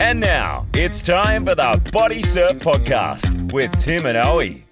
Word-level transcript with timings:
And 0.00 0.20
now 0.20 0.64
it's 0.74 1.02
time 1.02 1.44
for 1.44 1.56
the 1.56 1.82
Body 1.92 2.22
Surf 2.22 2.58
Podcast 2.58 3.52
with 3.52 3.72
Tim 3.72 4.06
and 4.06 4.16
Owie. 4.16 4.62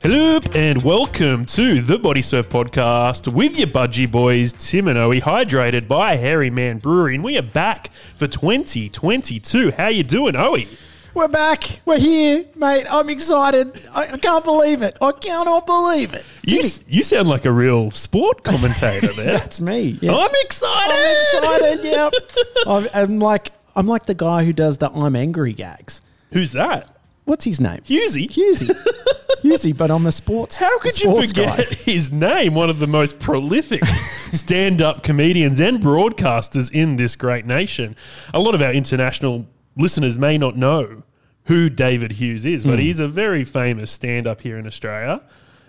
Hello 0.00 0.38
and 0.54 0.80
welcome 0.84 1.44
to 1.46 1.82
the 1.82 1.98
Body 1.98 2.22
Surf 2.22 2.48
Podcast 2.48 3.32
with 3.32 3.58
your 3.58 3.66
budgie 3.66 4.08
boys, 4.08 4.52
Tim 4.52 4.86
and 4.86 4.96
Owie, 4.96 5.20
hydrated 5.20 5.88
by 5.88 6.14
Harry 6.14 6.50
Man 6.50 6.78
Brewery, 6.78 7.16
and 7.16 7.24
we 7.24 7.36
are 7.36 7.42
back 7.42 7.92
for 7.92 8.28
2022. 8.28 9.72
How 9.72 9.88
you 9.88 10.04
doing, 10.04 10.34
Owie? 10.34 10.68
We're 11.14 11.28
back. 11.28 11.80
We're 11.84 11.98
here, 11.98 12.44
mate. 12.54 12.86
I'm 12.90 13.08
excited. 13.08 13.80
I, 13.92 14.12
I 14.12 14.18
can't 14.18 14.44
believe 14.44 14.82
it. 14.82 14.96
I 15.00 15.12
cannot 15.12 15.66
believe 15.66 16.14
it. 16.14 16.24
You, 16.46 16.62
you 16.86 17.02
sound 17.02 17.28
like 17.28 17.44
a 17.44 17.52
real 17.52 17.90
sport 17.90 18.44
commentator 18.44 19.12
there. 19.14 19.32
that's 19.38 19.60
me. 19.60 19.98
Yeah. 20.00 20.14
I'm 20.14 20.30
excited. 20.42 21.42
I'm 21.42 21.60
excited. 21.60 21.84
Yep. 21.84 22.12
I'm, 22.66 22.86
I'm 22.94 23.18
like 23.18 23.52
I'm 23.74 23.86
like 23.86 24.06
the 24.06 24.14
guy 24.14 24.44
who 24.44 24.52
does 24.52 24.78
the 24.78 24.90
I'm 24.90 25.16
angry 25.16 25.54
gags. 25.54 26.02
Who's 26.32 26.52
that? 26.52 26.96
What's 27.24 27.44
his 27.44 27.60
name? 27.60 27.80
Hughesy. 27.80 28.28
Hughesy. 28.28 28.70
Hughesy, 29.42 29.76
but 29.76 29.90
I'm 29.90 30.06
a 30.06 30.12
sports. 30.12 30.56
How 30.56 30.78
could 30.78 30.98
you 31.00 31.10
sports 31.10 31.32
forget 31.32 31.68
guy. 31.68 31.74
his 31.74 32.10
name? 32.10 32.54
One 32.54 32.70
of 32.70 32.78
the 32.78 32.86
most 32.86 33.18
prolific 33.18 33.84
stand 34.32 34.82
up 34.82 35.02
comedians 35.02 35.60
and 35.60 35.78
broadcasters 35.78 36.72
in 36.72 36.96
this 36.96 37.16
great 37.16 37.44
nation. 37.44 37.96
A 38.32 38.40
lot 38.40 38.54
of 38.54 38.62
our 38.62 38.72
international 38.72 39.46
listeners 39.78 40.18
may 40.18 40.36
not 40.36 40.56
know 40.56 41.02
who 41.44 41.70
David 41.70 42.12
Hughes 42.12 42.44
is, 42.44 42.64
but 42.64 42.78
he's 42.78 43.00
a 43.00 43.08
very 43.08 43.44
famous 43.44 43.90
stand 43.90 44.26
up 44.26 44.42
here 44.42 44.58
in 44.58 44.66
Australia. 44.66 45.22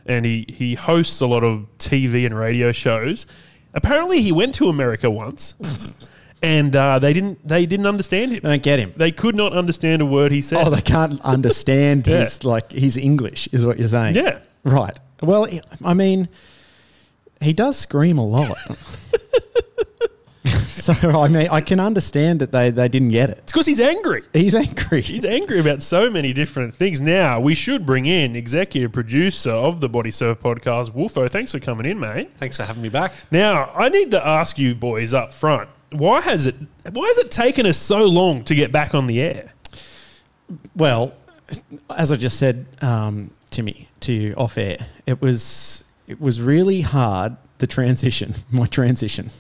And 0.05 0.25
he, 0.25 0.45
he 0.49 0.75
hosts 0.75 1.21
a 1.21 1.27
lot 1.27 1.43
of 1.43 1.67
TV 1.77 2.25
and 2.25 2.37
radio 2.37 2.71
shows. 2.71 3.25
Apparently, 3.73 4.21
he 4.21 4.31
went 4.31 4.55
to 4.55 4.67
America 4.67 5.09
once, 5.11 5.53
and 6.41 6.75
uh, 6.75 6.97
they 6.99 7.13
didn't 7.13 7.47
they 7.47 7.65
didn't 7.67 7.85
understand 7.85 8.31
him. 8.31 8.39
Don't 8.41 8.63
get 8.63 8.79
him. 8.79 8.91
They 8.97 9.11
could 9.11 9.35
not 9.35 9.53
understand 9.53 10.01
a 10.01 10.05
word 10.07 10.31
he 10.31 10.41
said. 10.41 10.65
Oh, 10.67 10.71
they 10.71 10.81
can't 10.81 11.21
understand 11.25 12.07
Yeah. 12.07 12.19
his 12.21 12.43
like 12.43 12.71
his 12.71 12.97
English, 12.97 13.47
is 13.51 13.65
what 13.65 13.77
you're 13.77 13.87
saying. 13.87 14.15
Yeah. 14.15 14.39
Right. 14.63 14.97
Well, 15.21 15.47
I 15.85 15.93
mean, 15.93 16.27
he 17.41 17.53
does 17.53 17.77
scream 17.77 18.17
a 18.17 18.25
lot. 18.25 18.57
so 20.67 20.93
I 20.93 21.27
mean, 21.27 21.47
I 21.51 21.61
can 21.61 21.79
understand 21.79 22.41
that 22.41 22.51
they 22.51 22.71
they 22.71 22.87
didn't 22.87 23.09
get 23.09 23.29
it. 23.29 23.39
it's 23.39 23.51
because 23.51 23.65
he's 23.65 23.79
angry. 23.79 24.23
He's 24.33 24.55
angry. 24.55 25.01
He's 25.01 25.25
angry 25.25 25.59
about 25.59 25.81
so 25.81 26.09
many 26.09 26.33
different 26.33 26.73
things. 26.73 27.01
Now, 27.01 27.39
we 27.39 27.55
should 27.55 27.85
bring 27.85 28.05
in 28.05 28.35
executive 28.35 28.91
producer 28.91 29.51
of 29.51 29.81
the 29.81 29.89
Body 29.89 30.11
Surf 30.11 30.39
podcast, 30.39 30.93
Wolfo. 30.93 31.27
Thanks 31.27 31.51
for 31.51 31.59
coming 31.59 31.85
in, 31.85 31.99
mate. 31.99 32.31
Thanks 32.37 32.57
for 32.57 32.63
having 32.63 32.81
me 32.81 32.89
back. 32.89 33.13
Now, 33.31 33.71
I 33.75 33.89
need 33.89 34.11
to 34.11 34.25
ask 34.25 34.57
you 34.57 34.75
boys 34.75 35.13
up 35.13 35.33
front, 35.33 35.69
why 35.91 36.21
has 36.21 36.47
it 36.47 36.55
why 36.91 37.07
has 37.07 37.17
it 37.17 37.31
taken 37.31 37.65
us 37.65 37.77
so 37.77 38.05
long 38.05 38.43
to 38.45 38.55
get 38.55 38.71
back 38.71 38.95
on 38.95 39.07
the 39.07 39.21
air? 39.21 39.53
Well, 40.75 41.13
as 41.95 42.11
I 42.11 42.15
just 42.15 42.37
said, 42.37 42.65
um, 42.81 43.31
Timmy, 43.51 43.87
to 44.01 44.13
you 44.13 44.33
off 44.35 44.57
air, 44.57 44.77
it 45.05 45.21
was 45.21 45.83
it 46.07 46.19
was 46.19 46.41
really 46.41 46.81
hard 46.81 47.37
the 47.59 47.67
transition, 47.67 48.33
my 48.51 48.65
transition 48.65 49.31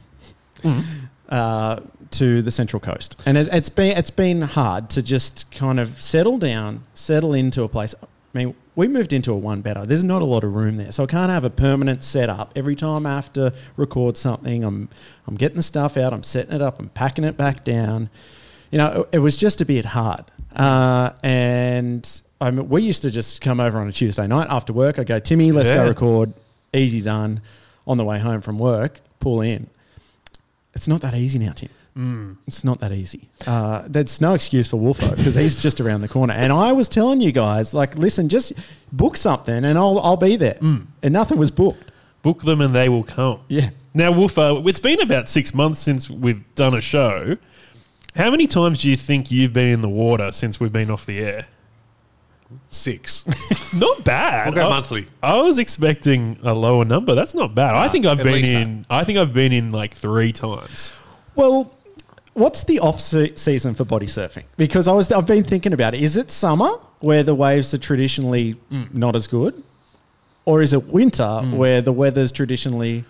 uh, 1.29 1.79
to 2.11 2.41
the 2.41 2.51
Central 2.51 2.79
Coast, 2.79 3.21
and 3.25 3.37
it, 3.37 3.49
it's 3.51 3.69
been 3.69 3.97
it's 3.97 4.11
been 4.11 4.41
hard 4.41 4.89
to 4.91 5.01
just 5.01 5.49
kind 5.51 5.79
of 5.79 6.01
settle 6.01 6.37
down, 6.37 6.83
settle 6.93 7.33
into 7.33 7.63
a 7.63 7.67
place. 7.67 7.95
I 8.01 8.37
mean, 8.37 8.55
we 8.75 8.87
moved 8.87 9.11
into 9.11 9.31
a 9.33 9.37
one 9.37 9.61
better. 9.61 9.85
There's 9.85 10.03
not 10.03 10.21
a 10.21 10.25
lot 10.25 10.43
of 10.43 10.55
room 10.55 10.77
there, 10.77 10.91
so 10.91 11.03
I 11.03 11.07
can't 11.07 11.31
have 11.31 11.43
a 11.43 11.49
permanent 11.49 12.03
setup. 12.03 12.51
Every 12.55 12.75
time 12.75 13.05
I 13.05 13.15
have 13.15 13.33
to 13.33 13.53
record 13.75 14.17
something, 14.17 14.63
I'm 14.63 14.89
I'm 15.27 15.35
getting 15.35 15.57
the 15.57 15.63
stuff 15.63 15.97
out, 15.97 16.13
I'm 16.13 16.23
setting 16.23 16.53
it 16.53 16.61
up, 16.61 16.79
I'm 16.79 16.89
packing 16.89 17.23
it 17.23 17.37
back 17.37 17.63
down 17.63 18.09
you 18.71 18.77
know, 18.77 19.01
it, 19.11 19.17
it 19.17 19.19
was 19.19 19.37
just 19.37 19.61
a 19.61 19.65
bit 19.65 19.85
hard. 19.85 20.25
Uh, 20.55 21.11
and 21.23 22.21
I 22.41 22.51
mean, 22.51 22.69
we 22.69 22.83
used 22.83 23.01
to 23.03 23.11
just 23.11 23.41
come 23.41 23.59
over 23.59 23.79
on 23.79 23.87
a 23.87 23.91
Tuesday 23.91 24.27
night 24.27 24.47
after 24.49 24.73
work. 24.73 24.99
I 24.99 25.03
go, 25.03 25.19
Timmy, 25.19 25.51
let's 25.51 25.71
go 25.71 25.87
record. 25.87 26.33
Easy 26.73 27.01
done. 27.01 27.41
On 27.87 27.97
the 27.97 28.05
way 28.05 28.19
home 28.19 28.41
from 28.41 28.59
work, 28.59 29.01
pull 29.19 29.41
in. 29.41 29.67
It's 30.73 30.87
not 30.87 31.01
that 31.01 31.13
easy 31.15 31.39
now, 31.39 31.51
Tim. 31.53 31.69
It's 32.47 32.63
not 32.63 32.79
that 32.79 32.93
easy. 32.93 33.27
Uh, 33.45 33.83
that's 33.87 34.21
no 34.21 34.33
excuse 34.33 34.69
for 34.69 34.77
Wolfo 34.77 35.09
because 35.09 35.35
he's 35.35 35.61
just 35.61 35.81
around 35.81 36.01
the 36.01 36.07
corner. 36.07 36.33
And 36.33 36.53
I 36.53 36.71
was 36.71 36.87
telling 36.87 37.19
you 37.19 37.31
guys, 37.31 37.73
like, 37.73 37.95
listen, 37.97 38.29
just 38.29 38.53
book 38.93 39.17
something 39.17 39.65
and 39.65 39.77
I'll, 39.77 39.99
I'll 39.99 40.15
be 40.15 40.35
there. 40.37 40.57
And 40.61 40.87
nothing 41.03 41.37
was 41.37 41.51
booked. 41.51 41.91
Book 42.21 42.43
them 42.43 42.61
and 42.61 42.73
they 42.73 42.87
will 42.87 43.03
come. 43.03 43.41
Yeah. 43.49 43.71
Now, 43.93 44.11
Wolfo, 44.11 44.65
it's 44.67 44.79
been 44.79 45.01
about 45.01 45.27
six 45.27 45.53
months 45.53 45.79
since 45.79 46.09
we've 46.09 46.43
done 46.55 46.73
a 46.73 46.81
show. 46.81 47.37
How 48.15 48.31
many 48.31 48.47
times 48.47 48.81
do 48.81 48.89
you 48.89 48.95
think 48.95 49.31
you've 49.31 49.53
been 49.53 49.73
in 49.73 49.81
the 49.81 49.89
water 49.89 50.31
since 50.31 50.59
we've 50.59 50.71
been 50.73 50.89
off 50.91 51.05
the 51.05 51.19
air? 51.19 51.47
Six. 52.71 53.25
Not 53.73 54.03
bad. 54.03 54.47
We'll 54.47 54.55
go 54.63 54.67
I- 54.67 54.69
monthly. 54.69 55.07
I 55.21 55.41
was 55.41 55.59
expecting 55.59 56.39
a 56.43 56.53
lower 56.53 56.85
number. 56.85 57.15
That's 57.15 57.35
not 57.35 57.53
bad. 57.53 57.75
I 57.75 57.87
think 57.87 58.05
I've 58.05 58.19
at 58.19 58.23
been 58.23 58.33
least 58.33 58.53
that. 58.53 58.61
in. 58.61 58.85
I 58.89 59.03
think 59.03 59.19
I've 59.19 59.33
been 59.33 59.51
in 59.51 59.71
like 59.71 59.93
three 59.93 60.31
times. 60.31 60.91
Well, 61.35 61.71
what's 62.33 62.63
the 62.63 62.79
off 62.79 62.99
se- 62.99 63.35
season 63.35 63.75
for 63.75 63.85
body 63.85 64.07
surfing? 64.07 64.45
Because 64.57 64.87
I 64.87 64.93
was 64.93 65.11
I've 65.11 65.27
been 65.27 65.43
thinking 65.43 65.73
about 65.73 65.93
it. 65.93 66.01
Is 66.01 66.17
it 66.17 66.31
summer 66.31 66.69
where 66.99 67.23
the 67.23 67.35
waves 67.35 67.73
are 67.73 67.77
traditionally 67.77 68.55
mm. 68.71 68.93
not 68.93 69.15
as 69.15 69.27
good, 69.27 69.61
or 70.45 70.61
is 70.61 70.73
it 70.73 70.87
winter 70.87 71.23
mm. 71.23 71.55
where 71.55 71.81
the 71.81 71.93
weather's 71.93 72.31
traditionally 72.31 73.05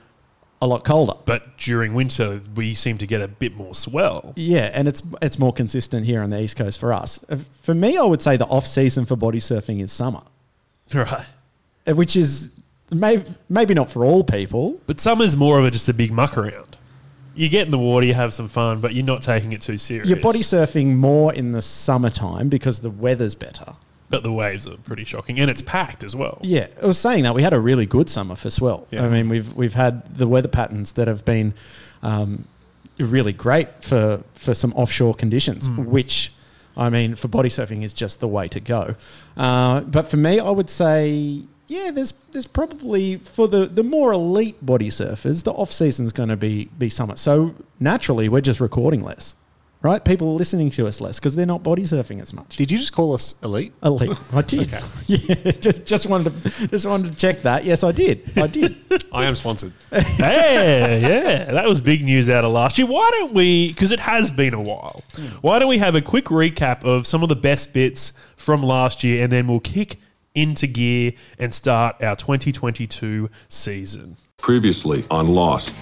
a 0.62 0.68
lot 0.68 0.84
colder? 0.84 1.14
But 1.26 1.58
during 1.58 1.94
winter, 1.94 2.42
we 2.56 2.74
seem 2.74 2.98
to 3.00 3.08
get 3.08 3.22
a 3.22 3.28
bit 3.28 3.56
more 3.56 3.74
swell. 3.76 4.34
Yeah, 4.36 4.70
and 4.74 4.88
it's 4.88 5.02
it's 5.22 5.40
more 5.40 5.54
consistent 5.54 6.06
here 6.06 6.22
on 6.22 6.30
the 6.30 6.42
east 6.42 6.56
coast 6.58 6.80
for 6.80 6.94
us. 6.94 7.24
Uh, 7.30 7.38
For 7.62 7.74
me, 7.74 7.98
I 7.98 8.04
would 8.04 8.22
say 8.22 8.38
the 8.38 8.46
off 8.48 8.66
season 8.68 9.06
for 9.06 9.16
body 9.16 9.40
surfing 9.40 9.82
is 9.82 9.92
summer, 9.92 10.22
Right. 10.94 11.26
uh, 11.88 11.96
which 11.96 12.16
is 12.16 12.50
maybe 12.92 13.24
maybe 13.48 13.74
not 13.74 13.90
for 13.90 14.04
all 14.04 14.24
people. 14.24 14.80
But 14.88 15.00
summer's 15.00 15.36
more 15.38 15.60
of 15.60 15.66
a, 15.66 15.72
just 15.72 15.88
a 15.90 15.94
big 15.94 16.12
muck 16.12 16.38
around. 16.38 16.78
You 17.36 17.48
get 17.48 17.66
in 17.66 17.72
the 17.72 17.78
water, 17.78 18.06
you 18.06 18.16
have 18.16 18.34
some 18.34 18.50
fun, 18.50 18.82
but 18.82 18.94
you're 18.94 19.06
not 19.06 19.22
taking 19.22 19.54
it 19.54 19.62
too 19.62 19.78
serious. 19.78 20.10
You're 20.10 20.20
body 20.20 20.40
surfing 20.40 20.96
more 20.98 21.34
in 21.34 21.54
the 21.54 21.62
summertime 21.62 22.50
because 22.50 22.82
the 22.82 22.90
weather's 22.90 23.34
better. 23.36 23.76
But 24.10 24.24
the 24.24 24.32
waves 24.32 24.68
are 24.68 24.78
pretty 24.78 25.04
shocking, 25.04 25.40
and 25.40 25.52
it's 25.52 25.62
packed 25.62 26.04
as 26.04 26.16
well. 26.16 26.40
Yeah, 26.42 26.68
I 26.82 26.86
was 26.88 26.98
saying 26.98 27.24
that 27.24 27.36
we 27.36 27.44
had 27.44 27.54
a 27.54 27.60
really 27.60 27.86
good 27.86 28.10
summer 28.10 28.36
for 28.36 28.50
swell. 28.50 28.88
Yeah. 28.90 29.06
I 29.06 29.10
mean, 29.10 29.30
we've 29.30 29.54
we've 29.56 29.76
had 29.76 30.16
the 30.18 30.28
weather 30.28 30.48
patterns 30.48 30.94
that 30.94 31.08
have 31.08 31.24
been 31.26 31.54
um, 32.02 32.46
really 32.98 33.34
great 33.34 33.84
for 33.84 34.24
for 34.34 34.54
some 34.54 34.74
offshore 34.74 35.14
conditions, 35.14 35.70
which 35.70 36.34
I 36.76 36.90
mean, 36.90 37.16
for 37.16 37.28
body 37.28 37.50
surfing 37.50 37.84
is 37.84 37.94
just 37.94 38.20
the 38.20 38.28
way 38.28 38.48
to 38.48 38.60
go. 38.60 38.96
Uh, 39.36 39.82
but 39.82 40.10
for 40.10 40.18
me, 40.18 40.40
I 40.40 40.50
would 40.50 40.70
say, 40.70 41.44
yeah, 41.68 41.92
there's 41.92 42.14
there's 42.32 42.48
probably 42.48 43.18
for 43.18 43.48
the 43.48 43.66
the 43.68 43.84
more 43.84 44.14
elite 44.14 44.66
body 44.66 44.90
surfers, 44.90 45.44
the 45.44 45.52
off 45.52 45.72
season's 45.72 46.12
going 46.14 46.30
to 46.30 46.38
be 46.38 46.66
be 46.78 46.90
summer. 46.90 47.16
So 47.16 47.54
naturally, 47.80 48.30
we're 48.30 48.42
just 48.42 48.60
recording 48.60 49.04
less, 49.04 49.36
right? 49.82 50.04
People 50.04 50.30
are 50.30 50.36
listening 50.36 50.70
to 50.72 50.88
us 50.88 51.00
less 51.00 51.20
because 51.20 51.36
they're 51.36 51.46
not 51.46 51.64
body 51.64 51.84
surfing 51.84 52.22
as 52.22 52.34
much. 52.34 52.58
Did 52.58 52.70
you 52.70 52.78
just 52.78 52.92
call 52.92 53.14
us 53.14 53.36
elite? 53.44 53.74
Elite. 53.84 54.18
I 54.34 54.42
did. 54.42 54.74
Okay. 54.74 54.80
Yeah, 55.10 55.52
just 55.52 55.86
just 55.86 56.08
wanted 56.08 56.42
to 56.42 56.68
just 56.68 56.86
wanted 56.86 57.12
to 57.12 57.18
check 57.18 57.42
that. 57.42 57.66
Yes, 57.66 57.84
I 57.84 57.92
did. 57.92 58.30
I 58.38 58.48
did. 58.48 58.76
I 59.12 59.26
am 59.26 59.36
sponsored. 59.36 59.74
yeah, 59.92 60.96
yeah. 60.98 61.46
That 61.46 61.68
was 61.68 61.82
big 61.82 62.04
news 62.04 62.30
out 62.30 62.46
of 62.46 62.52
last 62.52 62.78
year. 62.78 62.88
Why 62.88 63.10
don't 63.12 63.34
we, 63.34 63.70
because 63.70 63.92
it 63.92 64.00
has 64.00 64.30
been 64.30 64.54
a 64.54 64.62
while, 64.62 65.04
hmm. 65.16 65.26
why 65.42 65.58
don't 65.60 65.70
we 65.70 65.80
have 65.80 65.96
a 65.96 66.02
quick 66.02 66.26
recap 66.26 66.84
of 66.84 67.08
some 67.08 67.24
of 67.24 67.30
the 67.30 67.36
best 67.36 67.74
bits 67.74 68.14
from 68.36 68.62
last 68.62 69.04
year 69.04 69.24
and 69.24 69.32
then 69.32 69.48
we'll 69.48 69.60
kick 69.60 69.98
into 70.36 70.68
gear 70.68 71.14
and 71.38 71.54
start 71.54 72.02
our 72.02 72.16
2022 72.16 73.30
season. 73.48 74.18
Previously 74.38 75.04
on 75.10 75.28
Lost. 75.28 75.74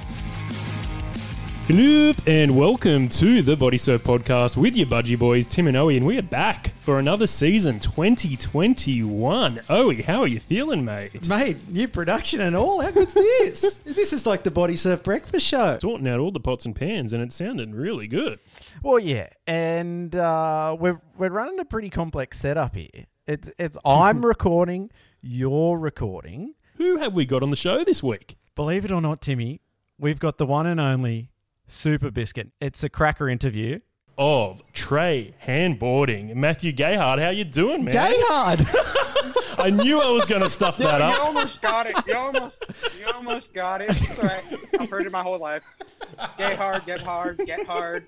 Hello 1.67 2.13
and 2.25 2.57
welcome 2.57 3.09
to 3.09 3.41
the 3.41 3.57
Body 3.57 3.77
Surf 3.77 4.01
Podcast 4.01 4.55
with 4.55 4.77
your 4.77 4.87
budgie 4.87 5.19
boys 5.19 5.45
Tim 5.45 5.67
and 5.67 5.75
Owie, 5.75 5.97
and 5.97 6.05
we 6.05 6.17
are 6.17 6.21
back 6.21 6.69
for 6.79 6.97
another 6.97 7.27
season, 7.27 7.77
2021. 7.81 9.57
Owie, 9.57 10.01
how 10.01 10.21
are 10.21 10.27
you 10.27 10.39
feeling, 10.39 10.85
mate? 10.85 11.27
Mate, 11.27 11.57
new 11.67 11.89
production 11.89 12.39
and 12.39 12.55
all. 12.55 12.79
How 12.79 12.91
good's 12.91 13.13
this? 13.13 13.79
this 13.85 14.13
is 14.13 14.25
like 14.25 14.43
the 14.43 14.49
Body 14.49 14.77
Surf 14.77 15.03
Breakfast 15.03 15.45
Show. 15.45 15.77
Sorting 15.81 16.07
out 16.07 16.21
all 16.21 16.31
the 16.31 16.39
pots 16.39 16.65
and 16.65 16.73
pans, 16.73 17.11
and 17.11 17.21
it 17.21 17.33
sounded 17.33 17.75
really 17.75 18.07
good. 18.07 18.39
Well, 18.81 18.97
yeah, 18.97 19.27
and 19.45 20.15
uh, 20.15 20.77
we're 20.79 21.01
we're 21.17 21.31
running 21.31 21.59
a 21.59 21.65
pretty 21.65 21.89
complex 21.89 22.39
setup 22.39 22.75
here. 22.75 23.07
It's 23.27 23.49
it's 23.59 23.75
I'm 23.83 24.25
recording, 24.25 24.89
you're 25.19 25.77
recording. 25.77 26.53
Who 26.77 26.99
have 26.99 27.13
we 27.13 27.25
got 27.25 27.43
on 27.43 27.49
the 27.49 27.57
show 27.57 27.83
this 27.83 28.01
week? 28.01 28.37
Believe 28.55 28.85
it 28.85 28.91
or 28.91 29.01
not, 29.01 29.19
Timmy, 29.19 29.59
we've 29.99 30.19
got 30.19 30.37
the 30.37 30.45
one 30.45 30.65
and 30.65 30.79
only 30.79 31.29
Super 31.67 32.11
Biscuit. 32.11 32.51
It's 32.61 32.83
a 32.83 32.89
cracker 32.89 33.27
interview. 33.27 33.79
Of 34.17 34.63
Trey 34.73 35.35
Handboarding, 35.45 36.33
Matthew 36.33 36.71
Gayhard. 36.71 37.21
How 37.21 37.29
you 37.29 37.43
doing, 37.43 37.83
man? 37.83 37.93
Gayhard! 37.93 38.65
I 39.59 39.69
knew 39.69 40.01
I 40.01 40.09
was 40.09 40.25
going 40.25 40.41
to 40.41 40.49
stuff 40.49 40.77
that 40.77 41.01
up. 41.01 41.13
You 41.13 41.21
almost 41.21 41.61
got 41.61 41.87
it. 41.87 41.95
You 42.07 42.15
almost, 42.15 42.57
you 42.99 43.05
almost 43.13 43.53
got 43.53 43.81
it. 43.81 43.89
It's 43.89 44.19
all 44.19 44.25
right. 44.25 44.43
I've 44.79 44.89
heard 44.89 45.05
it 45.05 45.11
my 45.11 45.21
whole 45.21 45.37
life. 45.37 45.75
Gayhard, 46.39 46.85
get 46.85 47.01
hard, 47.01 47.37
get 47.37 47.37
hard, 47.37 47.37
get 47.45 47.67
hard. 47.67 48.07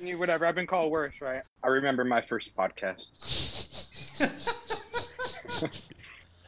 Whatever. 0.00 0.46
I've 0.46 0.54
been 0.54 0.66
called 0.66 0.92
worse, 0.92 1.14
right? 1.20 1.42
I 1.64 1.68
remember 1.68 2.04
my 2.04 2.20
first 2.20 2.54
podcast. 2.56 3.10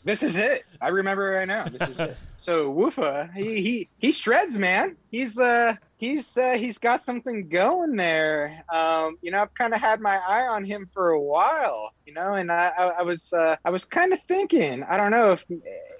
this 0.04 0.22
is 0.22 0.36
it. 0.36 0.64
I 0.80 0.88
remember 0.88 1.30
right 1.30 1.48
now. 1.48 1.64
This 1.64 1.88
is 1.88 1.98
it. 1.98 2.16
So 2.36 2.72
Woofa, 2.72 3.32
he 3.34 3.60
he 3.60 3.88
he 3.98 4.12
shreds, 4.12 4.56
man. 4.56 4.96
He's 5.10 5.38
uh 5.38 5.74
he's 6.00 6.36
uh, 6.36 6.52
he's 6.52 6.78
got 6.78 7.02
something 7.02 7.48
going 7.48 7.94
there. 7.94 8.64
Um, 8.72 9.18
you 9.22 9.30
know, 9.30 9.42
I've 9.42 9.54
kind 9.54 9.74
of 9.74 9.80
had 9.80 10.00
my 10.00 10.16
eye 10.16 10.46
on 10.46 10.64
him 10.64 10.88
for 10.92 11.10
a 11.10 11.20
while. 11.20 11.92
You 12.06 12.14
know, 12.14 12.34
and 12.34 12.50
I 12.50 12.72
I, 12.76 12.84
I 12.86 13.02
was 13.02 13.32
uh, 13.32 13.56
I 13.64 13.70
was 13.70 13.84
kind 13.84 14.12
of 14.12 14.20
thinking. 14.22 14.82
I 14.82 14.96
don't 14.96 15.10
know 15.10 15.32
if 15.32 15.44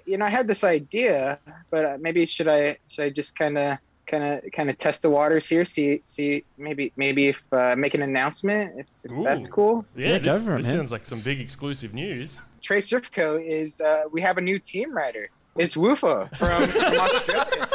you 0.05 0.17
know 0.17 0.25
I 0.25 0.29
had 0.29 0.47
this 0.47 0.63
idea, 0.63 1.39
but 1.69 1.85
uh, 1.85 1.97
maybe 2.01 2.25
should 2.25 2.49
I 2.49 2.77
should 2.89 3.05
I 3.05 3.09
just 3.11 3.35
kind 3.37 3.57
of 3.57 3.77
kind 4.07 4.23
of 4.23 4.51
kind 4.51 4.69
of 4.69 4.77
test 4.77 5.03
the 5.03 5.09
waters 5.09 5.47
here 5.47 5.63
see 5.63 6.01
see 6.03 6.43
maybe 6.57 6.91
maybe 6.97 7.29
if 7.29 7.41
uh, 7.53 7.75
make 7.77 7.93
an 7.93 8.01
announcement 8.01 8.73
if, 8.79 8.87
if 9.05 9.23
that's 9.23 9.47
cool 9.47 9.85
Yeah, 9.95 10.13
Yeah, 10.13 10.17
this, 10.17 10.47
it, 10.47 10.57
this 10.57 10.69
sounds 10.71 10.91
like 10.91 11.05
some 11.05 11.21
big 11.21 11.39
exclusive 11.39 11.93
news. 11.93 12.41
trey 12.61 12.79
surfco 12.79 13.41
is 13.41 13.79
uh, 13.79 14.01
we 14.11 14.19
have 14.19 14.37
a 14.37 14.41
new 14.41 14.59
team 14.59 14.91
rider 14.91 15.27
it's 15.57 15.75
Woofa 15.75 16.33
from, 16.37 16.67
from 16.67 16.99
Australia. 16.99 17.67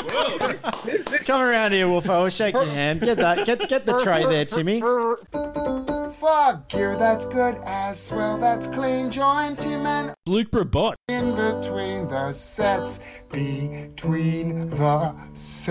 Come 1.26 1.42
around 1.42 1.72
here, 1.72 1.86
Wolfo. 1.86 2.22
We'll 2.22 2.30
shake 2.30 2.54
your 2.54 2.64
hand. 2.64 3.00
Get 3.00 3.18
that. 3.18 3.46
Get 3.46 3.68
get 3.68 3.84
the 3.84 3.98
tray 3.98 4.24
there, 4.24 4.44
Timmy. 4.46 4.80
Fuck 4.80 6.68
gear 6.68 6.96
that's 6.96 7.26
good 7.26 7.56
as 7.64 8.10
well, 8.12 8.38
that's 8.38 8.66
clean. 8.66 9.10
Join 9.10 9.56
Tim 9.56 9.86
and 9.86 10.14
Luke 10.26 10.50
Brabot. 10.50 10.94
in 11.08 11.30
between 11.34 12.08
the 12.08 12.32
sets, 12.32 13.00
between 13.30 14.68
the 14.70 15.14
sets. 15.34 15.70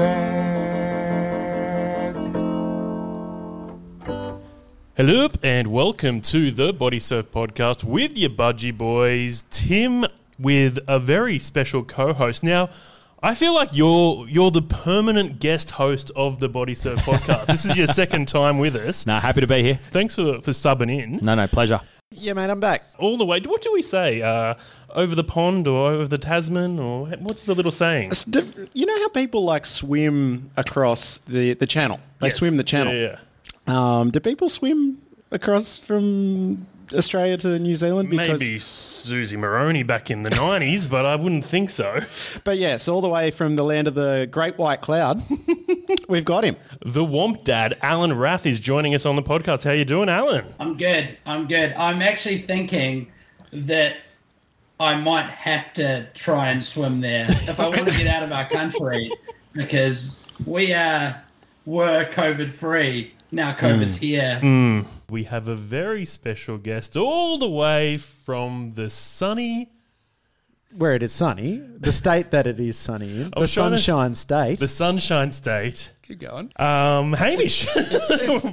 Hello 4.95 5.29
and 5.43 5.67
welcome 5.67 6.21
to 6.21 6.51
the 6.51 6.73
Body 6.73 6.99
Surf 6.99 7.31
Podcast 7.31 7.83
with 7.83 8.17
your 8.17 8.31
budgie 8.31 8.75
boys, 8.75 9.45
Tim 9.49 10.05
with 10.39 10.79
a 10.87 10.99
very 10.99 11.39
special 11.39 11.83
co-host. 11.83 12.43
Now, 12.43 12.69
I 13.21 13.35
feel 13.35 13.53
like 13.53 13.69
you're 13.73 14.27
you're 14.29 14.51
the 14.51 14.61
permanent 14.61 15.39
guest 15.39 15.71
host 15.71 16.09
of 16.15 16.39
the 16.39 16.47
Body 16.47 16.73
Surf 16.75 16.99
Podcast. 17.01 17.47
this 17.47 17.65
is 17.65 17.75
your 17.77 17.87
second 18.01 18.27
time 18.29 18.59
with 18.59 18.75
us. 18.75 19.05
No, 19.05 19.19
happy 19.19 19.41
to 19.41 19.47
be 19.47 19.61
here. 19.61 19.75
Thanks 19.91 20.15
for, 20.15 20.41
for 20.41 20.51
subbing 20.51 20.89
in. 21.03 21.19
No, 21.21 21.35
no, 21.35 21.47
pleasure. 21.47 21.81
Yeah, 22.11 22.33
mate, 22.33 22.49
I'm 22.49 22.59
back. 22.59 22.83
All 22.97 23.17
the 23.17 23.25
way. 23.25 23.39
What 23.41 23.61
do 23.61 23.71
we 23.73 23.81
say? 23.81 24.21
Uh, 24.21 24.55
over 24.95 25.13
the 25.15 25.23
pond 25.23 25.67
or 25.67 25.91
over 25.91 26.07
the 26.07 26.17
Tasman 26.17 26.79
or 26.79 27.07
what's 27.19 27.43
the 27.43 27.53
little 27.53 27.71
saying? 27.71 28.11
You 28.73 28.85
know 28.85 28.97
how 28.99 29.09
people 29.09 29.43
like 29.43 29.65
swim 29.65 30.49
across 30.57 31.19
the, 31.19 31.53
the 31.53 31.67
channel? 31.67 31.99
They 32.19 32.27
Yes. 32.27 32.37
swim 32.37 32.57
the 32.57 32.63
channel. 32.63 32.93
Yeah, 32.93 33.17
yeah. 33.67 33.99
Um, 33.99 34.09
do 34.11 34.19
people 34.19 34.49
swim 34.49 34.99
across 35.29 35.77
from 35.77 36.65
Australia 36.93 37.37
to 37.37 37.59
New 37.59 37.75
Zealand? 37.75 38.09
Maybe 38.09 38.59
Susie 38.59 39.37
Maroney 39.37 39.83
back 39.83 40.09
in 40.09 40.23
the 40.23 40.29
90s, 40.29 40.89
but 40.89 41.05
I 41.05 41.15
wouldn't 41.15 41.45
think 41.45 41.69
so. 41.69 42.01
But 42.43 42.57
yes, 42.57 42.87
all 42.87 43.01
the 43.01 43.09
way 43.09 43.31
from 43.31 43.55
the 43.55 43.63
land 43.63 43.87
of 43.87 43.95
the 43.95 44.27
great 44.31 44.57
white 44.57 44.81
cloud, 44.81 45.21
we've 46.09 46.25
got 46.25 46.43
him. 46.43 46.55
The 46.81 47.05
Womp 47.05 47.43
Dad, 47.43 47.77
Alan 47.81 48.13
Rath, 48.13 48.45
is 48.45 48.59
joining 48.59 48.95
us 48.95 49.05
on 49.05 49.15
the 49.15 49.23
podcast. 49.23 49.63
How 49.63 49.71
you 49.71 49.85
doing, 49.85 50.09
Alan? 50.09 50.45
I'm 50.59 50.77
good. 50.77 51.17
I'm 51.25 51.47
good. 51.47 51.73
I'm 51.73 52.01
actually 52.01 52.39
thinking 52.39 53.11
that 53.51 53.97
I 54.79 54.95
might 54.95 55.29
have 55.29 55.73
to 55.75 56.07
try 56.13 56.49
and 56.49 56.63
swim 56.63 57.01
there 57.01 57.27
if 57.29 57.59
I 57.59 57.67
want 57.67 57.87
to 57.87 57.97
get 57.97 58.07
out 58.07 58.23
of 58.23 58.31
our 58.31 58.47
country 58.49 59.11
because 59.53 60.15
we 60.45 60.73
uh, 60.73 61.13
were 61.65 62.05
COVID 62.05 62.51
free. 62.53 63.13
Now 63.31 63.53
COVID's 63.53 63.97
here. 63.97 64.83
We 65.09 65.23
have 65.25 65.47
a 65.47 65.55
very 65.55 66.05
special 66.05 66.57
guest 66.57 66.97
all 66.97 67.37
the 67.37 67.49
way 67.49 67.97
from 67.97 68.73
the 68.75 68.89
sunny, 68.89 69.69
Where 70.75 70.93
it 70.95 71.03
is 71.03 71.11
sunny, 71.11 71.57
the 71.57 71.91
state 71.91 72.31
that 72.31 72.47
it 72.47 72.59
is 72.59 72.77
sunny 72.77 73.21
in, 73.21 73.29
the 73.35 73.39
was 73.39 73.53
trying 73.53 73.71
to- 73.71 73.77
Sunshine 73.77 74.15
State. 74.15 74.59
the 74.59 74.67
Sunshine 74.67 75.31
State. 75.31 75.91
Keep 76.03 76.21
going. 76.21 76.51
Um, 76.55 77.13
Hamish, 77.13 77.67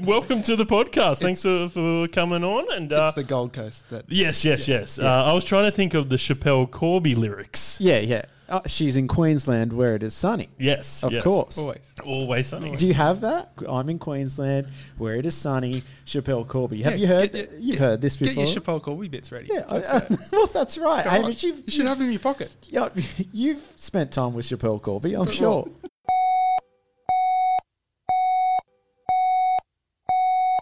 welcome 0.03 0.43
to 0.43 0.57
the 0.57 0.67
podcast. 0.67 1.21
Thanks 1.21 1.41
for, 1.43 1.71
for 1.71 2.07
coming 2.09 2.45
on. 2.45 2.71
And 2.77 2.93
uh, 2.93 3.07
It's 3.07 3.17
the 3.17 3.25
Gold 3.25 3.55
Coast 3.55 3.89
that 3.89 4.05
yes, 4.09 4.45
yes, 4.45 4.69
yes. 4.69 4.99
Uh, 4.99 5.07
I 5.25 5.33
was 5.33 5.43
trying 5.45 5.65
to 5.65 5.71
think 5.75 5.95
of 5.95 6.11
the 6.11 6.17
Schapelle 6.17 6.71
Corby 6.71 7.15
lyrics. 7.15 7.79
yeah, 7.81 7.99
yeah. 7.99 8.27
Oh, 8.49 8.63
she's 8.67 8.97
in 8.97 9.09
Queensland, 9.09 9.73
where 9.73 9.97
it 9.97 10.03
is 10.05 10.15
sunny. 10.15 10.49
Yes, 10.59 11.03
Of 11.03 11.13
yes. 11.13 11.25
course. 11.25 11.59
always. 11.59 11.93
always 12.05 12.47
sunny. 12.47 12.77
Do 12.77 12.87
you 12.87 12.95
have 12.95 13.21
that? 13.23 13.51
I'm 13.69 13.89
in 13.89 13.99
Queensland, 13.99 14.69
where 14.99 15.17
it 15.17 15.27
is 15.27 15.35
sunny. 15.35 15.83
Schapelle 16.05 16.47
Corby. 16.47 16.83
Have 16.83 16.97
you 16.97 17.09
heard? 17.09 17.33
Get 17.33 17.51
your- 17.51 17.61
you've 17.61 17.71
get- 17.73 17.81
heard 17.81 18.01
this 18.01 18.17
before. 18.17 18.35
Get 18.35 18.41
before. 18.55 18.73
your 18.73 18.79
Schapelle 18.81 18.83
Corby 18.85 19.09
bits 19.09 19.33
ready. 19.33 19.49
yeah, 19.53 19.65
Let's 19.69 19.89
I- 19.89 19.99
go. 20.01 20.17
well, 20.33 20.47
that's 20.47 20.79
right. 20.79 21.03
Come. 21.05 21.23
Hamish, 21.23 21.43
you've, 21.43 21.63
should 21.67 21.87
have 21.87 21.99
him 21.99 22.07
in 22.07 22.13
your 22.13 22.21
pocket. 22.21 22.55
yeah, 22.69 22.89
you've 23.33 23.63
spent 23.75 24.13
time 24.13 24.33
with 24.35 24.47
Schapelle 24.47 24.81
Corby, 24.81 25.15
I'm 25.15 25.27
sure. 25.31 25.69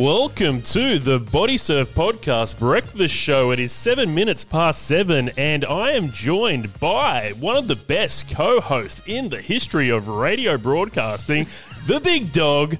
Welcome 0.00 0.62
to 0.62 0.98
the 0.98 1.20
Body 1.20 1.56
Surf 1.56 1.94
Podcast 1.94 2.58
Breakfast 2.58 3.14
Show. 3.14 3.52
It 3.52 3.60
is 3.60 3.70
seven 3.70 4.12
minutes 4.12 4.42
past 4.42 4.82
seven, 4.82 5.30
and 5.36 5.64
I 5.64 5.92
am 5.92 6.10
joined 6.10 6.80
by 6.80 7.32
one 7.38 7.56
of 7.56 7.68
the 7.68 7.76
best 7.76 8.28
co 8.28 8.60
hosts 8.60 9.02
in 9.06 9.28
the 9.28 9.40
history 9.40 9.90
of 9.90 10.08
radio 10.08 10.58
broadcasting, 10.58 11.46
the 11.86 12.00
big 12.00 12.32
dog, 12.32 12.76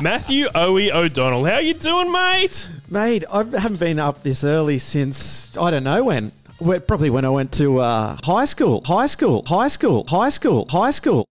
Matthew 0.00 0.46
Owie 0.50 0.94
O'Donnell. 0.94 1.44
How 1.44 1.58
you 1.58 1.74
doing, 1.74 2.12
mate? 2.12 2.68
Mate, 2.88 3.24
I 3.32 3.38
haven't 3.38 3.80
been 3.80 3.98
up 3.98 4.22
this 4.22 4.44
early 4.44 4.78
since 4.78 5.56
I 5.56 5.72
don't 5.72 5.82
know 5.82 6.04
when. 6.04 6.30
Well, 6.60 6.78
Probably 6.78 7.10
when 7.10 7.24
I 7.24 7.30
went 7.30 7.50
to 7.54 7.80
uh, 7.80 8.16
high 8.22 8.44
school, 8.44 8.82
high 8.84 9.06
school, 9.06 9.42
high 9.44 9.68
school, 9.68 10.04
high 10.06 10.28
school, 10.28 10.68
high 10.68 10.92
school. 10.92 11.26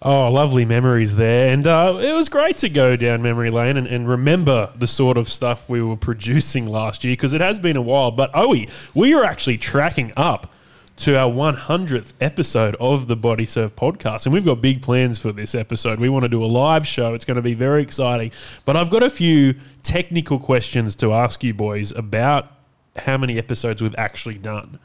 Oh, 0.00 0.30
lovely 0.30 0.64
memories 0.64 1.16
there. 1.16 1.52
And 1.52 1.66
uh, 1.66 1.98
it 2.00 2.12
was 2.12 2.28
great 2.28 2.56
to 2.58 2.68
go 2.68 2.94
down 2.94 3.20
memory 3.20 3.50
lane 3.50 3.76
and, 3.76 3.88
and 3.88 4.08
remember 4.08 4.72
the 4.76 4.86
sort 4.86 5.16
of 5.16 5.28
stuff 5.28 5.68
we 5.68 5.82
were 5.82 5.96
producing 5.96 6.66
last 6.68 7.02
year 7.02 7.12
because 7.12 7.32
it 7.32 7.40
has 7.40 7.58
been 7.58 7.76
a 7.76 7.82
while. 7.82 8.12
But, 8.12 8.32
Owie, 8.32 8.70
we 8.94 9.12
are 9.14 9.24
actually 9.24 9.58
tracking 9.58 10.12
up 10.16 10.52
to 10.98 11.16
our 11.16 11.30
100th 11.30 12.12
episode 12.20 12.76
of 12.78 13.08
the 13.08 13.16
Body 13.16 13.44
Surf 13.46 13.74
podcast. 13.74 14.26
And 14.26 14.32
we've 14.32 14.44
got 14.44 14.60
big 14.60 14.82
plans 14.82 15.18
for 15.18 15.32
this 15.32 15.54
episode. 15.54 15.98
We 15.98 16.08
want 16.08 16.24
to 16.24 16.28
do 16.28 16.44
a 16.44 16.46
live 16.46 16.86
show. 16.86 17.14
It's 17.14 17.24
going 17.24 17.36
to 17.36 17.42
be 17.42 17.54
very 17.54 17.82
exciting. 17.82 18.30
But 18.64 18.76
I've 18.76 18.90
got 18.90 19.02
a 19.02 19.10
few 19.10 19.54
technical 19.82 20.38
questions 20.38 20.94
to 20.96 21.12
ask 21.12 21.42
you 21.42 21.54
boys 21.54 21.90
about 21.92 22.52
how 22.96 23.16
many 23.16 23.36
episodes 23.36 23.82
we've 23.82 23.94
actually 23.96 24.38
done. 24.38 24.78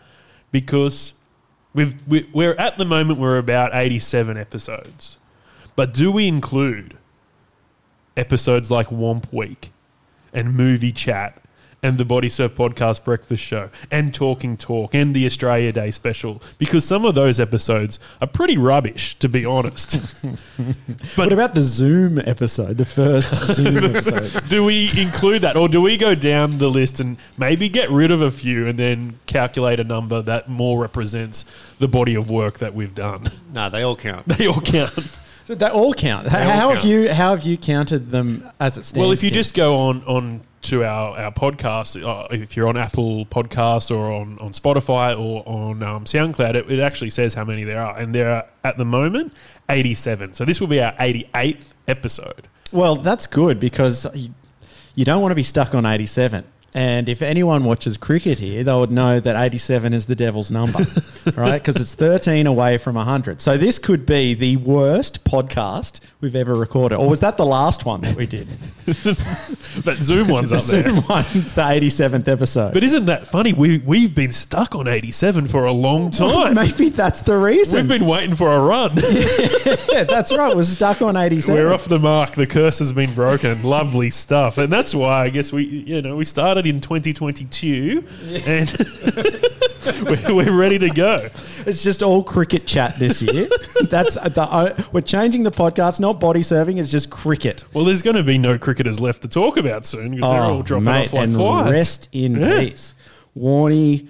Because 0.52 1.14
we've, 1.74 1.96
we, 2.08 2.30
we're 2.34 2.56
at 2.56 2.78
the 2.78 2.86
moment, 2.86 3.20
we're 3.20 3.38
about 3.38 3.72
87 3.74 4.38
episodes. 4.38 5.18
But 5.76 5.94
do 5.94 6.12
we 6.12 6.28
include 6.28 6.98
episodes 8.16 8.70
like 8.70 8.90
Womp 8.90 9.34
Week 9.34 9.72
and 10.34 10.56
Movie 10.56 10.92
Chat 10.92 11.43
and 11.84 11.98
the 12.00 12.06
Body 12.06 12.30
Surf 12.30 12.56
Podcast 12.56 13.04
Breakfast 13.04 13.44
Show 13.44 13.70
and 13.92 14.14
Talking 14.14 14.58
Talk 14.58 14.96
and 14.96 15.14
the 15.14 15.26
Australia 15.26 15.72
Day 15.72 15.92
special? 15.92 16.42
Because 16.58 16.84
some 16.86 17.06
of 17.06 17.14
those 17.14 17.40
episodes 17.40 18.00
are 18.22 18.28
pretty 18.28 18.58
rubbish, 18.58 19.20
to 19.20 19.30
be 19.30 19.46
honest. 19.46 20.24
But 21.16 21.26
what 21.26 21.34
about 21.34 21.54
the 21.54 21.62
Zoom 21.62 22.18
episode, 22.20 22.78
the 22.78 22.86
first 22.86 23.34
Zoom 23.56 23.78
episode? 23.78 24.48
do 24.50 24.64
we 24.64 24.90
include 24.98 25.42
that 25.42 25.56
or 25.58 25.68
do 25.68 25.82
we 25.82 25.98
go 25.98 26.16
down 26.16 26.58
the 26.58 26.70
list 26.70 27.00
and 27.00 27.18
maybe 27.38 27.68
get 27.70 27.90
rid 27.92 28.10
of 28.12 28.22
a 28.22 28.32
few 28.32 28.66
and 28.68 28.80
then 28.80 29.20
calculate 29.26 29.80
a 29.80 29.84
number 29.84 30.22
that 30.22 30.48
more 30.50 30.80
represents 30.82 31.46
the 31.80 31.88
body 31.88 32.16
of 32.16 32.30
work 32.30 32.60
that 32.60 32.74
we've 32.74 32.96
done? 32.96 33.26
No, 33.54 33.70
they 33.70 33.84
all 33.84 33.96
count. 33.98 34.26
they 34.28 34.48
all 34.48 34.62
count. 34.62 34.94
They 35.48 35.68
all 35.68 35.94
count. 35.94 36.28
how 36.28 36.40
all 36.40 36.70
have 36.70 36.80
count. 36.80 36.86
you 36.86 37.10
how 37.14 37.36
have 37.36 37.44
you 37.44 37.58
counted 37.58 38.12
them 38.12 38.50
as 38.62 38.78
it 38.78 38.86
stands? 38.86 38.98
Well, 39.04 39.12
if 39.12 39.24
you 39.24 39.30
Tim? 39.30 39.36
just 39.36 39.54
go 39.54 39.76
on 39.78 40.02
on 40.06 40.42
to 40.64 40.84
our 40.84 41.18
our 41.18 41.32
podcast, 41.32 42.02
uh, 42.04 42.28
if 42.32 42.56
you're 42.56 42.68
on 42.68 42.78
Apple 42.78 43.26
Podcasts 43.26 43.96
or 43.96 44.12
on, 44.12 44.38
on 44.40 44.52
Spotify 44.54 45.18
or 45.18 45.44
on 45.48 45.84
um, 45.84 46.06
SoundCloud, 46.06 46.56
it, 46.56 46.72
it 46.72 46.80
actually 46.80 47.10
says 47.10 47.34
how 47.34 47.44
many 47.44 47.64
there 47.64 47.80
are, 47.80 47.98
and 47.98 48.14
there 48.14 48.30
are 48.30 48.46
at 48.64 48.78
the 48.78 48.86
moment 48.86 49.34
87. 49.70 50.34
So 50.34 50.46
this 50.46 50.60
will 50.60 50.68
be 50.68 50.82
our 50.82 50.94
88th 50.94 51.66
episode. 51.88 52.48
Well, 52.72 52.96
that's 52.96 53.28
good 53.28 53.60
because 53.60 54.08
you, 54.16 54.34
you 54.96 55.06
don't 55.06 55.22
want 55.22 55.32
to 55.32 55.36
be 55.36 55.44
stuck 55.44 55.76
on 55.76 55.86
87. 55.86 56.46
And 56.76 57.08
if 57.08 57.22
anyone 57.22 57.64
watches 57.66 57.98
cricket 57.98 58.40
here, 58.40 58.64
they 58.64 58.74
would 58.74 58.92
know 58.92 59.20
that 59.20 59.36
87 59.36 59.94
is 59.94 60.08
the 60.08 60.16
devil's 60.16 60.50
number, 60.50 60.80
right? 61.36 61.56
Because 61.56 61.76
it's 61.76 61.94
13 61.94 62.48
away 62.48 62.80
from 62.80 62.96
100. 62.96 63.42
So 63.42 63.58
this 63.58 63.78
could 63.78 64.06
be 64.08 64.34
the 64.34 64.58
worst 64.58 65.24
podcast 65.24 66.00
we've 66.20 66.36
ever 66.36 66.56
recorded. 66.56 66.98
Or 66.98 67.08
was 67.08 67.20
that 67.20 67.38
the 67.38 67.46
last 67.46 67.86
one 67.86 68.02
that 68.02 68.16
we 68.16 68.26
did? 68.26 68.48
but 69.86 69.98
Zoom 69.98 70.30
one's 70.30 70.50
The 70.50 70.58
up 70.58 70.64
there. 70.64 70.84
Zoom 70.84 71.04
one's 71.08 71.54
the 71.54 71.62
87th 71.62 72.28
episode. 72.28 72.74
But 72.74 72.84
isn't 72.84 73.06
that 73.06 73.28
funny? 73.28 73.54
We 73.54 73.78
we've 73.80 74.14
been 74.16 74.32
stuck 74.32 74.76
on 74.76 74.88
eighty 74.88 75.12
seven 75.12 75.48
for 75.48 75.66
a 75.66 75.72
long 75.72 76.12
time. 76.12 76.56
Maybe 76.56 76.90
that's 76.90 77.22
the 77.22 77.38
reason. 77.38 77.88
We've 77.88 78.00
been 78.00 78.08
waiting 78.08 78.36
for 78.36 78.52
a 78.52 78.60
run. 78.60 78.96
yeah, 79.92 80.04
that's 80.04 80.36
right. 80.36 80.56
We're 80.56 80.64
stuck 80.64 81.02
on 81.02 81.16
87. 81.16 81.54
We're 81.54 81.74
off 81.74 81.86
the 81.86 82.00
mark. 82.00 82.36
The 82.36 82.48
curse 82.48 82.80
has 82.80 82.92
been 82.92 83.14
broken. 83.14 83.62
Lovely 83.64 84.10
stuff, 84.10 84.58
and 84.58 84.72
that's 84.72 84.96
why 84.96 85.24
I 85.24 85.30
guess 85.30 85.52
we, 85.52 85.64
you 85.64 86.02
know, 86.02 86.16
we 86.16 86.26
started 86.26 86.63
in 86.66 86.80
2022, 86.82 88.04
and 88.46 88.70
we're, 90.30 90.34
we're 90.36 90.52
ready 90.52 90.80
to 90.80 90.90
go. 90.90 91.30
It's 91.66 91.84
just 91.84 92.02
all 92.04 92.24
cricket 92.24 92.66
chat 92.68 92.96
this 92.98 93.22
year. 93.22 93.48
That's 93.90 94.16
the, 94.16 94.42
uh, 94.50 94.82
we're 94.92 95.02
changing 95.02 95.44
the 95.44 95.52
podcast, 95.52 96.00
not 96.00 96.20
body 96.20 96.42
serving. 96.42 96.78
It's 96.78 96.90
just 96.92 97.10
cricket. 97.10 97.64
Well, 97.74 97.86
there's 97.86 98.02
going 98.02 98.16
to 98.16 98.24
be 98.24 98.38
no 98.38 98.58
cricketers 98.58 99.00
left 99.00 99.22
to 99.24 99.28
talk 99.28 99.58
about 99.58 99.86
soon 99.86 100.12
because 100.16 100.30
they're 100.32 100.42
all 100.42 100.62
dropping 100.64 100.88
Oh, 100.88 100.92
mate, 100.92 101.06
off 101.08 101.14
like 101.14 101.24
and 101.24 101.34
flies. 101.36 101.72
rest 101.72 102.10
in 102.12 102.40
Yeah. 102.40 102.60
peace. 102.60 102.96
Warney, 103.38 104.08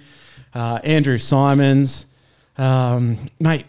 uh, 0.54 0.80
Andrew 0.84 1.18
Symonds, 1.18 2.06
um, 2.58 3.18
mate. 3.40 3.66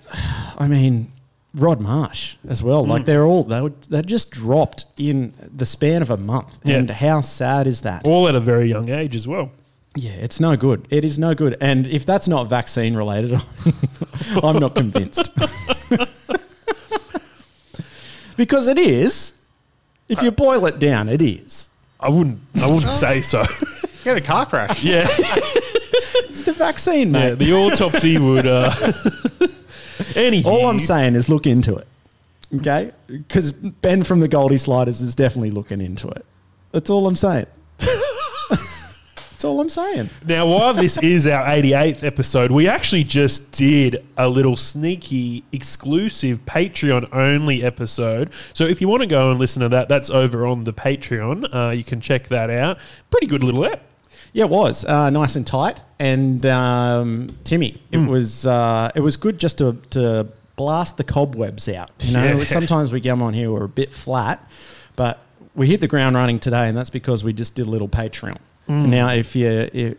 I 0.58 0.68
mean, 0.68 1.12
Rod 1.56 1.80
Marsh 1.80 2.36
as 2.48 2.62
well. 2.62 2.86
Mm. 2.86 2.90
Like 2.90 3.06
they're 3.06 3.26
all 3.26 3.44
they 3.44 3.62
were, 3.62 3.72
they 3.90 4.02
just 4.02 4.32
dropped 4.32 4.86
in 4.98 5.34
the 5.56 5.66
span 5.66 6.02
of 6.02 6.10
a 6.10 6.18
month. 6.18 6.58
Yeah. 6.64 6.76
And 6.78 6.92
how 6.92 7.22
sad 7.22 7.66
is 7.66 7.82
that? 7.82 8.06
All 8.06 8.28
at 8.28 8.36
a 8.36 8.40
very 8.40 8.68
young 8.70 8.90
age 8.90 9.16
as 9.16 9.28
well. 9.28 9.52
Yeah, 9.96 10.12
it's 10.12 10.42
no 10.42 10.58
good. 10.58 10.86
It 10.90 11.06
is 11.06 11.18
no 11.18 11.34
good. 11.34 11.56
And 11.62 11.88
if 11.88 12.06
that's 12.06 12.28
not 12.28 12.50
vaccine 12.50 12.96
related, 12.96 13.42
I'm 14.44 14.60
not 14.60 14.76
convinced. 14.76 15.32
because 18.38 18.68
it 18.68 18.78
is. 18.78 19.34
If 20.10 20.22
you 20.22 20.32
boil 20.32 20.66
it 20.66 20.78
down, 20.80 21.08
it 21.10 21.22
is. 21.22 21.70
I 22.00 22.10
wouldn't. 22.10 22.40
I 22.62 22.68
wouldn't 22.72 22.94
say 22.94 23.22
so. 23.22 23.44
He 24.04 24.10
had 24.10 24.20
a 24.20 24.22
car 24.22 24.46
crash. 24.46 24.84
Yeah, 24.84 25.08
It's 25.10 26.44
the 26.44 26.54
vaccine, 26.54 27.12
mate. 27.12 27.30
yeah. 27.30 27.34
The 27.34 27.54
autopsy 27.54 28.20
would. 28.20 28.46
Uh, 28.46 28.70
Anyhow, 30.16 30.50
All 30.50 30.68
I'm 30.68 30.80
saying 30.80 31.16
is 31.16 31.30
look 31.30 31.48
into 31.48 31.76
it. 31.76 31.88
Okay? 32.56 32.92
Because 33.08 33.52
Ben 33.52 34.04
from 34.04 34.20
the 34.20 34.28
Goldie 34.28 34.58
Sliders 34.58 35.02
is 35.02 35.16
definitely 35.16 35.52
looking 35.52 35.82
into 35.82 36.08
it. 36.10 36.26
That's 36.72 36.90
all 36.90 37.08
I'm 37.08 37.16
saying. 37.16 37.48
That's 38.50 39.44
all 39.44 39.60
I'm 39.60 39.70
saying. 39.70 40.10
Now, 40.26 40.46
while 40.48 40.74
this 40.74 40.98
is 41.00 41.28
our 41.28 41.46
88th 41.46 42.04
episode, 42.06 42.52
we 42.52 42.70
actually 42.70 43.04
just 43.04 43.52
did 43.52 44.06
a 44.18 44.30
little 44.30 44.56
sneaky, 44.56 45.44
exclusive 45.52 46.46
Patreon 46.46 47.10
only 47.14 47.62
episode. 47.62 48.32
So 48.54 48.66
if 48.66 48.80
you 48.80 48.88
want 48.88 49.02
to 49.02 49.08
go 49.08 49.32
and 49.32 49.40
listen 49.40 49.62
to 49.62 49.70
that, 49.70 49.90
that's 49.90 50.10
over 50.10 50.46
on 50.46 50.64
the 50.64 50.72
Patreon. 50.72 51.54
Uh, 51.54 51.72
you 51.72 51.84
can 51.84 52.00
check 52.00 52.30
that 52.30 52.50
out. 52.50 52.78
Pretty 53.10 53.28
good 53.28 53.44
little 53.44 53.66
app. 53.66 53.82
Yeah, 54.36 54.44
it 54.44 54.50
was 54.50 54.84
uh, 54.84 55.10
nice 55.12 55.38
and 55.38 55.48
tight. 55.48 55.82
And 55.98 56.46
um, 56.46 57.38
Timmy, 57.46 57.82
it 57.90 58.00
Hmm. 58.00 58.08
was 58.08 58.46
uh, 58.46 58.92
it 58.94 59.00
was 59.00 59.16
good 59.16 59.40
just 59.40 59.60
to, 59.60 59.78
to 59.92 60.28
blast 60.58 60.98
the 60.98 61.06
cobwebs 61.06 61.70
out. 61.70 61.90
You 62.02 62.12
know, 62.14 62.24
Yeah. 62.40 62.44
sometimes 62.44 62.92
we 62.92 63.00
come 63.00 63.22
on 63.22 63.34
here 63.34 63.50
we're 63.50 63.64
a 63.64 63.70
bit 63.70 63.94
flat, 63.94 64.46
but 64.98 65.20
we 65.56 65.68
hit 65.68 65.80
the 65.80 65.88
ground 65.88 66.18
running 66.18 66.40
today, 66.40 66.68
and 66.68 66.78
that's 66.78 66.90
because 66.90 67.24
we 67.24 67.32
just 67.32 67.56
did 67.56 67.66
a 67.66 67.70
little 67.70 67.88
Patreon. 67.88 68.38
Hmm. 68.68 68.90
Now, 68.90 69.08
if 69.14 69.38
you 69.38 69.70
if, 69.72 69.96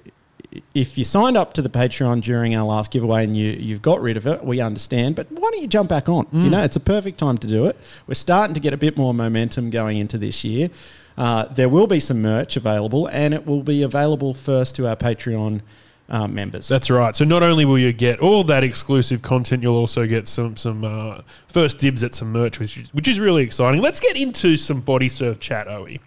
if 0.74 0.98
you 0.98 1.04
signed 1.04 1.38
up 1.38 1.54
to 1.54 1.62
the 1.62 1.70
Patreon 1.70 2.20
during 2.20 2.54
our 2.54 2.64
last 2.66 2.90
giveaway 2.90 3.24
and 3.24 3.34
you, 3.34 3.52
you've 3.52 3.80
got 3.80 4.02
rid 4.02 4.18
of 4.18 4.26
it, 4.26 4.44
we 4.44 4.60
understand. 4.60 5.14
But 5.16 5.28
why 5.30 5.50
don't 5.50 5.62
you 5.62 5.66
jump 5.68 5.88
back 5.88 6.10
on? 6.10 6.26
Hmm. 6.26 6.44
You 6.44 6.50
know, 6.50 6.62
it's 6.62 6.76
a 6.76 6.80
perfect 6.80 7.18
time 7.18 7.38
to 7.38 7.46
do 7.48 7.64
it. 7.64 7.76
We're 8.06 8.14
starting 8.14 8.52
to 8.52 8.60
get 8.60 8.74
a 8.74 8.76
bit 8.76 8.98
more 8.98 9.14
momentum 9.14 9.70
going 9.70 9.96
into 9.96 10.18
this 10.18 10.44
year. 10.44 10.68
Uh, 11.16 11.46
there 11.46 11.68
will 11.68 11.86
be 11.86 12.00
some 12.00 12.20
merch 12.20 12.56
available, 12.56 13.06
and 13.08 13.32
it 13.32 13.46
will 13.46 13.62
be 13.62 13.82
available 13.82 14.34
first 14.34 14.76
to 14.76 14.86
our 14.86 14.96
Patreon 14.96 15.62
uh, 16.08 16.28
members. 16.28 16.68
That's 16.68 16.90
right. 16.90 17.16
So 17.16 17.24
not 17.24 17.42
only 17.42 17.64
will 17.64 17.78
you 17.78 17.92
get 17.92 18.20
all 18.20 18.44
that 18.44 18.62
exclusive 18.62 19.22
content, 19.22 19.62
you'll 19.62 19.76
also 19.76 20.06
get 20.06 20.26
some 20.26 20.56
some 20.56 20.84
uh, 20.84 21.22
first 21.48 21.78
dibs 21.78 22.04
at 22.04 22.14
some 22.14 22.32
merch, 22.32 22.58
which 22.58 22.76
is, 22.76 22.94
which 22.94 23.08
is 23.08 23.18
really 23.18 23.42
exciting. 23.42 23.80
Let's 23.80 24.00
get 24.00 24.16
into 24.16 24.56
some 24.56 24.80
body 24.80 25.08
surf 25.08 25.40
chat, 25.40 25.66
Owie. 25.66 26.00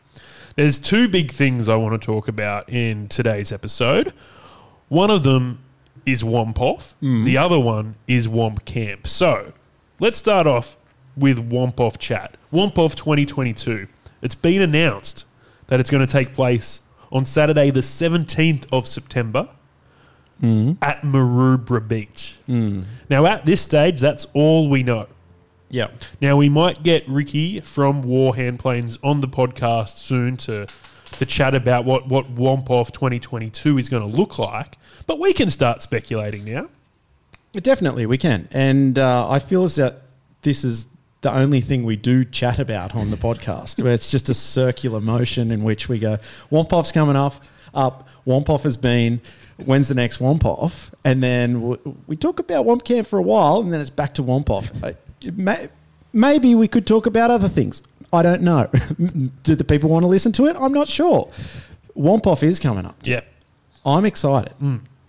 There's 0.55 0.79
two 0.79 1.07
big 1.07 1.31
things 1.31 1.69
I 1.69 1.75
want 1.75 1.99
to 1.99 2.05
talk 2.05 2.27
about 2.27 2.69
in 2.69 3.07
today's 3.07 3.51
episode. 3.51 4.13
One 4.89 5.09
of 5.11 5.23
them 5.23 5.59
is 6.05 6.23
Womp 6.23 6.59
Off. 6.59 6.95
The 7.01 7.37
other 7.37 7.59
one 7.59 7.95
is 8.07 8.27
Womp 8.27 8.65
Camp. 8.65 9.07
So 9.07 9.53
let's 9.99 10.17
start 10.17 10.47
off 10.47 10.75
with 11.15 11.49
Womp 11.49 11.79
Off 11.79 11.99
chat. 11.99 12.35
Womp 12.51 12.77
Off 12.77 12.95
2022. 12.95 13.87
It's 14.21 14.35
been 14.35 14.61
announced 14.61 15.25
that 15.67 15.79
it's 15.79 15.89
going 15.89 16.05
to 16.05 16.11
take 16.11 16.33
place 16.33 16.81
on 17.11 17.25
Saturday, 17.25 17.69
the 17.71 17.79
17th 17.81 18.65
of 18.71 18.87
September 18.87 19.49
at 20.81 21.01
Maroubra 21.01 21.85
Beach. 21.85 22.37
Now, 23.09 23.25
at 23.25 23.45
this 23.45 23.61
stage, 23.61 23.99
that's 23.99 24.25
all 24.33 24.69
we 24.69 24.83
know. 24.83 25.07
yeah. 25.69 25.87
Now, 26.21 26.37
we 26.37 26.47
might 26.49 26.81
get 26.83 27.07
Ricky 27.07 27.59
from 27.59 28.01
War 28.03 28.35
Hand 28.35 28.59
Planes 28.59 28.97
on 29.03 29.19
the 29.21 29.27
podcast 29.27 29.97
soon 29.97 30.37
to, 30.37 30.67
to 31.13 31.25
chat 31.25 31.53
about 31.55 31.83
what, 31.85 32.07
what 32.07 32.33
Womp 32.35 32.69
Off 32.69 32.91
2022 32.93 33.77
is 33.77 33.89
going 33.89 34.09
to 34.09 34.17
look 34.17 34.39
like, 34.39 34.77
but 35.07 35.19
we 35.19 35.33
can 35.33 35.49
start 35.49 35.81
speculating 35.81 36.45
now. 36.45 36.69
Definitely, 37.53 38.05
we 38.05 38.17
can. 38.17 38.47
And 38.51 38.97
uh, 38.97 39.27
I 39.29 39.39
feel 39.39 39.63
as 39.63 39.75
that 39.75 40.03
this 40.43 40.63
is 40.63 40.85
the 41.21 41.33
only 41.33 41.61
thing 41.61 41.83
we 41.83 41.95
do 41.95 42.23
chat 42.23 42.59
about 42.59 42.95
on 42.95 43.09
the 43.11 43.17
podcast, 43.17 43.81
where 43.83 43.93
it's 43.97 44.09
just 44.09 44.29
a 44.29 44.33
circular 44.33 45.01
motion 45.01 45.51
in 45.51 45.63
which 45.63 45.89
we 45.89 45.99
go, 45.99 46.17
Womp 46.51 46.71
Off's 46.73 46.91
coming 46.91 47.15
off, 47.15 47.41
up, 47.73 48.07
Womp 48.25 48.49
Off 48.49 48.63
has 48.63 48.77
been, 48.77 49.21
when's 49.57 49.89
the 49.89 49.95
next 49.95 50.19
Womp 50.19 50.45
Off? 50.45 50.93
And 51.03 51.21
then 51.21 51.53
w- 51.61 51.97
we 52.07 52.15
talk 52.15 52.39
about 52.39 52.65
Womp 52.65 52.83
Camp 52.83 53.07
for 53.07 53.19
a 53.19 53.21
while, 53.21 53.59
and 53.59 53.71
then 53.73 53.81
it's 53.81 53.89
back 53.89 54.13
to 54.15 54.23
Womp 54.23 54.49
Off. 54.49 54.71
Uh, 54.83 54.93
Maybe 56.11 56.55
we 56.55 56.67
could 56.67 56.87
talk 56.87 57.05
about 57.05 57.29
other 57.29 57.47
things. 57.49 57.83
I 58.11 58.23
don't 58.23 58.41
know. 58.41 58.67
do 59.43 59.55
the 59.55 59.63
people 59.63 59.89
want 59.89 60.03
to 60.03 60.07
listen 60.07 60.31
to 60.33 60.47
it? 60.47 60.55
I'm 60.59 60.73
not 60.73 60.87
sure. 60.87 61.29
Womp 61.95 62.25
Off 62.25 62.41
is 62.41 62.59
coming 62.59 62.85
up. 62.85 62.95
Yeah. 63.03 63.21
I'm 63.85 64.05
excited. 64.05 64.53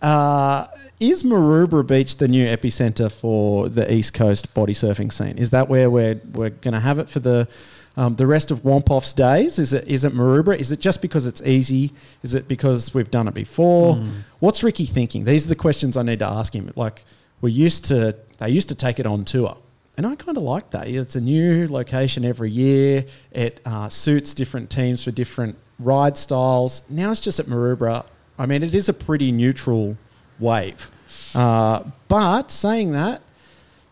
Uh, 0.02 0.66
is 0.98 1.22
Maroubra 1.22 1.86
Beach 1.86 2.16
the 2.16 2.28
new 2.28 2.46
epicenter 2.46 3.10
for 3.10 3.68
the 3.68 3.92
East 3.92 4.14
Coast 4.14 4.52
body 4.54 4.74
surfing 4.74 5.12
scene? 5.12 5.38
Is 5.38 5.50
that 5.50 5.68
where 5.68 5.90
we're 5.90 6.20
we're 6.32 6.50
going 6.50 6.74
to 6.74 6.80
have 6.80 6.98
it 6.98 7.08
for 7.08 7.20
the 7.20 7.48
um, 7.96 8.16
the 8.16 8.26
rest 8.26 8.50
of 8.50 8.60
Womp 8.60 8.90
Off's 8.90 9.12
days? 9.14 9.58
Is 9.58 9.72
it 9.72 9.86
is 9.88 10.04
it 10.04 10.12
Maroubra? 10.12 10.58
Is 10.58 10.72
it 10.72 10.80
just 10.80 11.02
because 11.02 11.26
it's 11.26 11.42
easy? 11.42 11.92
Is 12.22 12.34
it 12.34 12.48
because 12.48 12.94
we've 12.94 13.10
done 13.10 13.28
it 13.28 13.34
before? 13.34 13.96
What's 14.40 14.62
Ricky 14.62 14.86
thinking? 14.86 15.24
These 15.24 15.46
are 15.46 15.48
the 15.48 15.56
questions 15.56 15.96
I 15.96 16.02
need 16.02 16.18
to 16.20 16.26
ask 16.26 16.54
him. 16.54 16.70
Like 16.76 17.04
we 17.40 17.52
used 17.52 17.86
to, 17.86 18.16
they 18.38 18.50
used 18.50 18.68
to 18.68 18.74
take 18.74 18.98
it 18.98 19.06
on 19.06 19.24
tour. 19.24 19.56
And 19.96 20.06
I 20.06 20.14
kind 20.14 20.36
of 20.38 20.44
like 20.44 20.70
that. 20.70 20.88
It's 20.88 21.16
a 21.16 21.20
new 21.20 21.66
location 21.68 22.24
every 22.24 22.50
year. 22.50 23.04
It 23.32 23.60
uh, 23.66 23.88
suits 23.88 24.32
different 24.34 24.70
teams 24.70 25.04
for 25.04 25.10
different 25.10 25.58
ride 25.78 26.16
styles. 26.16 26.82
Now 26.88 27.10
it's 27.10 27.20
just 27.20 27.40
at 27.40 27.46
Maroubra. 27.46 28.04
I 28.40 28.46
mean, 28.46 28.62
it 28.62 28.72
is 28.72 28.88
a 28.88 28.94
pretty 28.94 29.30
neutral 29.30 29.98
wave. 30.38 30.90
Uh, 31.34 31.82
but 32.08 32.50
saying 32.50 32.92
that, 32.92 33.20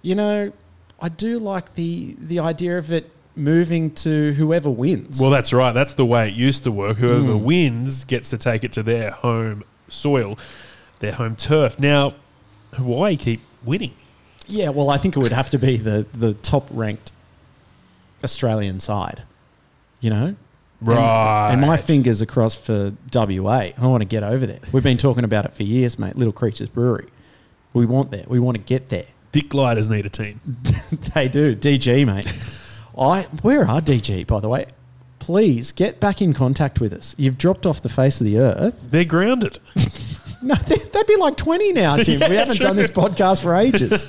you 0.00 0.14
know, 0.14 0.52
I 1.00 1.10
do 1.10 1.38
like 1.38 1.74
the 1.74 2.16
the 2.18 2.40
idea 2.40 2.78
of 2.78 2.90
it 2.90 3.10
moving 3.36 3.90
to 3.94 4.32
whoever 4.32 4.70
wins. 4.70 5.20
Well, 5.20 5.30
that's 5.30 5.52
right. 5.52 5.72
That's 5.72 5.94
the 5.94 6.06
way 6.06 6.28
it 6.28 6.34
used 6.34 6.64
to 6.64 6.72
work. 6.72 6.96
Whoever 6.96 7.36
wins 7.36 8.04
gets 8.04 8.30
to 8.30 8.38
take 8.38 8.64
it 8.64 8.72
to 8.72 8.82
their 8.82 9.10
home 9.10 9.64
soil, 9.88 10.38
their 11.00 11.12
home 11.12 11.36
turf. 11.36 11.78
Now, 11.78 12.14
Hawaii 12.72 13.16
keep 13.16 13.42
winning. 13.62 13.94
yeah, 14.46 14.70
well, 14.70 14.88
I 14.88 14.96
think 14.96 15.14
it 15.14 15.20
would 15.20 15.32
have 15.32 15.50
to 15.50 15.58
be 15.58 15.76
the 15.76 16.06
the 16.14 16.32
top 16.32 16.68
ranked 16.72 17.12
Australian 18.24 18.80
side. 18.80 19.24
You 20.00 20.10
know, 20.10 20.36
Right. 20.80 21.50
And 21.52 21.60
my 21.60 21.76
fingers 21.76 22.20
across 22.20 22.56
for 22.56 22.92
WA. 23.12 23.70
I 23.76 23.86
want 23.86 24.00
to 24.02 24.06
get 24.08 24.22
over 24.22 24.46
there. 24.46 24.60
We've 24.72 24.82
been 24.82 24.96
talking 24.96 25.24
about 25.24 25.44
it 25.44 25.54
for 25.54 25.64
years, 25.64 25.98
mate. 25.98 26.16
Little 26.16 26.32
Creatures 26.32 26.68
Brewery. 26.68 27.08
We 27.74 27.84
want 27.86 28.10
that. 28.12 28.28
We 28.28 28.38
want 28.38 28.56
to 28.56 28.62
get 28.62 28.88
there. 28.88 29.06
Dick 29.32 29.48
Gliders 29.50 29.88
need 29.88 30.06
a 30.06 30.08
team. 30.10 30.40
They 31.14 31.28
do. 31.28 31.54
DG, 31.56 32.06
mate. 32.06 32.26
I 32.98 33.22
where 33.42 33.62
are 33.68 33.80
DG, 33.80 34.26
by 34.26 34.40
the 34.40 34.48
way? 34.48 34.66
Please 35.18 35.72
get 35.72 36.00
back 36.00 36.22
in 36.22 36.32
contact 36.32 36.80
with 36.80 36.92
us. 36.92 37.14
You've 37.18 37.36
dropped 37.38 37.66
off 37.66 37.82
the 37.82 37.88
face 37.88 38.20
of 38.20 38.24
the 38.26 38.38
earth. 38.38 38.78
They're 38.90 39.04
grounded. 39.04 39.58
No, 40.40 40.54
they- 40.54 40.76
they'd 40.76 41.06
be 41.08 41.16
like 41.16 41.36
20 41.36 41.72
now, 41.72 41.96
Tim. 41.96 42.20
we 42.30 42.36
haven't 42.36 42.60
done 42.60 42.76
this 42.76 42.92
podcast 42.92 43.42
for 43.42 43.56
ages. 43.56 44.06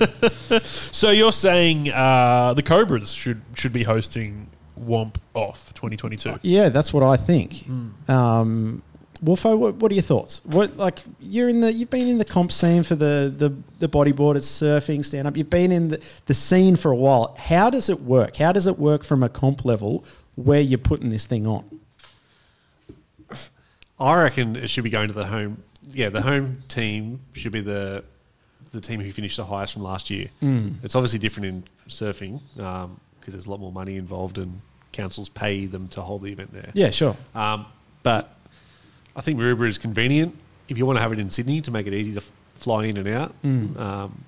So 0.70 1.10
you're 1.10 1.32
saying 1.32 1.90
uh, 1.92 2.54
the 2.54 2.62
Cobras 2.62 3.12
should 3.12 3.42
should 3.56 3.74
be 3.74 3.82
hosting 3.82 4.46
Womp 4.86 5.18
Off 5.34 5.74
2022? 5.74 6.40
yeah, 6.42 6.70
that's 6.70 6.94
what 6.94 7.04
I 7.04 7.18
think. 7.18 7.66
Um, 8.08 8.84
Wolfo, 9.22 9.58
what, 9.58 9.76
what 9.76 9.92
are 9.92 9.96
your 9.96 10.02
thoughts? 10.02 10.42
What 10.46 10.78
like 10.78 11.00
you're 11.20 11.50
in 11.50 11.60
the 11.60 11.74
you've 11.74 11.90
been 11.90 12.08
in 12.08 12.18
the 12.20 12.26
comp 12.26 12.52
scene 12.52 12.84
for 12.84 12.96
the 12.96 13.34
the, 13.36 13.54
the 13.80 13.90
bodyboarders, 13.90 14.44
surfing, 14.46 15.04
stand 15.04 15.28
up. 15.28 15.36
You've 15.36 15.50
been 15.50 15.72
in 15.72 15.90
the, 15.90 16.02
the 16.26 16.34
scene 16.34 16.76
for 16.76 16.92
a 16.92 16.96
while. 16.96 17.36
How 17.38 17.70
does 17.70 17.90
it 17.90 18.00
work? 18.02 18.38
How 18.38 18.52
does 18.52 18.66
it 18.66 18.80
work 18.80 19.04
from 19.04 19.24
a 19.24 19.30
comp 19.30 19.66
level 19.66 20.06
where 20.36 20.62
you're 20.62 20.78
putting 20.78 21.10
this 21.10 21.26
thing 21.26 21.46
on? 21.46 21.82
I 24.00 24.24
reckon 24.24 24.56
it 24.56 24.70
should 24.70 24.86
be 24.86 24.90
going 24.90 25.10
to 25.10 25.14
the 25.14 25.26
home. 25.26 25.64
Yeah, 25.92 26.10
the 26.10 26.22
home 26.22 26.64
team 26.70 27.20
should 27.34 27.52
be 27.52 27.62
the 27.62 28.06
the 28.72 28.80
team 28.80 29.02
who 29.02 29.12
finished 29.12 29.38
the 29.38 29.44
highest 29.46 29.74
from 29.74 29.84
last 29.84 30.10
year. 30.10 30.28
Mm. 30.42 30.76
It's 30.84 30.96
obviously 30.96 31.20
different 31.20 31.48
in 31.48 31.64
surfing 31.90 32.40
because 32.56 33.34
there's 33.34 33.48
a 33.48 33.52
lot 33.52 33.60
more 33.60 33.72
money 33.72 33.98
involved 33.98 34.38
and 34.38 34.62
councils 34.92 35.30
pay 35.30 35.66
them 35.66 35.88
to 35.90 36.02
hold 36.02 36.24
the 36.24 36.32
event 36.32 36.52
there. 36.52 36.70
Yeah, 36.74 36.90
sure. 36.90 37.16
Um, 37.36 37.66
but 38.04 38.36
I 39.16 39.22
think 39.22 39.40
Maroubra 39.40 39.68
is 39.68 39.78
convenient 39.78 40.36
if 40.68 40.78
you 40.78 40.86
want 40.86 40.98
to 40.98 41.02
have 41.02 41.12
it 41.12 41.20
in 41.20 41.30
Sydney 41.30 41.62
to 41.62 41.72
make 41.72 41.88
it 41.88 41.94
easy 41.94 42.12
to 42.12 42.18
f- 42.18 42.32
fly 42.56 42.86
in 42.86 42.98
and 42.98 43.08
out. 43.08 43.34
Mm. 43.44 43.78
Um, 43.80 44.24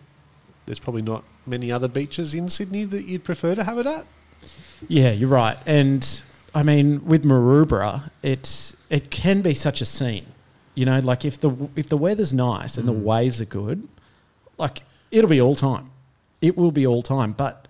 there's 0.66 0.80
probably 0.80 1.02
not 1.02 1.24
many 1.46 1.72
other 1.72 1.88
beaches 1.88 2.34
in 2.34 2.48
Sydney 2.48 2.86
that 2.86 3.06
you'd 3.06 3.24
prefer 3.24 3.56
to 3.56 3.64
have 3.64 3.78
it 3.78 3.86
at. 3.86 4.06
Yeah, 4.88 5.12
you're 5.12 5.30
right. 5.30 5.58
And 5.66 6.22
I 6.54 6.64
mean, 6.64 7.06
with 7.06 7.24
Maroubra, 7.24 8.12
it's 8.22 8.76
it 8.90 9.12
can 9.12 9.42
be 9.42 9.54
such 9.54 9.82
a 9.82 9.86
scene. 9.86 10.26
You 10.76 10.86
know, 10.86 11.00
like 11.00 11.26
if 11.26 11.40
the 11.40 11.70
if 11.76 11.90
the 11.90 11.98
weather's 11.98 12.34
nice 12.34 12.78
and 12.78 12.88
the 12.88 12.94
waves 12.94 13.42
are 13.42 13.46
good, 13.46 13.88
like 14.58 14.84
it'll 15.12 15.30
be 15.30 15.42
all 15.42 15.56
time. 15.56 15.92
It 16.42 16.58
will 16.58 16.72
be 16.72 16.88
all 16.88 17.04
time. 17.04 17.34
But 17.34 17.68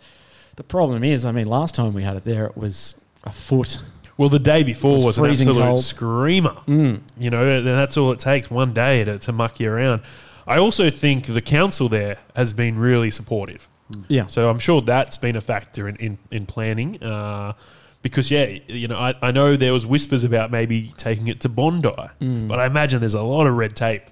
the 0.55 0.63
problem 0.63 1.03
is, 1.03 1.25
I 1.25 1.31
mean, 1.31 1.47
last 1.47 1.75
time 1.75 1.93
we 1.93 2.03
had 2.03 2.15
it 2.17 2.23
there, 2.25 2.45
it 2.45 2.57
was 2.57 2.95
a 3.23 3.31
foot. 3.31 3.79
Well, 4.17 4.29
the 4.29 4.39
day 4.39 4.63
before 4.63 4.97
It 4.97 5.05
was, 5.05 5.17
an 5.17 5.23
freezing 5.25 5.47
absolute 5.49 5.65
cold. 5.65 5.83
screamer. 5.83 6.55
Mm. 6.67 7.01
You 7.17 7.29
know, 7.29 7.47
and 7.47 7.65
that's 7.65 7.97
all 7.97 8.11
it 8.11 8.19
takes 8.19 8.51
one 8.51 8.73
day 8.73 9.03
to, 9.03 9.17
to 9.19 9.31
muck 9.31 9.59
you 9.59 9.71
around. 9.71 10.01
I 10.45 10.57
also 10.57 10.89
think 10.89 11.27
the 11.27 11.41
council 11.41 11.89
there 11.89 12.17
has 12.35 12.53
been 12.53 12.77
really 12.77 13.09
supportive. 13.11 13.67
Yeah. 14.07 14.27
So 14.27 14.49
I'm 14.49 14.59
sure 14.59 14.81
that's 14.81 15.17
been 15.17 15.35
a 15.35 15.41
factor 15.41 15.87
in, 15.87 15.95
in, 15.97 16.17
in 16.29 16.45
planning. 16.45 17.01
Uh, 17.03 17.53
because, 18.01 18.31
yeah, 18.31 18.45
you 18.67 18.87
know, 18.87 18.97
I, 18.97 19.13
I 19.21 19.31
know 19.31 19.55
there 19.55 19.73
was 19.73 19.85
whispers 19.85 20.23
about 20.23 20.49
maybe 20.51 20.93
taking 20.97 21.27
it 21.27 21.39
to 21.41 21.49
Bondi, 21.49 21.89
Mm. 22.19 22.47
but 22.47 22.59
I 22.59 22.65
imagine 22.65 22.99
there's 22.99 23.13
a 23.13 23.21
lot 23.21 23.47
of 23.47 23.55
red 23.55 23.75
tape 23.75 24.03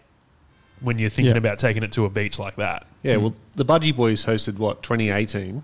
when 0.81 0.98
you're 1.00 1.10
thinking 1.10 1.34
Yeah. 1.34 1.39
about 1.39 1.60
taking 1.60 1.84
it 1.84 1.91
to 1.93 2.05
a 2.05 2.10
beach 2.10 2.38
like 2.39 2.55
that. 2.58 2.86
Yeah, 3.03 3.17
well, 3.17 3.36
the 3.55 3.65
Budgie 3.65 3.96
Boys 3.96 4.25
hosted 4.25 4.58
what 4.60 4.84
2018. 4.84 5.63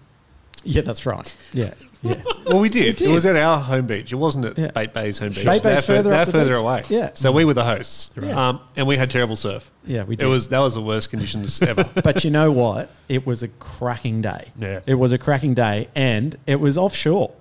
Yeah, 0.65 0.81
that's 0.81 1.05
right. 1.05 1.35
Yeah, 1.53 1.73
yeah. 2.01 2.21
Well, 2.45 2.59
we 2.59 2.69
did. 2.69 3.01
We 3.01 3.07
It 3.07 3.09
was 3.09 3.25
at 3.25 3.35
our 3.35 3.59
home 3.59 3.87
beach. 3.87 4.11
It 4.11 4.17
wasn't 4.17 4.57
at 4.59 4.73
Bate 4.73 4.93
Bay's 4.93 5.17
home 5.17 5.29
beach. 5.29 5.45
Bait 5.45 5.61
they're 5.63 5.75
Bay's 5.75 5.85
fur- 5.85 5.95
further 5.97 6.09
they're 6.11 6.19
up 6.19 6.25
the 6.27 6.31
further 6.31 6.55
beach. 6.55 6.59
away. 6.59 6.83
Yeah. 6.89 7.09
So 7.13 7.31
we 7.31 7.43
were 7.45 7.53
the 7.55 7.63
hosts. 7.63 8.11
Yeah. 8.21 8.49
Um, 8.49 8.59
and 8.77 8.85
we 8.85 8.97
had 8.97 9.09
terrible 9.09 9.35
surf. 9.35 9.71
Yeah, 9.85 10.03
we 10.03 10.15
did. 10.15 10.23
It 10.23 10.27
did. 10.27 10.31
was 10.31 10.49
that 10.49 10.59
was 10.59 10.75
the 10.75 10.81
worst 10.81 11.09
conditions 11.09 11.59
ever. 11.61 11.83
but 12.03 12.23
you 12.23 12.29
know 12.31 12.51
what? 12.51 12.89
It 13.09 13.25
was 13.25 13.41
a 13.43 13.47
cracking 13.47 14.21
day. 14.21 14.51
Yeah. 14.59 14.81
It 14.85 14.95
was 14.95 15.11
a 15.13 15.17
cracking 15.17 15.53
day 15.55 15.89
and 15.95 16.35
it 16.45 16.59
was 16.59 16.77
offshore. 16.77 17.31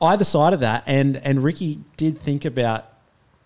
Either 0.00 0.24
side 0.24 0.52
of 0.52 0.60
that 0.60 0.82
and 0.86 1.16
and 1.18 1.42
Ricky 1.44 1.80
did 1.96 2.18
think 2.18 2.44
about 2.44 2.86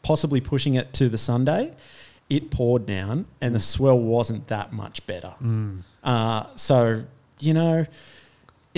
possibly 0.02 0.40
pushing 0.40 0.74
it 0.74 0.92
to 0.94 1.08
the 1.08 1.18
Sunday. 1.18 1.74
It 2.30 2.50
poured 2.50 2.86
down 2.86 3.26
and 3.40 3.54
the 3.54 3.60
swell 3.60 3.98
wasn't 3.98 4.48
that 4.48 4.72
much 4.72 5.06
better. 5.06 5.34
Mm. 5.42 5.82
Uh, 6.02 6.44
so, 6.56 7.04
you 7.40 7.52
know, 7.54 7.86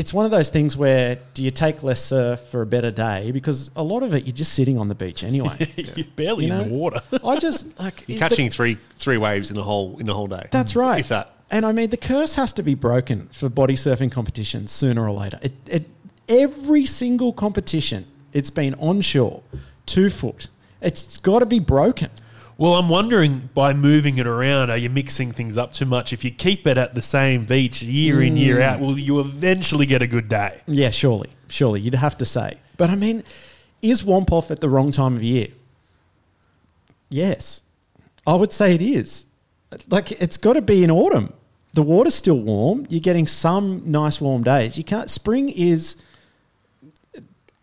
it's 0.01 0.15
one 0.15 0.25
of 0.25 0.31
those 0.31 0.49
things 0.49 0.79
where 0.79 1.19
do 1.35 1.45
you 1.45 1.51
take 1.51 1.83
less 1.83 2.03
surf 2.03 2.41
for 2.49 2.63
a 2.63 2.67
better 2.67 2.91
day? 2.91 3.33
Because 3.33 3.71
a 3.77 3.83
lot 3.83 4.03
of 4.03 4.15
it, 4.15 4.25
you're 4.25 4.35
just 4.35 4.55
sitting 4.55 4.79
on 4.79 4.89
the 4.89 4.95
beach 4.95 5.23
anyway. 5.23 5.71
You're 5.95 6.07
barely 6.17 6.47
You 6.47 6.55
in 6.55 6.69
the 6.69 6.75
water. 6.75 7.03
I 7.23 7.37
just 7.39 7.79
like 7.79 8.05
You're 8.07 8.15
is 8.17 8.21
the- 8.23 8.29
catching 8.31 8.49
three 8.49 8.79
three 8.97 9.19
waves 9.19 9.51
in 9.51 9.57
the 9.57 9.63
whole 9.63 9.99
in 9.99 10.07
the 10.07 10.15
whole 10.15 10.27
day. 10.27 10.49
That's 10.53 10.75
right. 10.75 11.01
If 11.01 11.09
that. 11.09 11.35
And 11.51 11.67
I 11.67 11.73
mean, 11.73 11.91
the 11.91 11.99
curse 11.99 12.35
has 12.37 12.55
to 12.55 12.63
be 12.63 12.75
broken 12.75 13.29
for 13.31 13.51
body 13.51 13.75
surfing 13.75 14.11
competitions 14.11 14.71
sooner 14.71 15.07
or 15.07 15.11
later. 15.11 15.39
It, 15.43 15.53
it, 15.67 15.89
every 16.31 16.87
single 16.87 17.35
competition, 17.35 18.07
it's 18.33 18.49
been 18.51 18.75
onshore, 18.77 19.43
two 19.85 20.09
foot. 20.09 20.49
It's 20.81 21.19
got 21.19 21.41
to 21.41 21.47
be 21.47 21.59
broken. 21.59 22.11
Well, 22.61 22.75
I'm 22.75 22.91
wondering 22.91 23.49
by 23.55 23.73
moving 23.73 24.19
it 24.19 24.27
around, 24.27 24.69
are 24.69 24.77
you 24.77 24.91
mixing 24.91 25.33
things 25.33 25.57
up 25.57 25.73
too 25.73 25.87
much? 25.87 26.13
If 26.13 26.27
you 26.27 26.31
keep 26.31 26.67
it 26.67 26.77
at 26.77 26.95
the 26.95 27.01
same 27.01 27.47
beach 27.47 27.81
year 27.81 28.21
in, 28.21 28.37
year 28.37 28.59
Mm. 28.59 28.63
out, 28.63 28.81
will 28.81 28.99
you 28.99 29.19
eventually 29.19 29.87
get 29.87 30.03
a 30.03 30.07
good 30.07 30.29
day? 30.29 30.61
Yeah, 30.67 30.91
surely, 30.91 31.31
surely 31.49 31.81
you'd 31.81 31.95
have 31.95 32.19
to 32.19 32.27
say. 32.27 32.59
But 32.77 32.91
I 32.91 32.97
mean, 32.97 33.25
is 33.81 34.03
Wompoff 34.03 34.51
at 34.51 34.61
the 34.61 34.69
wrong 34.69 34.93
time 34.93 35.17
of 35.17 35.23
year? 35.23 35.49
Yes, 37.09 37.63
I 38.27 38.35
would 38.35 38.53
say 38.53 38.75
it 38.75 38.83
is. 38.83 39.25
Like 39.89 40.13
it's 40.13 40.37
got 40.37 40.53
to 40.53 40.61
be 40.61 40.85
in 40.85 40.91
autumn. 40.91 41.33
The 41.73 41.83
water's 41.83 42.15
still 42.15 42.41
warm. 42.41 42.87
You're 42.91 43.01
getting 43.01 43.27
some 43.27 43.91
nice 43.91 44.21
warm 44.21 44.43
days. 44.43 44.77
You 44.77 44.85
can't. 44.85 45.09
Spring 45.09 45.49
is 45.49 45.97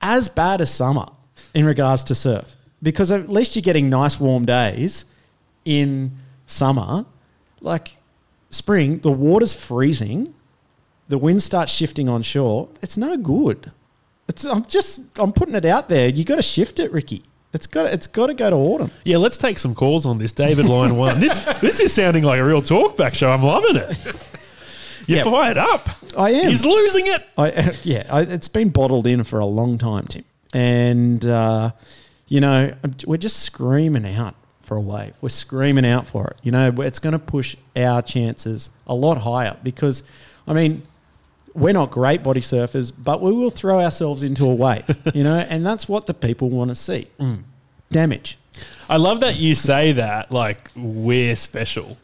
as 0.02 0.28
bad 0.28 0.60
as 0.60 0.72
summer 0.72 1.06
in 1.54 1.66
regards 1.68 2.04
to 2.06 2.16
surf 2.16 2.57
because 2.92 3.12
at 3.12 3.30
least 3.30 3.56
you're 3.56 3.62
getting 3.64 3.90
nice 3.90 4.20
warm 4.20 4.46
days 4.46 5.06
in 5.66 6.12
summer. 6.46 7.06
Like 7.62 7.98
spring, 8.50 9.00
the 9.00 9.12
water's 9.12 9.54
freezing 9.54 10.34
the 11.10 11.18
wind 11.18 11.42
starts 11.42 11.72
shifting 11.72 12.10
on 12.10 12.22
shore, 12.22 12.68
it's 12.82 12.98
no 12.98 13.16
good. 13.18 13.72
It's 14.28 14.44
I'm 14.46 14.66
just 14.66 15.02
I'm 15.18 15.32
putting 15.32 15.56
it 15.56 15.66
out 15.66 15.88
there. 15.88 16.10
You 16.10 16.24
got 16.26 16.36
to 16.36 16.42
shift 16.42 16.80
it, 16.80 16.92
Ricky. 16.92 17.24
It's 17.54 17.66
got 17.66 17.86
it's 17.94 18.08
got 18.08 18.28
to 18.28 18.34
go 18.34 18.50
to 18.50 18.56
autumn. 18.58 18.92
Yeah, 19.06 19.18
let's 19.18 19.38
take 19.38 19.58
some 19.58 19.74
calls 19.74 20.06
on 20.06 20.18
this. 20.18 20.34
David, 20.34 20.66
line 20.66 20.98
one. 20.98 21.20
This 21.22 21.40
this 21.62 21.80
is 21.80 21.94
sounding 21.94 22.24
like 22.26 22.40
a 22.40 22.44
real 22.44 22.62
talkback 22.62 23.14
show. 23.16 23.32
I'm 23.32 23.42
loving 23.44 23.78
it. 23.78 23.98
You're 25.08 25.20
Yeah. 25.20 25.24
fired 25.24 25.58
up. 25.58 25.88
I 26.18 26.32
am. 26.32 26.50
He's 26.50 26.66
losing 26.66 27.08
it. 27.08 27.24
I, 27.38 27.72
yeah, 27.84 28.06
I, 28.12 28.22
it's 28.24 28.50
been 28.50 28.70
bottled 28.70 29.08
in 29.08 29.24
for 29.24 29.40
a 29.40 29.46
long 29.46 29.78
time, 29.78 30.06
Tim, 30.08 30.26
and 30.52 31.26
uh, 31.26 31.72
you 32.28 32.40
know 32.42 32.74
we're 33.06 33.18
just 33.18 33.42
screaming 33.44 34.06
out 34.06 34.36
for 34.68 34.76
a 34.76 34.82
wave. 34.82 35.16
We're 35.22 35.30
screaming 35.30 35.86
out 35.86 36.08
for 36.08 36.28
it. 36.28 36.38
You 36.44 36.52
know, 36.52 36.74
it's 36.80 37.00
going 37.00 37.14
to 37.14 37.20
push 37.20 37.56
our 37.76 38.02
chances 38.02 38.70
a 38.86 38.94
lot 38.94 39.18
higher 39.20 39.56
because, 39.64 40.04
I 40.46 40.54
mean, 40.54 40.84
we're 41.54 41.74
not 41.74 41.90
great 41.90 42.22
body 42.22 42.42
surfers, 42.42 42.92
but 42.96 43.22
we 43.22 43.32
will 43.32 43.50
throw 43.50 43.80
ourselves 43.80 44.24
into 44.24 44.46
a 44.46 44.54
wave. 44.54 44.84
You 45.16 45.24
know, 45.24 45.38
and 45.38 45.66
that's 45.66 45.88
what 45.88 46.06
the 46.06 46.14
people 46.14 46.50
want 46.50 46.70
to 46.70 46.76
see. 46.76 47.08
Mm. 47.18 47.44
Damage. 47.90 48.38
I 48.90 48.98
love 48.98 49.22
that 49.22 49.38
you 49.38 49.56
say 49.56 49.94
that 49.94 50.32
like 50.34 50.70
we're 50.76 51.38
special. 51.38 51.98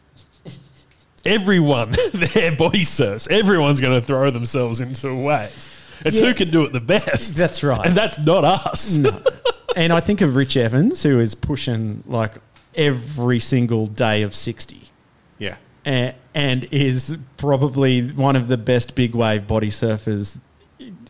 Everyone, 1.26 1.94
their 2.14 2.56
body 2.56 2.82
surfs. 2.82 3.28
Everyone's 3.28 3.80
going 3.80 3.98
to 3.98 4.04
throw 4.04 4.30
themselves 4.30 4.80
into 4.80 5.08
a 5.08 5.14
wave. 5.22 5.73
It's 6.04 6.18
Yeah. 6.18 6.26
who 6.26 6.34
can 6.34 6.50
do 6.50 6.62
it 6.64 6.72
the 6.72 6.80
best. 6.80 7.36
That's 7.36 7.62
right. 7.62 7.84
And 7.86 7.96
that's 7.96 8.18
not 8.18 8.44
us. 8.44 8.96
No. 8.96 9.20
and 9.76 9.92
I 9.92 10.00
think 10.00 10.20
of 10.20 10.36
Rich 10.36 10.56
Evans, 10.56 11.02
who 11.02 11.18
is 11.20 11.34
pushing 11.34 12.04
like 12.06 12.32
every 12.74 13.40
single 13.40 13.86
day 13.86 14.22
of 14.22 14.34
60 14.34 14.90
Yeah. 15.38 15.56
and, 15.84 16.14
and 16.34 16.64
is 16.72 17.16
probably 17.36 18.08
one 18.08 18.36
of 18.36 18.48
the 18.48 18.58
best 18.58 18.94
big 18.94 19.14
wave 19.14 19.46
body 19.46 19.70
surfers 19.70 20.38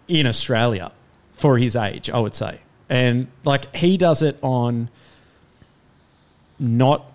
in 0.08 0.26
Australia 0.26 0.92
for 1.32 1.58
his 1.58 1.74
age, 1.76 2.08
I 2.10 2.20
would 2.20 2.34
say. 2.34 2.60
And 2.88 3.26
like 3.44 3.74
he 3.74 3.96
does 3.96 4.22
it 4.22 4.38
on 4.42 4.90
not 6.58 7.10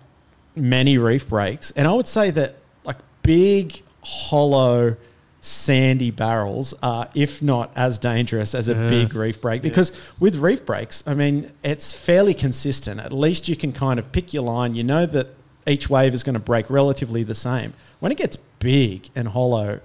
many 0.56 0.98
reef 0.98 1.28
breaks. 1.28 1.70
And 1.72 1.86
I 1.88 1.92
would 1.94 2.06
say 2.06 2.30
that 2.32 2.56
like 2.84 2.96
big, 3.22 3.80
hollow, 4.02 4.96
sandy 5.40 6.10
barrels 6.10 6.74
are, 6.82 7.08
if 7.14 7.40
not 7.42 7.70
as 7.74 7.98
dangerous 7.98 8.54
as 8.54 8.68
a 8.68 8.74
Yeah. 8.74 8.88
big 8.88 9.14
reef 9.14 9.40
break. 9.40 9.62
Because 9.62 9.90
with 10.18 10.36
reef 10.36 10.64
breaks, 10.66 11.02
I 11.06 11.14
mean, 11.14 11.50
it's 11.64 11.94
fairly 11.94 12.34
consistent. 12.34 13.00
At 13.00 13.12
least 13.12 13.48
you 13.48 13.56
can 13.56 13.72
kind 13.72 13.98
of 13.98 14.12
pick 14.12 14.34
your 14.34 14.42
line. 14.42 14.74
You 14.74 14.84
know 14.84 15.06
that 15.06 15.28
each 15.66 15.88
wave 15.88 16.14
is 16.14 16.22
going 16.22 16.34
to 16.34 16.40
break 16.40 16.68
relatively 16.68 17.22
the 17.22 17.34
same. 17.34 17.72
When 18.00 18.12
it 18.12 18.18
gets 18.18 18.36
big 18.58 19.08
and 19.14 19.28
hollow 19.28 19.80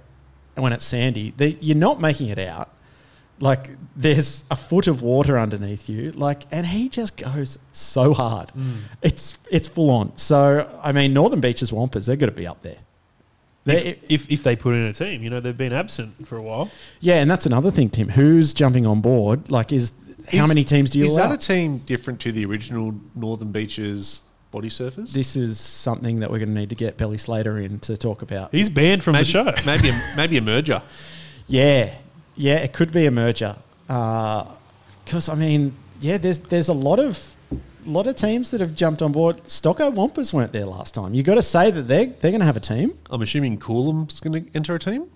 and 0.54 0.62
when 0.62 0.72
it's 0.72 0.84
sandy, 0.84 1.32
they, 1.36 1.56
you're 1.60 1.76
not 1.76 2.00
making 2.00 2.28
it 2.28 2.38
out. 2.38 2.70
Like 3.38 3.70
there's 3.94 4.44
a 4.50 4.56
foot 4.56 4.86
of 4.86 5.02
water 5.02 5.38
underneath 5.38 5.90
you, 5.90 6.10
like, 6.12 6.44
and 6.50 6.66
he 6.66 6.88
just 6.88 7.18
goes 7.18 7.58
so 7.70 8.14
hard. 8.14 8.50
Mm. 8.56 8.76
It's 9.02 9.36
it's 9.50 9.68
full 9.68 9.90
on. 9.90 10.16
So 10.16 10.66
I 10.82 10.92
mean, 10.92 11.12
Northern 11.12 11.40
Beaches 11.42 11.70
Wampers, 11.70 12.06
they're 12.06 12.16
going 12.16 12.30
to 12.30 12.36
be 12.36 12.46
up 12.46 12.62
there. 12.62 12.78
They- 13.66 13.86
If, 13.88 13.98
if, 14.08 14.30
if 14.30 14.42
they 14.42 14.56
put 14.56 14.74
in 14.74 14.82
a 14.82 14.92
team, 14.94 15.22
you 15.22 15.28
know, 15.30 15.40
they've 15.40 15.56
been 15.56 15.72
absent 15.74 16.26
for 16.26 16.36
a 16.38 16.42
while. 16.42 16.70
yeah, 17.00 17.16
and 17.20 17.30
that's 17.30 17.44
another 17.46 17.70
thing, 17.70 17.90
Tim. 17.90 18.08
Who's 18.08 18.54
jumping 18.54 18.86
on 18.86 19.00
board? 19.02 19.50
Like, 19.50 19.72
is 19.72 19.92
how 20.32 20.44
Is- 20.44 20.48
many 20.48 20.64
teams 20.64 20.88
do 20.90 20.98
you 20.98 21.04
like? 21.04 21.10
Is 21.10 21.16
allow? 21.18 21.28
that 21.28 21.44
a 21.44 21.46
team 21.46 21.78
different 21.78 22.20
to 22.20 22.32
the 22.32 22.44
original 22.46 22.94
Northern 23.14 23.52
Beaches 23.52 24.22
body 24.52 24.68
surfers? 24.68 25.12
this 25.12 25.36
is 25.36 25.60
something 25.60 26.20
that 26.20 26.30
we're 26.30 26.38
going 26.38 26.48
to 26.48 26.54
need 26.54 26.70
to 26.70 26.74
get 26.76 26.96
Belly 26.96 27.18
Slater 27.18 27.58
in 27.58 27.78
to 27.80 27.96
talk 27.96 28.22
about. 28.22 28.50
He's 28.52 28.70
banned 28.70 29.02
from 29.04 29.12
maybe, 29.12 29.24
the 29.24 29.30
show. 29.30 29.52
Maybe 29.66 29.90
a, 29.90 30.00
maybe 30.16 30.36
a 30.38 30.40
merger. 30.42 30.80
Yeah, 31.46 31.94
yeah, 32.36 32.56
it 32.56 32.72
could 32.72 32.90
be 32.92 33.06
a 33.06 33.10
merger. 33.10 33.56
Uh, 33.88 34.46
because 35.04 35.28
I 35.28 35.34
mean, 35.34 35.74
yeah, 36.00 36.16
there's 36.18 36.38
there's 36.40 36.68
a 36.68 36.72
lot 36.72 36.98
of 36.98 37.35
lot 37.84 38.06
of 38.06 38.16
teams 38.16 38.50
that 38.50 38.60
have 38.60 38.74
jumped 38.74 39.00
on 39.02 39.12
board. 39.12 39.36
Stocko 39.44 39.92
Wampers 39.94 40.32
weren't 40.32 40.52
there 40.52 40.66
last 40.66 40.94
time. 40.94 41.14
You've 41.14 41.26
got 41.26 41.36
to 41.36 41.42
say 41.42 41.70
that 41.70 41.82
they 41.82 42.06
they're 42.06 42.30
going 42.32 42.40
to 42.40 42.46
have 42.46 42.56
a 42.56 42.60
team. 42.60 42.98
I'm 43.10 43.22
assuming 43.22 43.58
Coolum's 43.58 44.20
going 44.20 44.44
to 44.44 44.50
enter 44.56 44.74
a 44.74 44.78
team. 44.78 45.06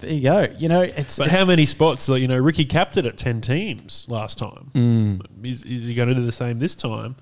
There 0.00 0.12
you 0.12 0.22
go. 0.22 0.46
You 0.58 0.68
know, 0.68 0.82
it's, 0.82 1.18
But 1.18 1.26
it's- 1.28 1.38
how 1.38 1.44
many 1.44 1.66
spots? 1.66 2.08
Like, 2.08 2.20
you 2.20 2.28
know, 2.28 2.38
Ricky 2.38 2.64
capped 2.64 2.96
it 2.96 3.06
at 3.06 3.16
10 3.16 3.40
teams 3.40 4.06
last 4.08 4.38
time. 4.38 4.70
Mm. 4.74 5.44
Is, 5.46 5.62
is 5.62 5.84
he 5.86 5.94
going 5.94 6.08
to 6.08 6.14
do 6.14 6.24
the 6.26 6.32
same 6.32 6.58
this 6.58 6.74
time? 6.74 7.14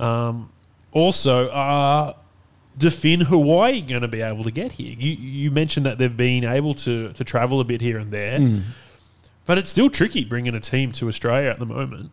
Um, 0.00 0.50
also, 0.92 1.48
are 1.50 2.16
Defin 2.78 3.22
Hawaii 3.22 3.80
going 3.82 4.02
to 4.02 4.08
be 4.08 4.20
able 4.20 4.42
to 4.44 4.50
get 4.50 4.72
here? 4.72 4.94
You, 4.98 5.12
you 5.12 5.50
mentioned 5.52 5.86
that 5.86 5.98
they've 5.98 6.16
been 6.16 6.44
able 6.44 6.74
to, 6.76 7.12
to 7.12 7.24
travel 7.24 7.60
a 7.60 7.64
bit 7.64 7.80
here 7.80 7.98
and 7.98 8.10
there, 8.12 8.38
Mm. 8.38 8.62
but 9.46 9.58
it's 9.58 9.70
still 9.70 9.88
tricky 9.90 10.24
bringing 10.24 10.54
a 10.54 10.60
team 10.60 10.90
to 10.92 11.06
Australia 11.08 11.50
at 11.50 11.58
the 11.60 11.66
moment. 11.66 12.10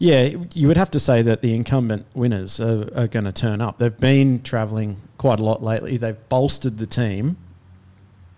Yeah, 0.00 0.30
you 0.54 0.68
would 0.68 0.76
have 0.76 0.92
to 0.92 1.00
say 1.00 1.22
that 1.22 1.42
the 1.42 1.54
incumbent 1.54 2.06
winners 2.14 2.60
are, 2.60 2.88
are 2.96 3.08
going 3.08 3.24
to 3.24 3.32
turn 3.32 3.60
up. 3.60 3.78
They've 3.78 3.96
been 3.96 4.42
travelling 4.42 4.96
quite 5.18 5.40
a 5.40 5.44
lot 5.44 5.60
lately. 5.62 5.96
They've 5.96 6.28
bolstered 6.28 6.78
the 6.78 6.86
team. 6.86 7.36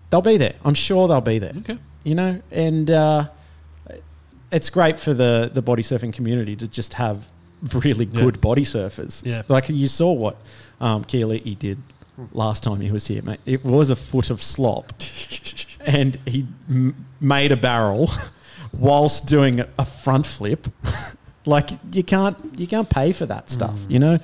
They'll 0.09 0.21
be 0.23 0.37
there. 0.37 0.55
I'm 0.65 0.73
sure 0.73 1.07
they'll 1.07 1.21
be 1.21 1.37
there. 1.37 1.53
Okay. 1.59 1.77
You 2.03 2.15
know, 2.15 2.41
and 2.51 2.89
uh, 2.89 3.29
it's 4.51 4.71
great 4.71 4.99
for 4.99 5.13
the, 5.13 5.51
the 5.53 5.61
body 5.61 5.83
surfing 5.83 6.11
community 6.13 6.55
to 6.55 6.67
just 6.67 6.95
have 6.95 7.27
really 7.75 8.05
Yeah. 8.05 8.21
good 8.21 8.41
body 8.41 8.63
surfers. 8.63 9.23
Yeah. 9.23 9.43
Like 9.47 9.69
you 9.69 9.87
saw 9.87 10.11
what 10.13 10.37
um, 10.79 11.03
did 11.03 11.77
last 12.33 12.63
time 12.63 12.81
he 12.81 12.91
was 12.91 13.05
here, 13.05 13.21
mate. 13.21 13.39
It 13.45 13.63
was 13.63 13.91
a 13.91 13.95
foot 13.95 14.31
of 14.31 14.41
slop. 14.41 14.93
and 15.85 16.15
he 16.25 16.47
m- 16.67 17.05
made 17.19 17.51
a 17.51 17.57
barrel 17.57 18.09
whilst 18.73 19.27
doing 19.27 19.61
a 19.77 19.85
front 19.85 20.25
flip. 20.25 20.67
like 21.45 21.69
you 21.93 22.03
can't 22.03 22.37
you 22.57 22.67
can't 22.67 22.89
pay 22.89 23.11
for 23.11 23.25
that 23.25 23.49
stuff, 23.49 23.77
Mm. 23.79 23.91
you 23.91 23.99
know. 23.99 24.19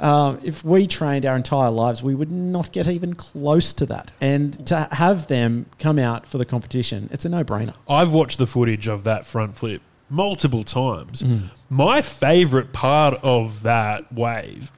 Um, 0.00 0.40
if 0.42 0.64
we 0.64 0.88
trained 0.88 1.24
our 1.26 1.36
entire 1.36 1.70
lives, 1.70 2.02
we 2.02 2.12
would 2.14 2.30
not 2.32 2.72
get 2.72 2.88
even 2.88 3.14
close 3.14 3.72
to 3.74 3.86
that. 3.86 4.10
And 4.20 4.66
to 4.66 4.88
have 4.90 5.28
them 5.28 5.66
come 5.78 5.96
out 6.00 6.26
for 6.26 6.38
the 6.38 6.44
competition, 6.44 7.08
it's 7.12 7.24
a 7.24 7.28
no-brainer. 7.28 7.74
I've 7.88 8.12
watched 8.12 8.38
the 8.38 8.46
footage 8.48 8.88
of 8.88 9.04
that 9.04 9.26
front 9.26 9.56
flip 9.56 9.80
multiple 10.10 10.64
times. 10.64 11.22
Mm. 11.22 11.50
My 11.70 12.02
favorite 12.02 12.72
part 12.72 13.14
of 13.22 13.62
that 13.62 14.12
wave 14.12 14.72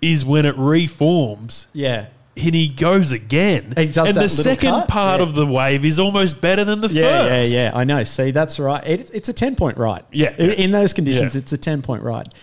is 0.00 0.24
when 0.24 0.46
it 0.46 0.56
reforms. 0.56 1.66
Yeah. 1.72 2.06
And 2.40 2.54
he 2.54 2.68
goes 2.68 3.12
again. 3.12 3.74
He 3.76 3.86
does 3.86 3.96
and 4.08 4.08
that 4.08 4.14
the 4.14 4.20
little 4.20 4.28
second 4.44 4.70
cut, 4.70 4.88
part 4.88 5.20
yeah. 5.20 5.26
of 5.26 5.34
the 5.34 5.46
wave 5.46 5.84
is 5.84 5.98
almost 6.00 6.40
better 6.40 6.64
than 6.64 6.80
the 6.80 6.88
Yeah, 6.88 7.28
first. 7.28 7.52
yeah, 7.52 7.62
yeah. 7.64 7.70
I 7.74 7.84
know. 7.84 8.04
See, 8.04 8.30
that's 8.30 8.58
right. 8.58 8.84
It, 8.86 9.10
it's 9.14 9.28
a 9.28 9.32
10 9.32 9.56
point 9.56 9.76
ride. 9.78 10.04
Yeah. 10.12 10.34
In, 10.38 10.50
in 10.52 10.70
those 10.70 10.92
conditions, 10.92 11.34
Yeah. 11.34 11.40
it's 11.40 11.52
a 11.52 11.58
10 11.58 11.82
point 11.82 12.02
ride. 12.02 12.34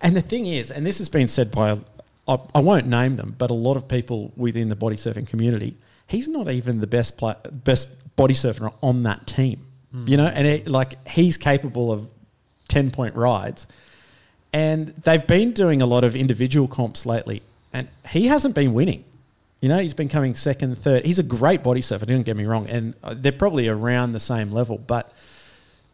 And 0.00 0.16
the 0.16 0.20
thing 0.22 0.46
is, 0.46 0.70
and 0.70 0.86
this 0.86 0.98
has 0.98 1.08
been 1.08 1.28
said 1.28 1.50
by, 1.50 1.78
I, 2.28 2.38
I 2.54 2.60
won't 2.60 2.86
name 2.86 3.16
them, 3.16 3.34
but 3.36 3.50
a 3.50 3.54
lot 3.54 3.76
of 3.76 3.88
people 3.88 4.32
within 4.36 4.68
the 4.68 4.76
body 4.76 4.96
surfing 4.96 5.26
community, 5.28 5.76
he's 6.06 6.28
not 6.28 6.48
even 6.48 6.80
the 6.80 6.86
best 6.86 7.16
play, 7.18 7.34
best 7.50 7.88
body 8.16 8.34
surfer 8.34 8.70
on 8.82 9.02
that 9.04 9.26
team. 9.26 9.66
Mm. 9.94 10.08
You 10.08 10.16
know, 10.18 10.26
and 10.26 10.46
it, 10.46 10.68
like 10.68 11.08
he's 11.08 11.36
capable 11.36 11.90
of 11.90 12.06
10 12.68 12.90
point 12.90 13.14
rides. 13.14 13.66
And 14.52 14.88
they've 15.04 15.26
been 15.26 15.52
doing 15.52 15.82
a 15.82 15.86
lot 15.86 16.04
of 16.04 16.16
individual 16.16 16.68
comps 16.68 17.04
lately, 17.04 17.42
and 17.72 17.88
he 18.10 18.26
hasn't 18.28 18.54
been 18.54 18.72
winning. 18.72 19.04
You 19.60 19.68
know, 19.68 19.78
he's 19.78 19.94
been 19.94 20.08
coming 20.08 20.34
second, 20.34 20.78
third. 20.78 21.04
He's 21.04 21.18
a 21.18 21.24
great 21.24 21.62
body 21.62 21.80
surfer, 21.80 22.06
don't 22.06 22.22
get 22.22 22.36
me 22.36 22.44
wrong. 22.44 22.68
And 22.68 22.94
uh, 23.02 23.14
they're 23.16 23.32
probably 23.32 23.68
around 23.68 24.12
the 24.12 24.20
same 24.20 24.52
level, 24.52 24.78
but 24.78 25.12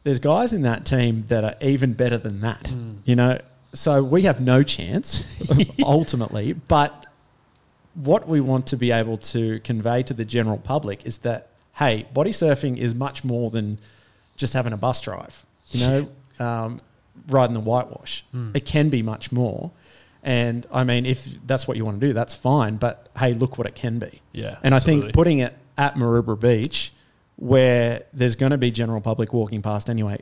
there's 0.02 0.20
guys 0.20 0.52
in 0.52 0.62
that 0.62 0.84
team 0.84 1.22
that 1.28 1.44
are 1.44 1.54
even 1.62 1.94
better 1.94 2.18
than 2.18 2.40
that. 2.42 2.72
You 3.04 3.16
know, 3.16 3.38
so 3.72 4.02
we 4.02 4.22
have 4.22 4.40
no 4.40 4.62
chance 4.62 5.24
ultimately. 5.82 6.52
But 6.52 7.06
what 7.94 8.28
we 8.28 8.40
want 8.40 8.66
to 8.68 8.76
be 8.76 8.90
able 8.90 9.16
to 9.18 9.60
convey 9.60 10.02
to 10.02 10.14
the 10.14 10.24
general 10.24 10.58
public 10.58 11.06
is 11.06 11.18
that 11.18 11.48
hey, 11.74 12.06
body 12.12 12.30
surfing 12.30 12.76
is 12.76 12.94
much 12.94 13.24
more 13.24 13.50
than 13.50 13.78
just 14.36 14.52
having 14.52 14.72
a 14.72 14.76
bus 14.76 15.00
drive. 15.00 15.44
You 15.70 15.80
know, 15.80 16.08
um, 16.38 16.80
riding 17.28 17.54
the 17.54 17.60
whitewash. 17.60 18.24
Mm. 18.34 18.54
It 18.54 18.64
can 18.64 18.90
be 18.90 19.02
much 19.02 19.32
more. 19.32 19.72
And 20.24 20.66
I 20.72 20.84
mean, 20.84 21.04
if 21.06 21.26
that's 21.46 21.68
what 21.68 21.76
you 21.76 21.84
want 21.84 22.00
to 22.00 22.06
do, 22.06 22.12
that's 22.14 22.34
fine. 22.34 22.76
But 22.76 23.08
hey, 23.16 23.34
look 23.34 23.58
what 23.58 23.66
it 23.66 23.74
can 23.74 23.98
be. 23.98 24.22
Yeah, 24.32 24.56
And 24.62 24.74
I 24.74 24.78
think 24.78 25.12
putting 25.12 25.38
it 25.40 25.54
at 25.76 25.96
Maroubra 25.96 26.40
Beach, 26.40 26.92
where 27.36 28.04
there's 28.12 28.34
going 28.36 28.50
to 28.52 28.58
be 28.58 28.70
general 28.70 29.00
public 29.02 29.32
walking 29.34 29.60
past 29.60 29.90
anyway, 29.90 30.20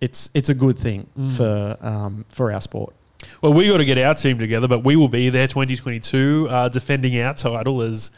it's 0.00 0.30
it's 0.32 0.48
a 0.48 0.54
good 0.54 0.78
thing 0.78 1.08
Mm. 1.18 1.36
for 1.36 1.76
um, 1.86 2.24
for 2.30 2.50
our 2.52 2.60
sport. 2.62 2.94
Well, 3.42 3.52
we 3.52 3.66
got 3.68 3.78
to 3.78 3.84
get 3.84 3.98
our 3.98 4.14
team 4.14 4.38
together, 4.38 4.68
but 4.68 4.84
we 4.84 4.94
will 4.96 5.08
be 5.08 5.28
there 5.28 5.48
2022 5.48 6.46
uh, 6.48 6.68
defending 6.68 7.20
our 7.20 7.34
title 7.34 7.82
as 7.82 8.10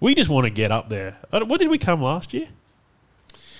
we 0.00 0.14
just 0.14 0.28
want 0.28 0.44
to 0.44 0.50
get 0.50 0.70
up 0.72 0.88
there. 0.88 1.16
Uh, 1.32 1.40
What 1.44 1.60
did 1.60 1.68
we 1.68 1.78
come 1.78 2.02
last 2.02 2.34
year? 2.34 2.48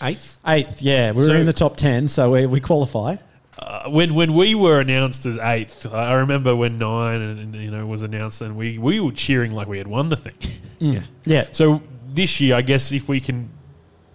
Eighth. 0.02 0.40
Eighth, 0.46 0.82
yeah, 0.82 1.12
we 1.12 1.20
were 1.22 1.26
So- 1.26 1.32
in 1.34 1.46
the 1.46 1.52
top 1.52 1.76
ten, 1.76 2.08
so 2.08 2.32
we, 2.32 2.46
we 2.46 2.60
qualify. 2.60 3.16
Uh, 3.58 3.88
when 3.90 4.14
when 4.14 4.34
we 4.34 4.54
were 4.54 4.80
announced 4.80 5.26
as 5.26 5.36
eighth, 5.38 5.86
I 5.92 6.14
remember 6.14 6.54
when 6.54 6.78
nine 6.78 7.20
and, 7.20 7.40
and, 7.40 7.54
you 7.56 7.70
know 7.70 7.84
was 7.86 8.02
announced, 8.04 8.40
and 8.40 8.56
we 8.56 8.78
we 8.78 9.00
were 9.00 9.12
cheering 9.12 9.52
like 9.52 9.66
we 9.66 9.78
had 9.78 9.88
won 9.88 10.08
the 10.08 10.16
thing. 10.16 10.34
Mm. 10.80 11.02
Yeah. 11.24 11.46
So 11.50 11.82
this 12.08 12.40
year, 12.40 12.54
I 12.54 12.62
guess 12.62 12.92
if 12.92 13.08
we 13.08 13.20
can 13.20 13.48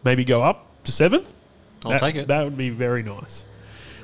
maybe 0.05 0.23
go 0.23 0.41
up 0.41 0.65
to 0.85 0.91
seventh, 0.93 1.33
I'll 1.83 1.91
that- 1.91 1.99
take 1.99 2.15
it. 2.15 2.27
That 2.27 2.43
would 2.45 2.57
be 2.57 2.69
very 2.69 3.03
nice. 3.03 3.43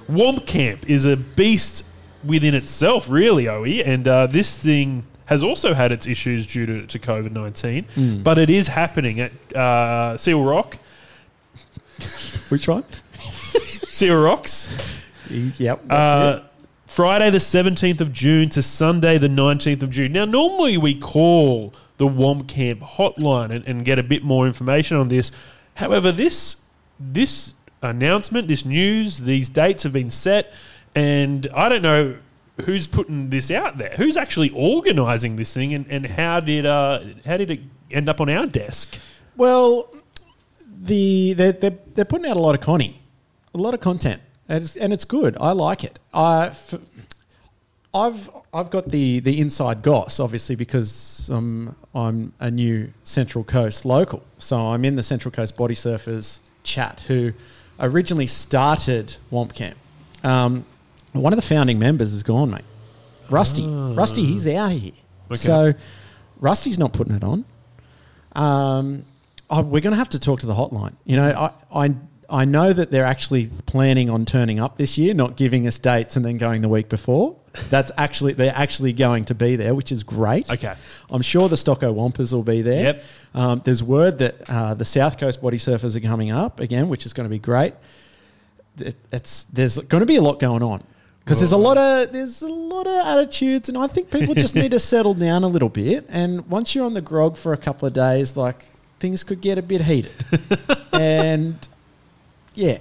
Womp 0.10 0.46
Camp 0.46 0.90
is 0.90 1.06
a 1.06 1.16
beast 1.16 1.86
within 2.26 2.54
itself, 2.54 3.10
really, 3.10 3.46
Owie, 3.46 3.82
and 3.86 4.08
uh, 4.08 4.28
this 4.28 4.58
thing 4.58 5.06
has 5.28 5.42
also 5.44 5.74
had 5.74 5.92
its 5.94 6.06
issues 6.08 6.48
due 6.48 6.66
to, 6.66 6.86
to 6.88 7.00
COVID 7.00 7.32
nineteen, 7.32 7.86
Mm. 7.96 8.24
but 8.24 8.38
it 8.38 8.50
is 8.50 8.68
happening 8.68 9.22
at 9.22 9.32
uh, 9.56 10.18
Seal 10.18 10.44
Rock. 10.44 10.78
Which 12.50 12.68
one? 12.68 12.84
Seal 13.64 14.22
Rocks. 14.22 14.68
Yep. 15.30 15.84
Uh, 15.90 16.42
Friday 16.86 17.30
the 17.30 17.38
17th 17.38 18.02
of 18.02 18.12
June 18.12 18.50
to 18.50 18.64
Sunday 18.64 19.18
the 19.18 19.28
19th 19.28 19.84
of 19.84 19.92
June. 19.92 20.12
Now, 20.12 20.26
normally 20.26 20.78
we 20.78 20.96
call 20.96 21.74
the 21.98 22.08
Womp 22.08 22.48
Camp 22.48 22.82
hotline 22.82 23.52
and, 23.52 23.66
and 23.66 23.86
get 23.86 24.00
a 24.00 24.04
bit 24.04 24.24
more 24.24 24.48
information 24.48 24.98
on 24.98 25.10
this. 25.10 25.32
However, 25.76 26.12
this 26.12 26.58
this 27.00 27.54
announcement, 27.82 28.48
this 28.48 28.66
news, 28.66 29.20
these 29.20 29.50
dates 29.50 29.84
have 29.84 29.94
been 29.94 30.10
set, 30.10 30.52
and 30.96 31.48
I 31.54 31.70
don't 31.70 31.82
know 31.82 32.18
who's 32.62 32.88
putting 32.88 33.30
this 33.30 33.52
out 33.52 33.78
there. 33.78 33.94
Who's 33.98 34.18
actually 34.18 34.50
organising 34.50 35.36
this 35.36 35.54
thing, 35.54 35.74
and, 35.74 35.86
and 35.90 36.06
how 36.06 36.40
did 36.40 36.66
uh, 36.66 37.02
how 37.26 37.38
did 37.38 37.52
it 37.52 37.62
end 37.92 38.10
up 38.10 38.20
on 38.20 38.30
our 38.30 38.46
desk? 38.46 38.98
Well, 39.38 39.94
the 40.82 41.34
they're, 41.34 41.52
they're, 41.52 41.78
they're 41.94 42.06
putting 42.06 42.30
out 42.30 42.38
a 42.38 42.42
lot 42.42 42.56
of 42.56 42.62
connie, 42.62 43.02
a 43.54 43.58
lot 43.58 43.74
of 43.74 43.80
content, 43.80 44.22
and 44.50 44.64
it's, 44.64 44.76
and 44.76 44.92
it's 44.92 45.06
good. 45.06 45.38
I 45.40 45.52
like 45.52 45.84
it. 45.84 46.00
I, 46.14 46.48
f- 46.48 46.74
I've 47.94 48.30
I've 48.54 48.70
got 48.70 48.90
the 48.90 49.20
the 49.20 49.40
inside 49.40 49.82
goss, 49.82 50.20
obviously, 50.20 50.56
because 50.56 51.30
um, 51.32 51.76
I'm 51.96 52.34
a 52.40 52.52
new 52.52 52.92
Central 53.04 53.44
Coast 53.44 53.86
local, 53.86 54.24
so 54.38 54.58
I'm 54.58 54.86
in 54.86 54.96
the 54.96 55.04
Central 55.04 55.32
Coast 55.32 55.56
Body 55.56 55.76
Surfers 55.76 56.40
chat, 56.64 57.04
who 57.08 57.34
originally 57.80 58.28
started 58.28 59.18
Womp 59.32 59.54
Camp. 59.54 59.78
Um, 60.24 60.66
one 61.14 61.34
of 61.34 61.38
the 61.38 61.46
founding 61.46 61.80
members 61.80 62.14
is 62.14 62.22
gone, 62.22 62.52
mate. 62.52 62.66
Rusty, 63.30 63.66
Rusty, 63.66 64.26
he's 64.26 64.48
out 64.48 64.72
here. 64.72 64.92
Okay. 65.32 65.38
So 65.38 65.74
Rusty's 66.40 66.78
not 66.78 66.94
putting 66.94 67.16
it 67.16 67.24
on. 67.24 67.46
Um, 68.34 69.06
oh, 69.50 69.62
we're 69.62 69.82
going 69.82 69.92
to 69.92 69.98
have 69.98 70.10
to 70.10 70.20
talk 70.20 70.42
to 70.42 70.48
the 70.48 70.54
hotline. 70.54 70.96
You 71.06 71.18
know, 71.18 71.52
I, 71.72 71.86
I 71.86 71.96
I 72.32 72.46
know 72.46 72.72
that 72.74 72.92
they're 72.92 73.06
actually 73.06 73.50
planning 73.66 74.10
on 74.10 74.26
turning 74.26 74.60
up 74.60 74.78
this 74.78 74.98
year, 74.98 75.14
not 75.14 75.36
giving 75.36 75.66
us 75.68 75.78
dates 75.80 76.16
and 76.16 76.24
then 76.26 76.38
going 76.38 76.62
the 76.62 76.70
week 76.70 76.88
before. 76.90 77.36
That's 77.70 77.92
actually 77.98 78.34
they're 78.34 78.54
actually 78.56 78.94
going 78.94 79.26
to 79.26 79.36
be 79.36 79.56
there, 79.56 79.74
which 79.74 79.92
is 79.92 80.04
great. 80.04 80.50
Okay. 80.52 80.76
I'm 81.10 81.22
sure 81.24 81.50
the 81.50 81.56
Stocko 81.56 81.94
Wampers 81.94 82.32
will 82.32 82.44
be 82.44 82.62
there. 82.62 82.84
Yep. 82.84 83.04
Um, 83.34 83.62
there's 83.66 83.82
word 83.82 84.20
that 84.20 84.50
uh, 84.50 84.74
the 84.76 84.86
South 84.86 85.18
Coast 85.18 85.42
Body 85.42 85.58
Surfers 85.58 85.96
are 85.96 86.00
coming 86.02 86.30
up 86.32 86.60
again, 86.60 86.90
which 86.90 87.06
is 87.06 87.14
going 87.14 87.26
to 87.26 87.30
be 87.32 87.40
great. 87.40 87.74
It- 88.78 88.96
It's 89.12 89.44
there's 89.46 89.78
going 89.80 90.02
to 90.02 90.06
be 90.08 90.18
a 90.18 90.22
lot 90.22 90.40
going 90.40 90.62
on 90.64 90.84
because 91.26 91.40
there's 91.40 91.52
a 91.52 91.58
lot 91.58 91.78
of 91.78 92.12
there's 92.14 92.42
a 92.44 92.48
lot 92.48 92.86
of 92.88 93.06
attitudes, 93.06 93.68
and 93.70 93.78
I 93.78 93.88
think 93.88 94.12
people 94.12 94.36
just 94.36 94.56
need 94.56 94.72
to 94.72 94.80
settle 94.94 95.14
down 95.16 95.44
a 95.44 95.48
little 95.48 95.70
bit. 95.70 96.06
And 96.10 96.48
once 96.48 96.76
you're 96.76 96.86
on 96.86 96.94
the 96.94 97.02
grog 97.02 97.36
for 97.38 97.54
a 97.54 97.58
couple 97.58 97.88
of 97.88 97.94
days, 97.94 98.38
like 98.38 98.66
things 99.00 99.24
could 99.24 99.42
get 99.42 99.58
a 99.58 99.62
bit 99.64 99.82
heated, 99.84 100.12
and 100.94 101.56
yeah, 102.60 102.78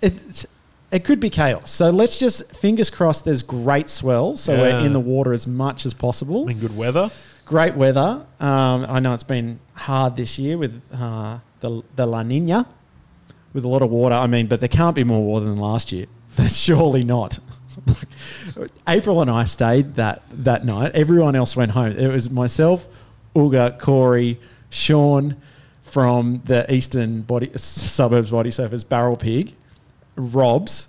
it 0.00 0.46
it 0.90 1.04
could 1.04 1.20
be 1.20 1.28
chaos. 1.30 1.70
So 1.70 1.90
let's 1.90 2.18
just 2.18 2.50
fingers 2.56 2.88
crossed. 2.90 3.24
There's 3.24 3.42
great 3.42 3.88
swell, 3.90 4.36
so 4.36 4.52
Yeah. 4.54 4.60
we're 4.62 4.86
in 4.86 4.92
the 4.92 5.00
water 5.00 5.32
as 5.32 5.46
much 5.46 5.84
as 5.86 5.92
possible. 5.94 6.48
In 6.48 6.58
good 6.58 6.76
weather. 6.76 7.10
Great 7.44 7.74
weather. 7.74 8.24
Um, 8.40 8.86
I 8.88 9.00
know 9.00 9.14
it's 9.14 9.22
been 9.24 9.58
hard 9.74 10.16
this 10.16 10.38
year 10.38 10.56
with 10.56 10.80
uh, 10.94 11.38
the 11.60 11.82
the 11.96 12.06
La 12.06 12.22
Nina, 12.22 12.66
with 13.52 13.64
a 13.64 13.68
lot 13.68 13.82
of 13.82 13.90
water. 13.90 14.14
I 14.14 14.26
mean, 14.26 14.46
but 14.46 14.60
there 14.60 14.68
can't 14.68 14.94
be 14.96 15.04
more 15.04 15.22
water 15.22 15.46
than 15.46 15.58
last 15.58 15.90
year. 15.92 16.06
There's 16.36 16.56
surely 16.56 17.04
not. 17.04 17.38
April 18.88 19.20
and 19.20 19.30
I 19.30 19.44
stayed 19.44 19.94
that 19.96 20.22
that 20.44 20.64
night. 20.64 20.92
Everyone 20.94 21.34
else 21.36 21.56
went 21.56 21.72
home. 21.72 21.92
It 21.92 22.08
was 22.08 22.30
myself, 22.30 22.86
Uga, 23.34 23.78
Corey, 23.78 24.38
Sean 24.70 25.36
from 25.88 26.42
the 26.44 26.72
Eastern 26.72 27.22
Body 27.22 27.50
Suburbs 27.56 28.30
Body 28.30 28.50
Surfers, 28.50 28.88
Barrel 28.88 29.16
Pig, 29.16 29.54
Robs, 30.16 30.88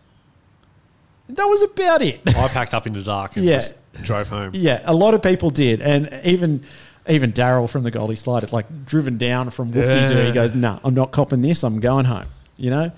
that 1.30 1.46
was 1.46 1.62
about 1.64 2.02
it. 2.02 2.22
I 2.28 2.48
packed 2.48 2.74
up 2.74 2.88
in 2.88 2.94
the 2.94 3.02
dark 3.04 3.36
and 3.36 3.46
Yeah. 3.46 3.56
just 3.58 3.76
drove 4.04 4.28
home. 4.28 4.52
Yeah, 4.54 4.82
a 4.86 4.94
lot 4.94 5.14
of 5.14 5.22
people 5.22 5.50
did, 5.50 5.82
and 5.82 6.10
even 6.24 6.64
even 7.08 7.32
Daryl 7.32 7.68
from 7.68 7.84
the 7.84 7.90
Goldie 7.92 8.16
Slide 8.16 8.44
had 8.44 8.52
like 8.54 8.86
driven 8.86 9.18
down 9.18 9.50
from 9.50 9.72
Doo. 9.72 9.80
Yeah. 9.80 10.26
He 10.26 10.32
goes, 10.32 10.54
"No, 10.54 10.80
I'm 10.84 10.94
not 10.94 11.12
copping 11.12 11.42
this. 11.42 11.64
I'm 11.64 11.80
going 11.80 12.06
home." 12.06 12.26
You 12.58 12.70
know, 12.72 12.92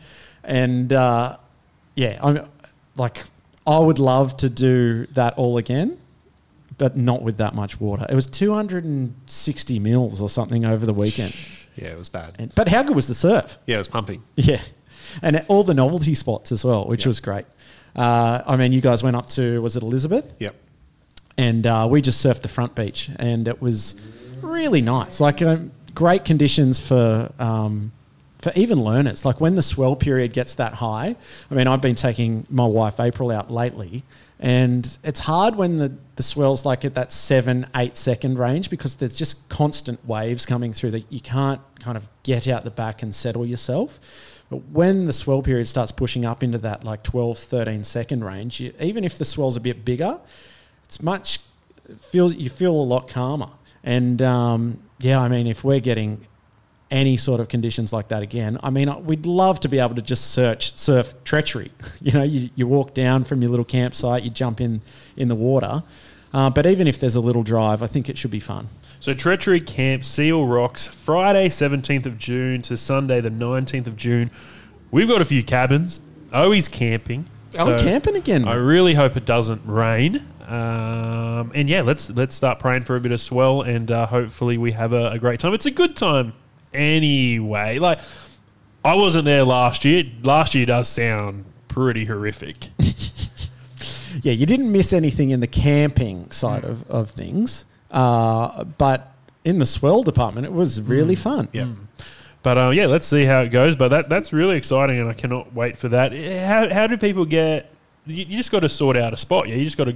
and 0.44 0.92
uh, 0.92 1.38
yeah, 1.96 2.20
I'm 2.22 2.46
like, 2.98 3.24
I 3.68 3.78
would 3.80 4.00
love 4.00 4.36
to 4.38 4.50
do 4.50 5.06
that 5.14 5.36
all 5.38 5.58
again, 5.58 5.98
but 6.78 6.98
not 6.98 7.22
with 7.22 7.38
that 7.38 7.54
much 7.54 7.80
water. 7.80 8.06
It 8.10 8.16
was 8.16 8.28
260 8.28 9.80
mils 9.80 10.20
or 10.22 10.30
something 10.30 10.66
over 10.66 10.86
the 10.86 10.94
weekend. 10.94 11.36
Yeah, 11.76 11.88
it 11.90 11.98
was 11.98 12.10
bad. 12.10 12.36
And, 12.40 12.54
but 12.56 12.68
how 12.68 12.84
good 12.84 12.96
was 12.96 13.08
the 13.08 13.16
surf? 13.16 13.58
Yeah, 13.66 13.76
it 13.76 13.80
was 13.80 13.88
pumping. 13.88 14.24
Yeah, 14.36 14.62
and 15.22 15.44
all 15.48 15.64
the 15.64 15.74
novelty 15.74 16.16
spots 16.16 16.52
as 16.52 16.64
well, 16.66 16.86
which 16.86 17.02
Yep. 17.02 17.08
was 17.08 17.20
great. 17.20 17.46
Uh, 17.96 18.42
I 18.46 18.56
mean, 18.56 18.72
you 18.72 18.82
guys 18.82 19.04
went 19.04 19.16
up 19.16 19.28
to 19.32 19.62
was 19.62 19.76
it 19.76 19.84
Elizabeth? 19.84 20.36
Yep. 20.40 20.56
and 21.38 21.66
uh, 21.66 21.88
we 21.90 22.02
just 22.02 22.24
surfed 22.26 22.42
the 22.42 22.48
front 22.50 22.76
beach, 22.76 23.10
and 23.18 23.48
it 23.48 23.62
was 23.62 23.96
really 24.42 24.82
nice. 24.82 25.20
Like 25.20 25.42
um, 25.42 25.72
great 25.96 26.24
conditions 26.26 26.80
for 26.80 27.32
um, 27.40 27.92
for 28.40 28.52
even 28.56 28.82
learners. 28.84 29.24
Like 29.26 29.40
when 29.42 29.56
the 29.56 29.62
swell 29.64 29.96
period 29.96 30.34
gets 30.34 30.56
that 30.56 30.74
high. 30.74 31.16
I 31.50 31.54
mean, 31.56 31.68
I've 31.68 31.82
been 31.82 31.96
taking 31.96 32.46
my 32.50 32.66
wife 32.66 33.00
April 33.00 33.32
out 33.32 33.52
lately, 33.52 34.04
and 34.40 34.86
it's 35.04 35.20
hard 35.20 35.56
when 35.56 35.78
the 35.78 35.92
the 36.22 36.28
swell's 36.28 36.68
like 36.68 36.86
at 36.86 36.94
that 36.94 37.12
seven 37.12 37.66
eight 37.76 37.98
second 37.98 38.38
range 38.38 38.70
because 38.70 38.96
there's 38.98 39.16
just 39.16 39.50
constant 39.50 40.06
waves 40.08 40.46
coming 40.46 40.72
through 40.72 40.92
that 40.92 41.04
you 41.12 41.20
can't 41.20 41.60
kind 41.80 41.98
of 41.98 42.08
get 42.22 42.48
out 42.48 42.64
the 42.64 42.70
back 42.70 43.02
and 43.02 43.16
settle 43.16 43.44
yourself. 43.44 44.00
But 44.52 44.58
when 44.68 45.08
the 45.08 45.14
swell 45.14 45.42
period 45.42 45.68
starts 45.68 45.92
pushing 45.92 46.24
up 46.24 46.44
into 46.44 46.60
that 46.60 46.84
like 46.84 47.02
12, 47.02 47.40
13 47.40 47.84
second 47.84 48.24
range, 48.24 48.60
you, 48.60 48.72
even 48.80 49.04
if 49.04 49.18
the 49.18 49.26
swell's 49.26 49.56
a 49.56 49.60
bit 49.60 49.84
bigger, 49.84 50.22
it's 50.84 51.02
much 51.02 51.40
feels 51.98 52.36
you 52.36 52.52
feel 52.52 52.76
a 52.76 52.86
lot 52.94 53.08
calmer. 53.08 53.50
And 53.84 54.22
um, 54.22 54.80
yeah, 55.00 55.20
I 55.20 55.28
mean, 55.28 55.48
if 55.48 55.64
we're 55.64 55.80
getting 55.80 56.28
any 56.92 57.18
sort 57.18 57.40
of 57.42 57.48
conditions 57.48 57.92
like 57.92 58.10
that 58.10 58.22
again, 58.22 58.60
I 58.62 58.70
mean, 58.70 59.06
we'd 59.06 59.26
love 59.26 59.60
to 59.62 59.70
be 59.70 59.80
able 59.80 59.96
to 59.96 60.04
just 60.04 60.30
search 60.30 60.78
surf 60.78 61.16
treachery. 61.24 61.72
you 62.00 62.12
know, 62.12 62.22
you, 62.22 62.52
you 62.54 62.68
walk 62.68 62.94
down 62.94 63.24
from 63.24 63.42
your 63.42 63.50
little 63.50 63.66
campsite, 63.66 64.22
you 64.22 64.30
jump 64.30 64.62
in 64.62 64.84
in 65.18 65.28
the 65.28 65.36
water. 65.36 65.82
Uh, 66.34 66.50
but 66.50 66.66
even 66.66 66.88
if 66.88 67.00
there's 67.00 67.16
a 67.16 67.20
little 67.22 67.44
drive, 67.44 67.84
I 67.84 67.88
think 67.88 68.10
it 68.10 68.18
should 68.18 68.32
be 68.32 68.40
fun. 68.40 68.70
So 69.00 69.14
Treachery 69.14 69.60
Camp, 69.60 70.06
Seal 70.06 70.46
Rocks, 70.46 70.88
Friday 70.88 71.50
17th 71.50 72.06
of 72.06 72.18
June 72.18 72.62
to 72.64 72.78
Sunday 72.78 73.20
the 73.20 73.32
19th 73.32 73.88
of 73.88 73.98
June. 73.98 74.32
We've 74.92 75.08
got 75.08 75.22
a 75.22 75.26
few 75.26 75.44
cabins. 75.44 76.00
Owie's 76.32 76.68
camping. 76.68 77.26
Oh, 77.58 77.74
he's 77.74 77.82
camping 77.82 78.16
again. 78.16 78.48
I 78.48 78.56
really 78.56 78.94
hope 78.94 79.18
it 79.18 79.26
doesn't 79.26 79.62
rain. 79.66 80.26
Um, 80.48 81.52
and 81.54 81.70
yeah, 81.70 81.82
let's 81.82 82.10
let's 82.10 82.36
start 82.36 82.60
praying 82.60 82.84
for 82.84 82.96
a 82.96 83.00
bit 83.00 83.12
of 83.12 83.22
swell, 83.22 83.62
and 83.62 83.90
uh, 83.90 84.06
hopefully 84.06 84.58
we 84.58 84.72
have 84.74 84.94
a, 84.94 85.12
a 85.12 85.20
great 85.20 85.40
time. 85.40 85.54
It's 85.54 85.66
a 85.66 85.72
good 85.72 85.96
time 85.96 86.34
anyway. 86.74 87.80
Like 87.80 88.00
I 88.84 88.96
wasn't 88.96 89.26
there 89.26 89.44
last 89.44 89.86
year. 89.86 90.04
Last 90.24 90.56
year 90.56 90.66
does 90.66 90.88
sound 90.88 91.46
pretty 91.68 92.06
horrific. 92.06 92.70
yeah, 94.22 94.34
you 94.34 94.46
didn't 94.46 94.72
miss 94.72 94.94
anything 94.94 95.30
in 95.32 95.40
the 95.40 95.48
camping 95.48 96.30
side 96.32 96.64
of, 96.64 96.90
of 96.90 97.12
things. 97.12 97.66
Uh, 97.90 98.64
but 98.64 99.14
in 99.44 99.60
the 99.60 99.66
swell 99.66 100.04
department, 100.04 100.46
it 100.46 100.54
was 100.54 100.82
really 100.82 101.16
fun. 101.16 101.50
Yeah. 101.52 101.68
But 102.44 102.58
uh, 102.58 102.70
yeah, 102.70 102.88
let's 102.88 103.06
see 103.06 103.26
how 103.26 103.42
it 103.42 103.50
goes. 103.50 103.76
But 103.76 103.90
that 103.90 104.10
that's 104.10 104.34
really 104.34 104.58
exciting, 104.58 105.00
and 105.00 105.10
I 105.10 105.14
cannot 105.14 105.54
wait 105.54 105.78
for 105.78 105.90
that. 105.90 106.14
Eh, 106.14 106.46
How, 106.46 106.74
how 106.74 106.88
do 106.88 106.98
people 106.98 107.26
get? 107.26 107.72
You, 108.06 108.26
you 108.26 108.38
just 108.38 108.52
got 108.52 108.62
to 108.62 108.70
sort 108.70 108.98
out 108.98 109.14
a 109.14 109.18
spot. 109.18 109.48
Yeah, 109.48 109.56
you 109.56 109.66
just 109.66 109.78
got 109.78 109.86
to 109.86 109.96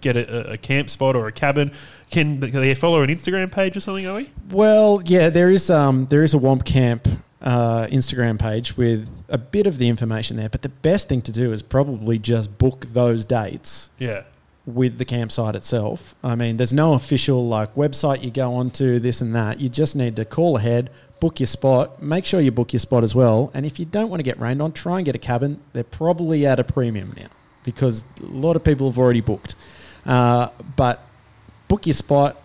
get 0.00 0.16
a, 0.16 0.52
a 0.52 0.58
camp 0.58 0.90
spot 0.90 1.16
or 1.16 1.26
a 1.28 1.32
cabin. 1.32 1.72
Can, 2.10 2.40
can 2.40 2.60
they 2.60 2.74
follow 2.74 3.02
an 3.02 3.08
Instagram 3.10 3.50
page 3.50 3.76
or 3.76 3.80
something? 3.80 4.06
Are 4.06 4.16
we? 4.16 4.30
Well, 4.50 5.02
yeah, 5.06 5.30
there 5.30 5.50
is 5.50 5.70
um, 5.70 6.06
there 6.06 6.22
is 6.22 6.34
a 6.34 6.38
Womp 6.38 6.64
Camp 6.64 7.08
uh, 7.40 7.86
Instagram 7.86 8.38
page 8.38 8.76
with 8.76 9.08
a 9.28 9.38
bit 9.38 9.66
of 9.66 9.78
the 9.78 9.88
information 9.88 10.36
there. 10.36 10.48
But 10.48 10.62
the 10.62 10.68
best 10.68 11.08
thing 11.08 11.22
to 11.22 11.32
do 11.32 11.52
is 11.52 11.62
probably 11.62 12.18
just 12.18 12.58
book 12.58 12.86
those 12.92 13.24
dates 13.24 13.90
Yeah. 13.98 14.22
with 14.66 14.98
the 14.98 15.04
campsite 15.04 15.54
itself. 15.54 16.14
I 16.22 16.34
mean, 16.34 16.56
there's 16.56 16.72
no 16.74 16.94
official 16.94 17.46
like 17.46 17.74
website 17.74 18.22
you 18.24 18.30
go 18.30 18.54
onto 18.54 18.98
this 18.98 19.20
and 19.20 19.34
that. 19.34 19.60
You 19.60 19.68
just 19.68 19.94
need 19.96 20.16
to 20.16 20.24
call 20.24 20.56
ahead, 20.56 20.90
book 21.20 21.38
your 21.40 21.46
spot, 21.46 22.02
make 22.02 22.24
sure 22.24 22.40
you 22.40 22.50
book 22.50 22.72
your 22.72 22.80
spot 22.80 23.04
as 23.04 23.14
well. 23.14 23.50
And 23.54 23.64
if 23.64 23.78
you 23.78 23.86
don't 23.86 24.08
want 24.10 24.18
to 24.20 24.24
get 24.24 24.40
rained 24.40 24.60
on, 24.60 24.72
try 24.72 24.96
and 24.98 25.06
get 25.06 25.14
a 25.14 25.18
cabin. 25.18 25.60
They're 25.72 25.84
probably 25.84 26.44
at 26.46 26.58
a 26.58 26.64
premium 26.64 27.14
now 27.16 27.28
because 27.64 28.04
a 28.20 28.26
lot 28.26 28.56
of 28.56 28.64
people 28.64 28.90
have 28.90 28.98
already 28.98 29.20
booked. 29.20 29.54
Uh, 30.04 30.48
but 30.76 31.04
book 31.68 31.86
your 31.86 31.94
spot. 31.94 32.40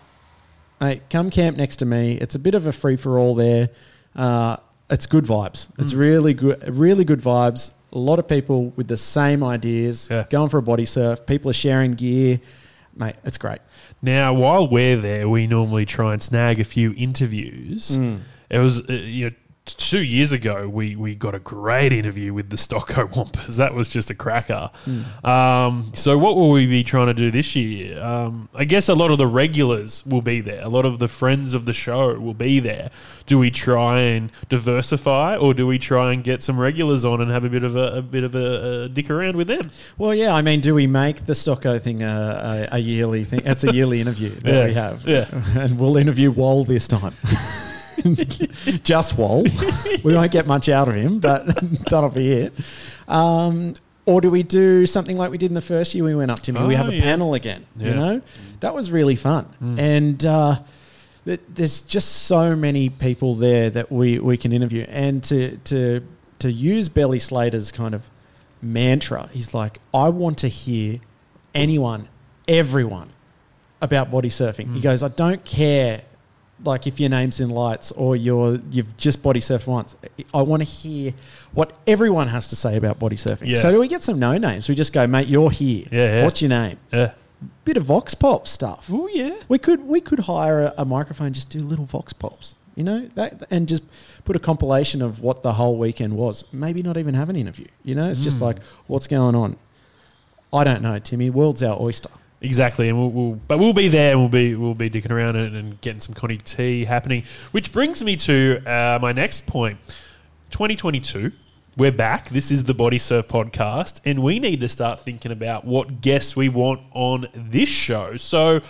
Hey, 0.80 1.00
come 1.10 1.30
camp 1.30 1.56
next 1.56 1.76
to 1.78 1.86
me. 1.86 2.12
It's 2.20 2.34
a 2.34 2.38
bit 2.38 2.54
of 2.54 2.66
a 2.66 2.72
free 2.72 2.96
for 2.96 3.18
all 3.18 3.34
there. 3.34 3.70
Uh, 4.14 4.56
it's 4.90 5.06
good 5.06 5.24
vibes. 5.24 5.68
It's 5.78 5.94
really 5.94 6.34
good, 6.34 6.76
really 6.76 7.04
good 7.04 7.20
vibes. 7.20 7.72
A 7.92 7.98
lot 7.98 8.18
of 8.18 8.26
people 8.28 8.70
with 8.76 8.88
the 8.88 8.96
same 8.96 9.44
ideas, 9.44 10.08
going 10.30 10.48
for 10.48 10.58
a 10.58 10.62
body 10.62 10.84
surf. 10.84 11.26
People 11.26 11.50
are 11.50 11.54
sharing 11.54 11.94
gear. 11.94 12.40
Mate, 12.96 13.16
it's 13.24 13.38
great. 13.38 13.60
Now, 14.02 14.34
while 14.34 14.68
we're 14.68 14.96
there, 14.96 15.28
we 15.28 15.46
normally 15.46 15.84
try 15.84 16.12
and 16.12 16.22
snag 16.22 16.60
a 16.60 16.64
few 16.64 16.94
interviews. 16.96 17.96
Mm. 17.96 18.20
It 18.50 18.58
was, 18.58 18.82
uh, 18.88 18.92
you 18.92 19.30
know, 19.30 19.36
two 19.66 20.02
years 20.02 20.30
ago, 20.30 20.68
we, 20.68 20.94
we 20.94 21.14
got 21.14 21.34
a 21.34 21.38
great 21.38 21.92
interview 21.92 22.34
with 22.34 22.50
the 22.50 22.56
Stocko 22.56 23.08
Wampers. 23.14 23.56
That 23.56 23.74
was 23.74 23.88
just 23.88 24.10
a 24.10 24.14
cracker. 24.14 24.70
Mm. 24.86 25.24
Um, 25.24 25.90
so, 25.94 26.18
what 26.18 26.36
will 26.36 26.50
we 26.50 26.66
be 26.66 26.84
trying 26.84 27.06
to 27.06 27.14
do 27.14 27.30
this 27.30 27.56
year? 27.56 28.02
Um, 28.02 28.50
I 28.54 28.64
guess 28.64 28.88
a 28.90 28.94
lot 28.94 29.10
of 29.10 29.18
the 29.18 29.26
regulars 29.26 30.04
will 30.04 30.20
be 30.20 30.40
there. 30.40 30.62
A 30.62 30.68
lot 30.68 30.84
of 30.84 30.98
the 30.98 31.08
friends 31.08 31.54
of 31.54 31.64
the 31.64 31.72
show 31.72 32.18
will 32.18 32.34
be 32.34 32.60
there. 32.60 32.90
Do 33.26 33.38
we 33.38 33.50
try 33.50 34.00
and 34.00 34.30
diversify, 34.50 35.36
or 35.36 35.54
do 35.54 35.66
we 35.66 35.78
try 35.78 36.12
and 36.12 36.22
get 36.22 36.42
some 36.42 36.60
regulars 36.60 37.04
on 37.06 37.22
and 37.22 37.30
have 37.30 37.44
a 37.44 37.48
bit 37.48 37.64
of 37.64 37.74
a, 37.74 37.98
a 37.98 38.02
bit 38.02 38.24
of 38.24 38.34
a, 38.34 38.82
a 38.84 38.88
dick 38.90 39.08
around 39.08 39.36
with 39.36 39.46
them? 39.46 39.62
Well, 39.96 40.14
yeah. 40.14 40.34
I 40.34 40.42
mean, 40.42 40.60
do 40.60 40.74
we 40.74 40.86
make 40.86 41.24
the 41.24 41.32
Stocko 41.32 41.80
thing 41.80 42.02
a, 42.02 42.68
a, 42.70 42.78
yearly 42.78 43.24
thing? 43.24 43.40
It's 43.46 43.64
a 43.64 43.72
yearly 43.72 44.02
interview 44.02 44.30
that 44.30 44.44
Yeah, 44.52 44.64
we 44.66 44.74
have. 44.74 45.08
yeah. 45.08 45.26
and 45.58 45.78
we'll 45.78 45.96
interview 45.96 46.30
Wall 46.30 46.64
this 46.64 46.86
time. 46.86 47.14
Just 48.84 49.16
Wall. 49.18 49.44
we 50.04 50.14
won't 50.14 50.30
get 50.32 50.46
much 50.46 50.68
out 50.68 50.88
of 50.88 50.94
him, 50.94 51.20
but 51.20 51.46
that'll 51.90 52.10
be 52.10 52.32
it. 52.32 52.52
Um, 53.08 53.74
or 54.06 54.20
do 54.20 54.30
we 54.30 54.42
do 54.42 54.84
something 54.86 55.16
like 55.16 55.30
we 55.30 55.38
did 55.38 55.50
in 55.50 55.54
the 55.54 55.62
first 55.62 55.94
year 55.94 56.04
we 56.04 56.14
went 56.14 56.30
up 56.30 56.40
to 56.40 56.52
me? 56.52 56.62
we 56.66 56.74
Oh, 56.74 56.76
have 56.76 56.88
a 56.88 56.94
yeah. 56.94 57.02
panel 57.02 57.34
again. 57.34 57.64
You 57.78 57.94
know, 57.94 58.22
that 58.60 58.74
was 58.74 58.90
really 58.92 59.16
fun, 59.16 59.46
and 59.78 60.24
uh, 60.26 60.60
th- 61.24 61.40
there's 61.48 61.82
just 61.82 62.24
so 62.24 62.54
many 62.54 62.90
people 62.90 63.34
there 63.34 63.70
that 63.70 63.90
we, 63.90 64.18
we 64.18 64.36
can 64.36 64.52
interview, 64.52 64.84
and 64.88 65.24
to 65.24 65.56
to 65.64 66.02
to 66.40 66.52
use 66.52 66.88
Belly 66.90 67.18
Slater's 67.18 67.72
kind 67.72 67.94
of 67.94 68.10
mantra, 68.60 69.28
he's 69.32 69.54
like, 69.54 69.78
I 69.94 70.08
want 70.10 70.38
to 70.38 70.48
hear 70.48 71.00
anyone, 71.54 72.08
everyone 72.48 73.10
about 73.80 74.10
body 74.10 74.28
surfing. 74.30 74.72
He 74.74 74.80
goes, 74.80 75.02
I 75.02 75.08
don't 75.08 75.44
care 75.44 76.02
like 76.64 76.86
if 76.86 76.98
your 76.98 77.10
name's 77.10 77.40
in 77.40 77.50
lights 77.50 77.92
or 77.92 78.16
you're 78.16 78.58
you've 78.70 78.96
just 78.96 79.22
body 79.22 79.40
surfed 79.40 79.66
once. 79.66 79.96
I 80.32 80.42
want 80.42 80.60
to 80.60 80.64
hear 80.68 81.12
what 81.52 81.76
everyone 81.86 82.28
has 82.28 82.48
to 82.48 82.56
say 82.56 82.76
about 82.76 82.98
body 82.98 83.16
surfing. 83.16 83.46
Yeah. 83.48 83.56
So 83.58 83.70
do 83.70 83.78
we 83.80 83.88
get 83.88 84.02
some 84.02 84.18
no 84.18 84.36
names? 84.38 84.68
We 84.68 84.74
just 84.74 84.92
go, 84.92 85.06
mate, 85.06 85.28
you're 85.28 85.50
here. 85.50 85.86
Yeah, 85.92 86.16
yeah. 86.18 86.24
What's 86.24 86.42
your 86.42 86.48
name? 86.50 86.78
Yeah. 86.92 87.12
Bit 87.64 87.76
of 87.76 87.84
vox 87.84 88.14
pop 88.14 88.46
stuff. 88.48 88.88
Oh 88.92 89.08
yeah. 89.08 89.36
We 89.48 89.58
could 89.58 89.86
we 89.86 90.00
could 90.00 90.20
hire 90.20 90.60
a, 90.62 90.74
a 90.78 90.84
microphone, 90.84 91.32
just 91.32 91.50
do 91.50 91.60
little 91.60 91.84
vox 91.84 92.12
pops. 92.12 92.54
You 92.74 92.82
know, 92.84 93.08
that 93.14 93.44
and 93.50 93.68
just 93.68 93.84
put 94.24 94.34
a 94.34 94.40
compilation 94.40 95.00
of 95.02 95.20
what 95.20 95.42
the 95.42 95.52
whole 95.52 95.76
weekend 95.76 96.16
was. 96.16 96.44
Maybe 96.52 96.82
not 96.82 96.96
even 96.96 97.14
have 97.14 97.28
an 97.28 97.36
interview. 97.36 97.66
You 97.84 97.94
know, 97.94 98.10
it's 98.10 98.20
just 98.20 98.38
Mm. 98.38 98.42
like 98.42 98.62
what's 98.86 99.06
going 99.06 99.34
on. 99.36 99.56
I 100.52 100.64
don't 100.64 100.82
know, 100.82 100.98
Timmy. 100.98 101.30
World's 101.30 101.62
our 101.62 101.80
oyster. 101.80 102.10
Exactly, 102.44 102.90
and 102.90 102.98
we'll, 102.98 103.10
we'll 103.10 103.40
but 103.48 103.58
we'll 103.58 103.72
be 103.72 103.88
there. 103.88 104.12
and 104.12 104.20
We'll 104.20 104.28
be 104.28 104.54
we'll 104.54 104.74
be 104.74 104.90
dicking 104.90 105.10
around 105.10 105.36
and, 105.36 105.56
and 105.56 105.80
getting 105.80 106.00
some 106.00 106.14
Connie 106.14 106.36
tea 106.36 106.84
happening. 106.84 107.24
Which 107.52 107.72
brings 107.72 108.04
me 108.04 108.16
to 108.16 108.62
uh, 108.66 108.98
my 109.00 109.12
next 109.12 109.46
point. 109.46 109.78
2022, 110.50 111.32
we're 111.78 111.90
back. 111.90 112.28
This 112.28 112.50
is 112.50 112.64
the 112.64 112.74
Body 112.74 112.98
Surf 112.98 113.28
podcast, 113.28 114.02
and 114.04 114.22
we 114.22 114.38
need 114.38 114.60
to 114.60 114.68
start 114.68 115.00
thinking 115.00 115.32
about 115.32 115.64
what 115.64 116.02
guests 116.02 116.36
we 116.36 116.50
want 116.50 116.82
on 116.92 117.28
this 117.34 117.70
show. 117.70 118.16
So. 118.16 118.60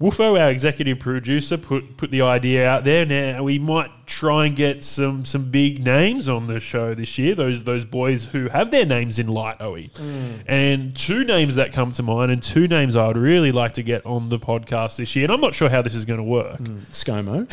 Woofo, 0.00 0.40
our 0.40 0.50
executive 0.50 0.98
producer, 0.98 1.58
put 1.58 1.98
put 1.98 2.10
the 2.10 2.22
idea 2.22 2.66
out 2.66 2.84
there. 2.84 3.04
Now 3.04 3.42
we 3.42 3.58
might 3.58 3.90
try 4.06 4.46
and 4.46 4.56
get 4.56 4.82
some 4.82 5.26
some 5.26 5.50
big 5.50 5.84
names 5.84 6.26
on 6.26 6.46
the 6.46 6.58
show 6.58 6.94
this 6.94 7.18
year. 7.18 7.34
Those 7.34 7.64
those 7.64 7.84
boys 7.84 8.24
who 8.24 8.48
have 8.48 8.70
their 8.70 8.86
names 8.86 9.18
in 9.18 9.28
light 9.28 9.58
Owie. 9.58 9.90
Mm. 9.92 10.42
And 10.46 10.96
two 10.96 11.24
names 11.24 11.56
that 11.56 11.74
come 11.74 11.92
to 11.92 12.02
mind, 12.02 12.32
and 12.32 12.42
two 12.42 12.66
names 12.66 12.96
I 12.96 13.08
would 13.08 13.18
really 13.18 13.52
like 13.52 13.72
to 13.74 13.82
get 13.82 14.04
on 14.06 14.30
the 14.30 14.38
podcast 14.38 14.96
this 14.96 15.14
year. 15.14 15.24
And 15.26 15.32
I'm 15.32 15.40
not 15.42 15.54
sure 15.54 15.68
how 15.68 15.82
this 15.82 15.94
is 15.94 16.06
going 16.06 16.18
to 16.18 16.24
work. 16.24 16.60
Mm. 16.60 16.86
ScoMo. 16.86 17.46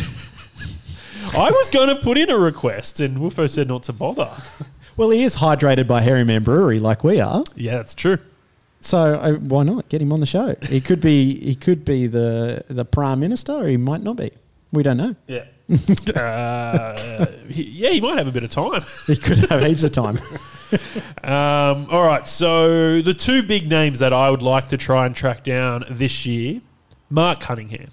I 1.37 1.51
was 1.51 1.69
going 1.69 1.89
to 1.89 2.01
put 2.01 2.17
in 2.17 2.29
a 2.29 2.37
request, 2.37 3.01
and 3.01 3.17
Woofo 3.17 3.49
said 3.49 3.67
not 3.67 3.83
to 3.83 3.93
bother. 3.93 4.31
Well, 4.97 5.11
he 5.11 5.21
is 5.21 5.35
hydrated 5.35 5.85
by 5.85 6.01
Harry 6.01 6.23
Man 6.23 6.43
Brewery, 6.43 6.79
like 6.79 7.03
we 7.03 7.19
are. 7.19 7.43
Yeah, 7.55 7.77
that's 7.77 7.93
true. 7.93 8.17
So 8.79 9.15
uh, 9.15 9.33
why 9.33 9.63
not 9.63 9.89
get 9.89 10.01
him 10.01 10.13
on 10.13 10.19
the 10.19 10.25
show? 10.25 10.55
He 10.63 10.81
could 10.81 11.01
be 11.01 11.39
he 11.39 11.55
could 11.55 11.83
be 11.83 12.07
the 12.07 12.63
the 12.67 12.85
prime 12.85 13.19
minister, 13.19 13.53
or 13.53 13.67
he 13.67 13.77
might 13.77 14.01
not 14.01 14.17
be. 14.17 14.31
We 14.71 14.83
don't 14.83 14.97
know. 14.97 15.15
Yeah. 15.27 15.45
uh, 16.15 17.25
he, 17.49 17.63
yeah, 17.63 17.89
he 17.89 17.99
might 17.99 18.17
have 18.17 18.27
a 18.27 18.31
bit 18.31 18.43
of 18.43 18.49
time. 18.49 18.83
He 19.05 19.17
could 19.17 19.49
have 19.49 19.63
heaps 19.63 19.83
of 19.83 19.91
time. 19.91 20.19
Um, 21.23 21.87
all 21.89 22.03
right, 22.03 22.27
so 22.27 23.01
the 23.01 23.13
two 23.13 23.41
big 23.41 23.69
names 23.69 23.99
that 23.99 24.11
I 24.11 24.29
would 24.29 24.41
like 24.41 24.67
to 24.69 24.77
try 24.77 25.05
and 25.05 25.15
track 25.15 25.43
down 25.43 25.85
this 25.89 26.25
year 26.25 26.61
Mark 27.09 27.39
Cunningham. 27.39 27.89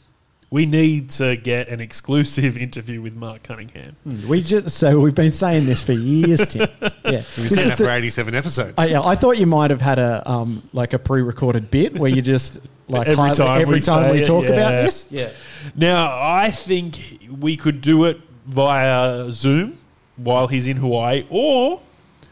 We 0.55 0.67
need 0.67 1.11
to 1.11 1.35
get 1.35 1.67
an 1.69 1.81
exclusive 1.81 2.57
interview 2.67 3.03
with 3.03 3.17
Mark 3.17 3.43
Cunningham. 3.43 3.97
We 4.29 4.41
just 4.41 4.71
so 4.77 5.01
we've 5.01 5.13
been 5.13 5.33
saying 5.33 5.67
this 5.67 5.83
for 5.83 5.91
years, 5.95 6.47
Tim. 6.47 6.69
Yeah, 7.05 7.23
We've 7.37 7.49
been 7.49 7.51
saying 7.51 7.69
that 7.71 7.77
for 7.79 7.91
87 7.91 8.35
episodes. 8.37 8.75
I, 8.79 8.87
yeah, 8.87 9.03
I 9.03 9.17
thought 9.17 9.37
you 9.37 9.47
might 9.47 9.73
have 9.73 9.81
had 9.81 9.99
a 9.99 10.23
um, 10.31 10.63
like 10.73 10.93
a 10.93 10.99
pre-recorded 11.01 11.73
bit 11.73 11.95
where 11.99 12.09
you 12.09 12.23
just 12.23 12.61
like 12.87 13.09
every 13.09 13.17
highlight- 13.17 13.37
time 13.37 13.61
every 13.63 13.75
we, 13.75 13.81
time 13.81 14.05
say 14.05 14.13
we 14.13 14.19
it, 14.21 14.27
talk 14.27 14.45
about 14.45 14.71
this. 14.81 15.09
Yeah, 15.11 15.31
Now, 15.75 16.17
I 16.17 16.53
think 16.53 17.19
we 17.41 17.57
could 17.57 17.81
do 17.81 18.05
it 18.05 18.21
via 18.47 19.33
Zoom 19.33 19.79
while 20.15 20.47
he's 20.47 20.69
in 20.69 20.77
Hawaii, 20.77 21.27
or 21.31 21.81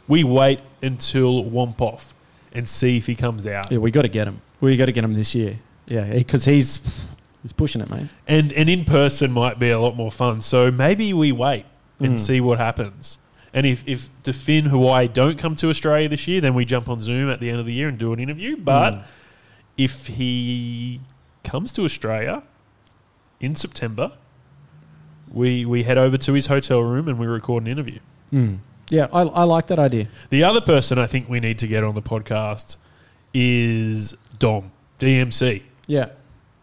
we 0.06 0.22
wait 0.22 0.60
until 0.80 1.44
Wompoff 1.44 2.12
and 2.52 2.68
see 2.68 2.96
if 2.98 3.06
he 3.06 3.16
comes 3.16 3.48
out. 3.48 3.72
yeah, 3.72 3.78
we 3.78 3.90
got 3.90 4.02
to 4.02 4.08
get 4.08 4.28
him. 4.28 4.40
We 4.60 4.76
got 4.76 4.86
to 4.86 4.92
get 4.92 5.02
him 5.02 5.12
this 5.12 5.34
year. 5.34 5.58
Yeah, 5.86 6.12
because 6.14 6.44
he's 6.44 6.78
he's 7.42 7.52
pushing 7.52 7.80
it, 7.82 7.90
mate. 7.90 8.08
And 8.26 8.52
and 8.52 8.68
in 8.68 8.84
person 8.84 9.30
might 9.32 9.58
be 9.58 9.70
a 9.70 9.78
lot 9.78 9.96
more 9.96 10.10
fun. 10.10 10.40
So 10.40 10.70
maybe 10.70 11.12
we 11.12 11.32
wait 11.32 11.64
and 12.00 12.14
Mm. 12.14 12.18
see 12.18 12.40
what 12.40 12.58
happens. 12.58 13.18
And 13.54 13.66
if 13.66 13.82
if 13.86 14.08
the 14.24 14.32
Finn 14.32 14.66
Hawaii 14.66 15.08
don't 15.08 15.38
come 15.38 15.54
to 15.56 15.68
Australia 15.68 16.08
this 16.08 16.26
year, 16.26 16.40
then 16.40 16.54
we 16.54 16.64
jump 16.64 16.88
on 16.88 17.00
Zoom 17.00 17.28
at 17.30 17.40
the 17.40 17.50
end 17.50 17.60
of 17.60 17.66
the 17.66 17.72
year 17.74 17.88
and 17.88 17.98
do 17.98 18.12
an 18.12 18.18
interview. 18.18 18.56
But 18.56 18.92
Mm. 18.94 19.02
if 19.76 20.06
he 20.06 21.00
comes 21.44 21.72
to 21.72 21.84
Australia 21.84 22.42
in 23.40 23.54
September, 23.56 24.12
we 25.30 25.64
we 25.64 25.82
head 25.82 25.98
over 25.98 26.16
to 26.18 26.32
his 26.32 26.46
hotel 26.46 26.80
room 26.82 27.08
and 27.08 27.18
we 27.18 27.26
record 27.26 27.62
an 27.64 27.66
interview. 27.68 27.98
Mm. 28.32 28.58
Yeah, 28.90 29.06
I, 29.12 29.22
I 29.22 29.44
like 29.44 29.66
that 29.68 29.78
idea. 29.78 30.08
The 30.30 30.44
other 30.44 30.60
person 30.60 30.98
I 30.98 31.06
think 31.06 31.28
we 31.28 31.40
need 31.40 31.58
to 31.60 31.66
get 31.66 31.82
on 31.82 31.94
the 31.94 32.02
podcast 32.02 32.76
is 33.32 34.14
Dom 34.38 34.70
DMC. 34.98 35.62
Yeah, 35.86 36.06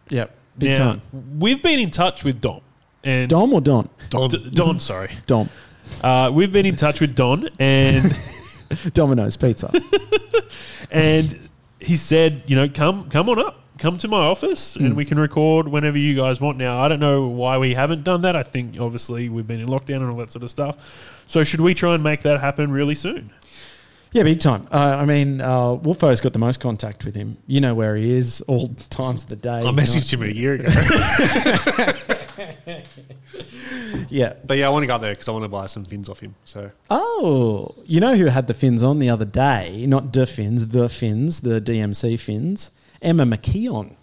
yeah, 0.08 0.26
big 0.60 0.78
Now, 0.78 0.92
time. 0.92 1.02
We've 1.38 1.62
been 1.62 1.80
in 1.80 1.90
touch 1.90 2.22
with 2.24 2.40
Dom 2.40 2.60
and 3.02 3.28
Dom 3.28 3.52
or 3.52 3.60
Don? 3.60 3.88
Don. 4.10 4.30
Don, 4.52 4.80
sorry. 4.80 5.10
Dom. 5.26 5.48
Uh, 6.02 6.30
we've 6.32 6.52
been 6.52 6.66
in 6.66 6.76
touch 6.76 7.00
with 7.00 7.14
Don, 7.16 7.48
and 7.58 8.14
Domino's 8.92 9.36
Pizza. 9.36 9.72
and 10.90 11.48
he 11.80 11.96
said, 11.96 12.42
you 12.46 12.56
know, 12.56 12.68
come 12.68 13.08
come 13.10 13.28
on 13.28 13.38
up, 13.38 13.60
come 13.78 13.96
to 13.98 14.08
my 14.08 14.18
office, 14.24 14.76
and 14.76 14.92
Mm. 14.92 14.96
we 14.96 15.04
can 15.04 15.18
record 15.18 15.68
whenever 15.68 15.98
you 15.98 16.14
guys 16.14 16.40
want. 16.40 16.58
Now, 16.58 16.80
I 16.80 16.88
don't 16.88 17.00
know 17.00 17.26
why 17.26 17.58
we 17.58 17.74
haven't 17.74 18.04
done 18.04 18.22
that. 18.22 18.36
I 18.36 18.42
think 18.42 18.78
obviously 18.78 19.28
we've 19.28 19.46
been 19.46 19.60
in 19.60 19.66
lockdown 19.68 19.96
and 19.96 20.10
all 20.10 20.16
that 20.18 20.30
sort 20.30 20.42
of 20.42 20.50
stuff. 20.50 21.24
So 21.26 21.44
should 21.44 21.60
we 21.60 21.74
try 21.74 21.94
and 21.94 22.02
make 22.02 22.22
that 22.22 22.40
happen 22.40 22.70
really 22.70 22.94
soon? 22.94 23.30
Yeah, 24.12 24.24
big 24.24 24.40
time. 24.40 24.66
Uh, 24.72 24.96
I 25.00 25.04
mean, 25.04 25.40
uh, 25.40 25.74
Wolfo's 25.74 26.20
got 26.20 26.32
the 26.32 26.40
most 26.40 26.58
contact 26.58 27.04
with 27.04 27.14
him. 27.14 27.36
You 27.46 27.60
know 27.60 27.76
where 27.76 27.94
he 27.94 28.12
is 28.12 28.40
all 28.48 28.66
times 28.90 29.22
of 29.22 29.28
the 29.28 29.36
day. 29.36 29.60
I 29.60 29.70
messaged 29.70 30.12
him 30.12 30.22
a 30.22 30.30
year 30.30 30.54
ago. 30.54 30.70
Yeah. 34.08 34.34
But 34.44 34.58
yeah, 34.58 34.66
I 34.66 34.70
want 34.70 34.82
to 34.82 34.86
go 34.86 34.94
up 34.96 35.00
there 35.00 35.12
because 35.12 35.28
I 35.28 35.32
want 35.32 35.44
to 35.44 35.48
buy 35.48 35.66
some 35.66 35.84
fins 35.84 36.08
off 36.08 36.20
him. 36.20 36.34
So 36.44 36.70
Oh, 36.90 37.74
you 37.86 38.00
know 38.00 38.16
who 38.16 38.26
had 38.26 38.46
the 38.46 38.54
fins 38.54 38.82
on 38.82 38.98
the 38.98 39.10
other 39.10 39.24
day? 39.24 39.84
Not 39.86 40.12
the 40.12 40.26
fins, 40.26 40.68
the 40.68 40.88
fins, 40.88 41.40
the 41.40 41.60
DMC 41.60 42.18
fins. 42.18 42.70
Emma 43.00 43.24
McKeon 43.24 43.94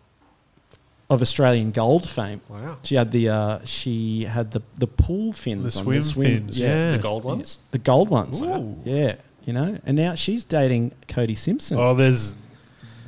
of 1.10 1.22
Australian 1.22 1.72
Gold 1.72 2.08
fame. 2.08 2.42
Wow. 2.50 2.78
She 2.84 2.96
had 2.96 3.12
the 3.12 3.30
uh, 3.30 3.60
she 3.66 4.24
had 4.26 4.52
the 4.52 4.62
the 4.78 4.88
pool 4.88 5.34
fins, 5.34 5.74
The 5.74 5.80
on, 5.80 6.02
swim 6.02 6.26
fins, 6.26 6.60
yeah. 6.60 6.92
The 6.92 6.98
gold 7.00 7.24
ones? 7.24 7.60
the 7.72 7.78
gold 7.80 8.10
ones. 8.10 8.42
Ooh. 8.42 8.78
Yeah, 8.86 9.16
you 9.48 9.54
know, 9.54 9.80
and 9.86 9.98
now 9.98 10.14
she's 10.14 10.44
dating 10.44 10.92
Cody 11.08 11.34
Simpson. 11.34 11.80
Oh, 11.80 11.96
there's. 11.96 12.36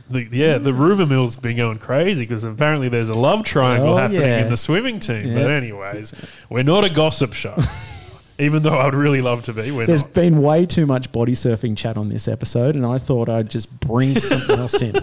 The, 0.09 0.27
yeah, 0.31 0.57
the 0.57 0.73
rumor 0.73 1.05
mill's 1.05 1.35
been 1.35 1.57
going 1.57 1.77
crazy 1.77 2.23
because 2.25 2.43
apparently 2.43 2.89
there's 2.89 3.09
a 3.09 3.13
love 3.13 3.43
triangle 3.43 3.89
Oh, 3.93 3.97
happening 3.97 4.21
yeah. 4.21 4.41
in 4.43 4.49
the 4.49 4.57
swimming 4.57 4.99
team. 4.99 5.27
Yeah. 5.27 5.35
But 5.35 5.51
anyways, 5.51 6.15
we're 6.49 6.63
not 6.63 6.83
a 6.83 6.89
gossip 6.89 7.33
show, 7.33 7.55
even 8.39 8.63
though 8.63 8.73
I 8.73 8.85
would 8.85 8.95
really 8.95 9.21
love 9.21 9.43
to 9.43 9.53
be. 9.53 9.69
We're 9.69 9.85
There's 9.85 10.01
not. 10.01 10.15
been 10.15 10.41
way 10.41 10.65
too 10.65 10.87
much 10.87 11.11
body 11.11 11.33
surfing 11.33 11.77
chat 11.77 11.95
on 11.95 12.09
this 12.09 12.27
episode, 12.27 12.73
and 12.73 12.87
I 12.87 12.97
thought 12.97 13.29
I'd 13.29 13.51
just 13.51 13.69
bring 13.81 14.15
something 14.19 14.57
else 14.57 14.81
in. 14.81 14.95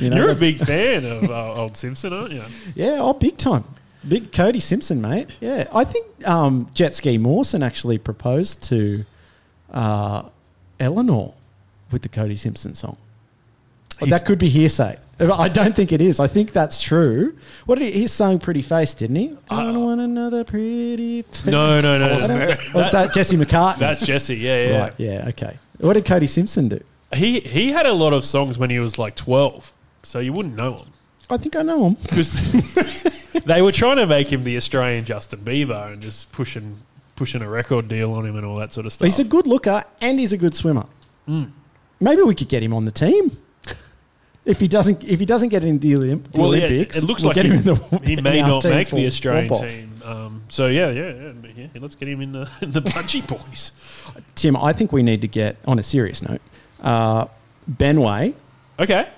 You 0.00 0.08
know, 0.08 0.16
You're 0.16 0.30
a 0.30 0.34
that's- 0.34 0.40
big 0.40 0.58
fan 0.60 1.04
of 1.04 1.30
uh, 1.30 1.60
old 1.60 1.76
Simpson, 1.76 2.14
aren't 2.14 2.32
you? 2.32 2.42
Yeah, 2.74 2.98
oh, 3.00 3.12
big 3.12 3.36
time. 3.36 3.64
Big 4.08 4.32
Cody 4.32 4.60
Simpson, 4.60 5.02
mate. 5.02 5.28
Yeah, 5.42 5.68
I 5.74 5.84
think 5.84 6.06
um, 6.26 6.70
Jet 6.72 6.94
Ski 6.94 7.18
Mawson 7.18 7.62
actually 7.62 7.98
proposed 7.98 8.62
to 8.64 9.04
uh, 9.72 10.22
Eleanor 10.80 11.34
with 11.90 12.02
the 12.02 12.08
Cody 12.08 12.36
Simpson 12.36 12.74
song. 12.74 12.96
Well, 14.00 14.10
that 14.10 14.26
could 14.26 14.38
be 14.38 14.48
hearsay. 14.48 14.98
I 15.20 15.48
don't 15.48 15.76
think 15.76 15.92
it 15.92 16.00
is. 16.00 16.18
I 16.18 16.26
think 16.26 16.52
that's 16.52 16.82
true. 16.82 17.36
What 17.66 17.78
did 17.78 17.94
he, 17.94 18.00
he 18.00 18.06
sung 18.08 18.40
"Pretty 18.40 18.62
Face"? 18.62 18.94
Didn't 18.94 19.16
he? 19.16 19.36
Uh, 19.48 19.54
I 19.54 19.62
don't 19.64 19.84
want 19.84 20.00
another 20.00 20.42
pretty. 20.42 21.22
Face. 21.22 21.46
No, 21.46 21.80
no, 21.80 21.98
no. 21.98 22.06
I 22.06 22.26
no. 22.26 22.46
don't- 22.46 22.74
Was 22.74 22.92
that 22.92 23.12
Jesse 23.12 23.36
McCartney? 23.36 23.78
That's 23.78 24.04
Jesse. 24.04 24.34
Yeah, 24.36 24.66
yeah. 24.66 24.78
Right. 24.80 24.92
Yeah. 24.96 25.24
Okay. 25.28 25.56
What 25.78 25.92
did 25.92 26.04
Cody 26.04 26.26
Simpson 26.26 26.68
do? 26.68 26.80
He 27.14 27.40
he 27.40 27.70
had 27.70 27.86
a 27.86 27.92
lot 27.92 28.12
of 28.12 28.24
songs 28.24 28.58
when 28.58 28.70
he 28.70 28.80
was 28.80 28.98
like 28.98 29.14
12, 29.14 29.72
so 30.02 30.18
you 30.18 30.32
wouldn't 30.32 30.56
know 30.56 30.78
him 30.78 30.88
I 31.30 31.36
think 31.36 31.56
I 31.56 31.62
know 31.62 31.88
him. 31.88 31.94
because 32.02 32.52
they 33.46 33.62
were 33.62 33.72
trying 33.72 33.96
to 33.96 34.06
make 34.06 34.32
him 34.32 34.44
the 34.44 34.56
Australian 34.56 35.04
Justin 35.04 35.40
Bieber 35.40 35.92
and 35.92 36.02
just 36.02 36.30
pushing 36.32 36.78
pushing 37.16 37.42
a 37.42 37.48
record 37.48 37.88
deal 37.88 38.12
on 38.12 38.26
him 38.26 38.36
and 38.36 38.44
all 38.46 38.56
that 38.56 38.72
sort 38.72 38.86
of 38.86 38.92
stuff. 38.92 39.06
He's 39.06 39.18
a 39.18 39.24
good 39.24 39.46
looker 39.46 39.84
and 40.00 40.18
he's 40.18 40.32
a 40.32 40.36
good 40.36 40.54
swimmer. 40.54 40.86
Maybe 42.00 42.22
we 42.22 42.34
could 42.34 42.48
get 42.48 42.62
him 42.62 42.74
on 42.74 42.84
the 42.84 42.92
team. 42.92 43.30
If 44.44 44.60
he 44.60 44.68
doesn't, 44.68 45.02
if 45.02 45.20
he 45.20 45.24
doesn't 45.24 45.48
get 45.48 45.64
in 45.64 45.78
the, 45.78 45.92
Olymp- 45.92 46.30
the 46.32 46.40
well, 46.40 46.54
yeah, 46.54 46.66
Olympics, 46.66 46.98
it 46.98 47.04
looks 47.04 47.22
we'll 47.22 47.30
like 47.30 47.36
get 47.36 47.46
he, 47.46 47.52
him 47.52 47.58
in 47.58 47.64
the, 47.64 48.00
he 48.04 48.16
may 48.16 48.42
not 48.42 48.62
make 48.64 48.88
for 48.88 48.96
the 48.96 49.06
Australian 49.06 49.48
team. 49.54 50.02
Um, 50.04 50.42
so 50.50 50.66
yeah, 50.66 50.90
yeah, 50.90 51.14
yeah, 51.14 51.32
yeah, 51.56 51.66
let's 51.80 51.94
get 51.94 52.08
him 52.08 52.20
in 52.20 52.32
the 52.32 52.50
in 52.60 52.70
the 52.70 52.82
Punchy 52.82 53.22
Boys. 53.22 53.72
Tim, 54.34 54.54
I 54.54 54.74
think 54.74 54.92
we 54.92 55.02
need 55.02 55.22
to 55.22 55.28
get 55.28 55.56
on 55.66 55.78
a 55.78 55.82
serious 55.82 56.20
note. 56.20 56.42
Uh, 56.82 57.24
Benway, 57.70 58.34
Okay, 58.78 59.08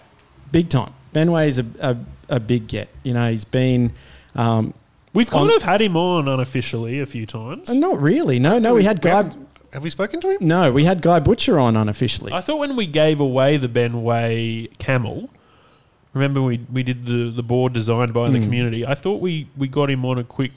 big 0.53 0.69
time. 0.69 0.93
Benway 1.13 1.49
is 1.49 1.59
a, 1.59 1.67
a, 1.81 1.97
a 2.29 2.39
big 2.39 2.69
get. 2.69 2.89
You 3.03 3.15
know, 3.15 3.29
he's 3.29 3.45
been. 3.45 3.93
Um, 4.37 4.75
we've 5.17 5.31
kind 5.31 5.51
On- 5.51 5.57
of 5.57 5.63
had 5.63 5.81
him 5.81 5.97
on 5.97 6.29
unofficially 6.29 7.01
a 7.01 7.07
few 7.07 7.27
times. 7.27 7.69
uh, 7.69 7.75
not 7.75 8.01
really. 8.01 8.39
No, 8.39 8.59
no. 8.59 8.75
We 8.75 8.85
had 8.85 9.01
Guy. 9.01 9.11
haven't- 9.17 9.49
Have 9.73 9.83
we 9.83 9.91
spoken 9.91 10.21
to 10.21 10.31
him? 10.31 10.39
No, 10.41 10.71
we 10.73 10.85
had 10.85 11.03
Guy 11.03 11.19
Butcher 11.21 11.59
on 11.59 11.77
unofficially. 11.77 12.33
I 12.33 12.41
thought 12.41 12.59
when 12.59 12.77
we 12.77 12.87
gave 12.87 13.21
away 13.21 13.57
the 13.57 13.69
Ben 13.69 14.03
Way 14.03 14.69
camel, 14.79 15.29
remember 16.15 16.41
we, 16.41 16.61
we 16.73 16.83
did 16.83 17.05
the, 17.07 17.31
the 17.31 17.43
board 17.43 17.73
designed 17.75 18.13
by 18.15 18.29
Hmm. 18.29 18.35
the 18.35 18.41
community. 18.41 18.87
I 18.87 18.95
thought 18.95 19.21
we, 19.21 19.49
we 19.57 19.69
got 19.69 19.91
him 19.91 20.05
on 20.07 20.17
a 20.19 20.25
quick, 20.25 20.53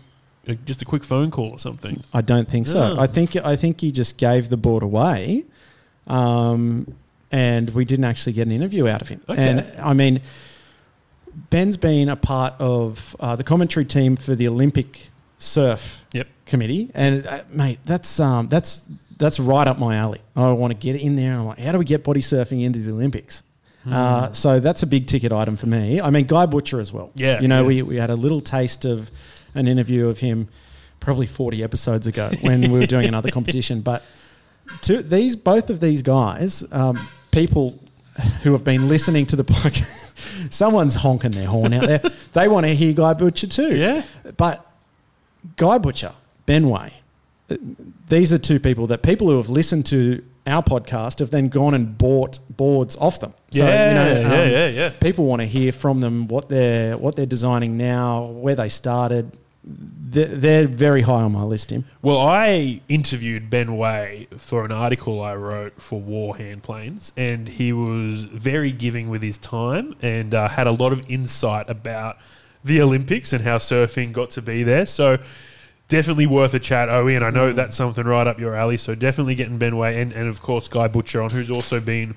uh, 0.48 0.54
just 0.66 0.82
a 0.82 0.86
quick 0.86 1.04
phone 1.04 1.32
call 1.32 1.50
or 1.52 1.60
something. 1.60 2.02
I 2.14 2.22
don't 2.22 2.48
think 2.50 2.68
so. 2.68 2.98
I 3.00 3.08
think 3.08 3.36
I 3.36 3.56
think 3.58 3.82
he 3.82 3.92
just 3.92 4.18
gave 4.18 4.50
the 4.50 4.58
board 4.58 4.84
away, 4.84 5.44
um, 6.08 6.96
and 7.32 7.70
we 7.72 7.84
didn't 7.86 8.06
actually 8.06 8.34
get 8.34 8.48
an 8.48 8.54
interview 8.54 8.88
out 8.88 9.02
of 9.02 9.10
him. 9.10 9.22
Okay. 9.28 9.48
And 9.50 9.66
I 9.80 9.94
mean, 9.94 10.22
Ben's 11.50 11.78
been 11.78 12.10
a 12.10 12.16
part 12.16 12.54
of 12.60 13.16
uh, 13.20 13.36
the 13.36 13.44
commentary 13.44 13.86
team 13.86 14.16
for 14.16 14.36
the 14.36 14.48
Olympic 14.48 15.10
surf 15.38 16.04
Yep. 16.14 16.28
committee, 16.46 16.92
and 16.94 17.26
uh, 17.26 17.42
mate, 17.50 17.80
that's 17.86 18.20
um, 18.20 18.48
that's 18.48 18.84
that's 19.18 19.40
right 19.40 19.68
up 19.68 19.78
my 19.78 19.96
alley. 19.98 20.22
I 20.36 20.52
want 20.52 20.72
to 20.72 20.78
get 20.78 21.00
in 21.00 21.16
there. 21.16 21.32
And 21.32 21.42
I'm 21.42 21.46
like, 21.48 21.60
how 21.60 21.72
do 21.74 21.78
we 21.78 21.86
get 21.86 22.04
body 22.04 22.22
surfing 22.22 22.64
into 22.64 22.80
the 22.80 22.92
Olympics? 22.92 23.44
Hmm. 23.84 23.94
Uh, 23.94 24.34
so 24.34 24.60
that's 24.60 24.84
a 24.84 24.88
big 24.88 25.08
ticket 25.08 25.32
item 25.32 25.56
for 25.58 25.68
me. 25.68 26.02
I 26.02 26.10
mean, 26.10 26.26
Guy 26.26 26.46
Butcher 26.46 26.80
as 26.80 26.92
well. 26.92 27.12
Yeah, 27.16 27.40
you 27.42 27.48
know, 27.48 27.62
yeah. 27.62 27.68
we 27.68 27.82
we 27.84 27.96
had 27.98 28.10
a 28.10 28.16
little 28.16 28.42
taste 28.42 28.86
of 28.86 29.10
an 29.56 29.68
interview 29.68 30.08
of 30.10 30.20
him 30.20 30.48
probably 31.00 31.26
40 31.28 31.64
episodes 31.64 32.08
ago 32.08 32.30
when 32.42 32.62
we 32.72 32.80
were 32.80 32.86
doing 32.86 33.08
another 33.08 33.32
competition. 33.38 33.82
But 33.82 34.04
to 34.82 35.02
these, 35.02 35.36
both 35.36 35.70
of 35.70 35.80
these 35.80 36.02
guys, 36.02 36.64
um, 36.72 37.08
people 37.32 37.80
who 38.44 38.52
have 38.52 38.64
been 38.64 38.88
listening 38.88 39.26
to 39.28 39.36
the 39.36 39.44
podcast, 39.44 40.52
someone's 40.54 40.96
honking 40.96 41.32
their 41.32 41.48
horn 41.48 41.74
out 41.74 41.88
there. 41.88 42.02
They 42.34 42.48
want 42.48 42.68
to 42.68 42.76
hear 42.76 42.94
Guy 42.94 43.14
Butcher 43.14 43.48
too. 43.48 43.76
Yeah. 43.76 44.04
But 44.38 44.66
Guy 45.56 45.80
Butcher, 45.80 46.14
Benway, 46.48 46.92
uh, 47.50 47.58
these 48.08 48.32
are 48.32 48.38
two 48.38 48.60
people 48.60 48.86
that 48.88 49.02
people 49.02 49.30
who 49.30 49.38
have 49.38 49.50
listened 49.50 49.88
to 49.88 50.24
our 50.46 50.64
podcast 50.64 51.20
have 51.20 51.32
then 51.32 51.48
gone 51.48 51.74
and 51.74 51.98
bought 51.98 52.40
boards 52.50 52.96
off 52.98 53.20
them. 53.20 53.34
Yeah, 53.52 53.66
yeah, 53.66 54.44
yeah, 54.44 54.68
yeah. 54.68 54.90
People 54.90 55.26
want 55.26 55.42
to 55.42 55.48
hear 55.48 55.72
from 55.72 56.00
them 56.00 56.28
what 56.28 56.50
they're 56.50 56.98
what 56.98 57.16
they're 57.16 57.26
designing 57.26 57.78
now, 57.78 58.26
where 58.26 58.56
they 58.56 58.70
started, 58.70 59.36
they're, 60.12 60.26
they're 60.26 60.68
very 60.68 61.04
high 61.04 61.22
on 61.22 61.34
my 61.34 61.44
list, 61.44 61.70
Tim. 61.70 61.86
Well, 62.02 62.20
I 62.20 62.82
interviewed 62.90 63.50
Ben 63.50 63.78
Way 63.78 64.28
for 64.38 64.66
an 64.66 64.72
article 64.72 65.22
I 65.22 65.36
wrote 65.36 65.82
for 65.82 66.00
War 66.00 66.38
Hand 66.38 66.64
Planes, 66.64 67.12
and 67.16 67.48
he 67.48 67.72
was 67.72 68.24
very 68.24 68.72
giving 68.72 69.10
with 69.10 69.22
his 69.22 69.38
time 69.38 69.96
and 70.02 70.34
uh, 70.34 70.50
had 70.50 70.68
a 70.68 70.72
lot 70.72 70.92
of 70.92 71.08
insight 71.10 71.70
about 71.70 72.18
the 72.64 72.82
Olympics 72.82 73.34
and 73.34 73.44
how 73.44 73.58
surfing 73.58 74.12
got 74.12 74.32
to 74.32 74.42
be 74.42 74.64
there. 74.64 74.86
So, 74.86 75.20
definitely 75.88 76.28
worth 76.28 76.54
a 76.54 76.60
chat, 76.60 76.90
Owie, 76.90 77.16
and 77.16 77.24
I 77.24 77.30
know 77.30 77.54
that's 77.54 77.78
something 77.78 78.06
right 78.06 78.26
up 78.26 78.40
your 78.40 78.56
alley. 78.56 78.78
So, 78.78 78.96
definitely 78.96 79.36
getting 79.36 79.58
Ben 79.58 79.78
Way 79.78 80.02
and, 80.02 80.12
and 80.12 80.28
of 80.28 80.42
course, 80.42 80.68
Guy 80.68 80.88
Butcher 80.88 81.22
on, 81.22 81.30
who's 81.30 81.52
also 81.52 81.80
been 81.80 82.16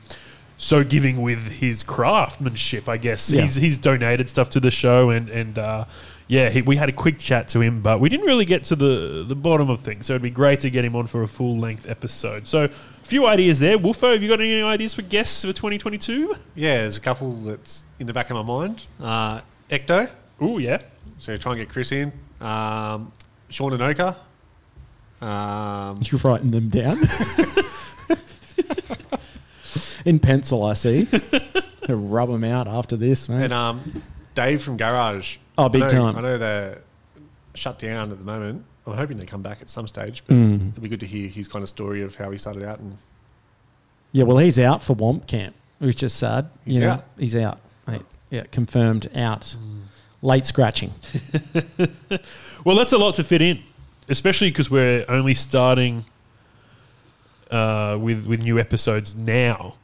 so 0.57 0.85
giving 0.85 1.21
with 1.21 1.49
his 1.49 1.83
craftsmanship, 1.83 2.89
I 2.89 2.97
guess. 2.97 3.33
Yeah. 3.33 3.43
He's, 3.43 3.57
he's 3.57 3.79
donated 3.79 4.29
stuff 4.29 4.51
to 4.51 4.61
the 4.61 4.71
show 4.71 5.11
and, 5.11 5.29
and 5.29 5.59
uh, 5.59 5.85
yeah, 6.29 6.49
he, 6.51 6.63
we 6.63 6.77
had 6.77 6.89
a 6.89 6.93
quick 6.93 7.19
chat 7.19 7.49
to 7.49 7.61
him, 7.61 7.83
but 7.83 8.01
we 8.01 8.09
didn't 8.09 8.27
really 8.27 8.45
get 8.45 8.65
to 8.65 8.77
the, 8.77 9.25
the 9.27 9.35
bottom 9.35 9.69
of 9.69 9.81
things. 9.81 10.07
So 10.07 10.15
it'd 10.15 10.23
be 10.23 10.31
great 10.31 10.61
to 10.61 10.71
get 10.71 10.85
him 10.85 10.97
on 10.97 11.07
for 11.07 11.23
a 11.23 11.29
full 11.29 11.59
length 11.59 11.89
episode. 11.89 12.47
So 12.47 12.65
a 12.65 12.69
few 13.05 13.27
ideas 13.27 13.59
there. 13.61 13.79
Wolfo, 13.79 14.13
have 14.13 14.23
you 14.23 14.29
got 14.29 14.41
any 14.41 14.63
ideas 14.63 14.95
for 14.95 15.03
guests 15.03 15.43
for 15.43 15.49
2022? 15.49 16.35
Yeah, 16.55 16.83
there's 16.83 16.97
a 16.97 17.01
couple 17.01 17.33
that's 17.37 17.85
in 17.99 18.07
the 18.07 18.13
back 18.13 18.31
of 18.31 18.37
my 18.37 18.43
mind. 18.43 18.85
Uh, 19.01 19.41
Ecto. 19.71 20.11
Oh, 20.41 20.59
yeah. 20.59 20.81
So 21.19 21.37
try 21.37 21.53
and 21.53 21.61
get 21.61 21.69
Chris 21.69 21.93
in. 21.93 22.13
Um, 22.41 23.13
Sean 23.49 23.73
Anoka. 23.73 24.17
Um, 25.25 25.99
You're 26.03 26.21
writing 26.25 26.51
them 26.51 26.69
down. 26.69 26.97
In 30.05 30.19
pencil, 30.19 30.65
I 30.65 30.75
see. 30.75 31.07
Rub 31.89 32.31
them 32.31 32.43
out 32.43 32.67
after 32.67 32.97
this, 32.97 33.29
man. 33.29 33.43
and 33.43 33.53
um, 33.53 34.03
Dave 34.35 34.63
from 34.63 34.77
Garage. 34.77 35.37
Oh, 35.59 35.69
big 35.69 35.83
I 35.83 35.87
know, 35.87 35.93
time. 35.93 36.17
I 36.17 36.21
know 36.23 36.39
they're 36.39 36.79
shut 37.55 37.79
down 37.79 38.11
at 38.11 38.19
the 38.19 38.25
moment. 38.25 38.65
I'm 38.87 38.95
hoping 38.97 39.17
they 39.19 39.27
come 39.27 39.43
back 39.43 39.61
at 39.63 39.71
some 39.71 39.87
stage, 39.87 40.25
but 40.27 40.35
Mm. 40.35 40.71
it'd 40.73 40.83
be 40.83 40.89
good 40.89 41.01
to 41.01 41.07
hear 41.07 41.29
his 41.29 41.47
kind 41.49 41.63
of 41.63 41.69
story 41.69 42.03
of 42.03 42.17
how 42.17 42.31
he 42.31 42.39
started 42.39 42.65
out. 42.65 42.79
And 42.81 42.97
Yeah, 44.13 44.25
well, 44.25 44.39
he's 44.39 44.59
out 44.59 44.83
for 44.83 44.95
Womp 44.97 45.27
Camp, 45.27 45.55
which 45.79 46.03
is 46.03 46.13
sad. 46.13 46.49
He's 46.65 46.75
you 46.77 46.81
know, 46.83 46.91
out? 46.93 47.05
He's 47.19 47.37
out. 47.37 47.61
Mate. 47.87 48.03
Yeah, 48.31 48.45
confirmed 48.51 49.09
out. 49.17 49.57
Late 50.23 50.47
scratching. 50.47 50.93
Well, 52.65 52.77
that's 52.77 52.93
a 52.93 52.99
lot 52.99 53.15
to 53.17 53.25
fit 53.25 53.43
in, 53.43 53.61
especially 54.09 54.51
because 54.51 54.71
we're 54.71 55.05
only 55.09 55.35
starting 55.35 56.05
uh, 57.51 57.99
with 58.01 58.27
with 58.27 58.41
new 58.41 58.59
episodes 58.59 59.15
now, 59.17 59.75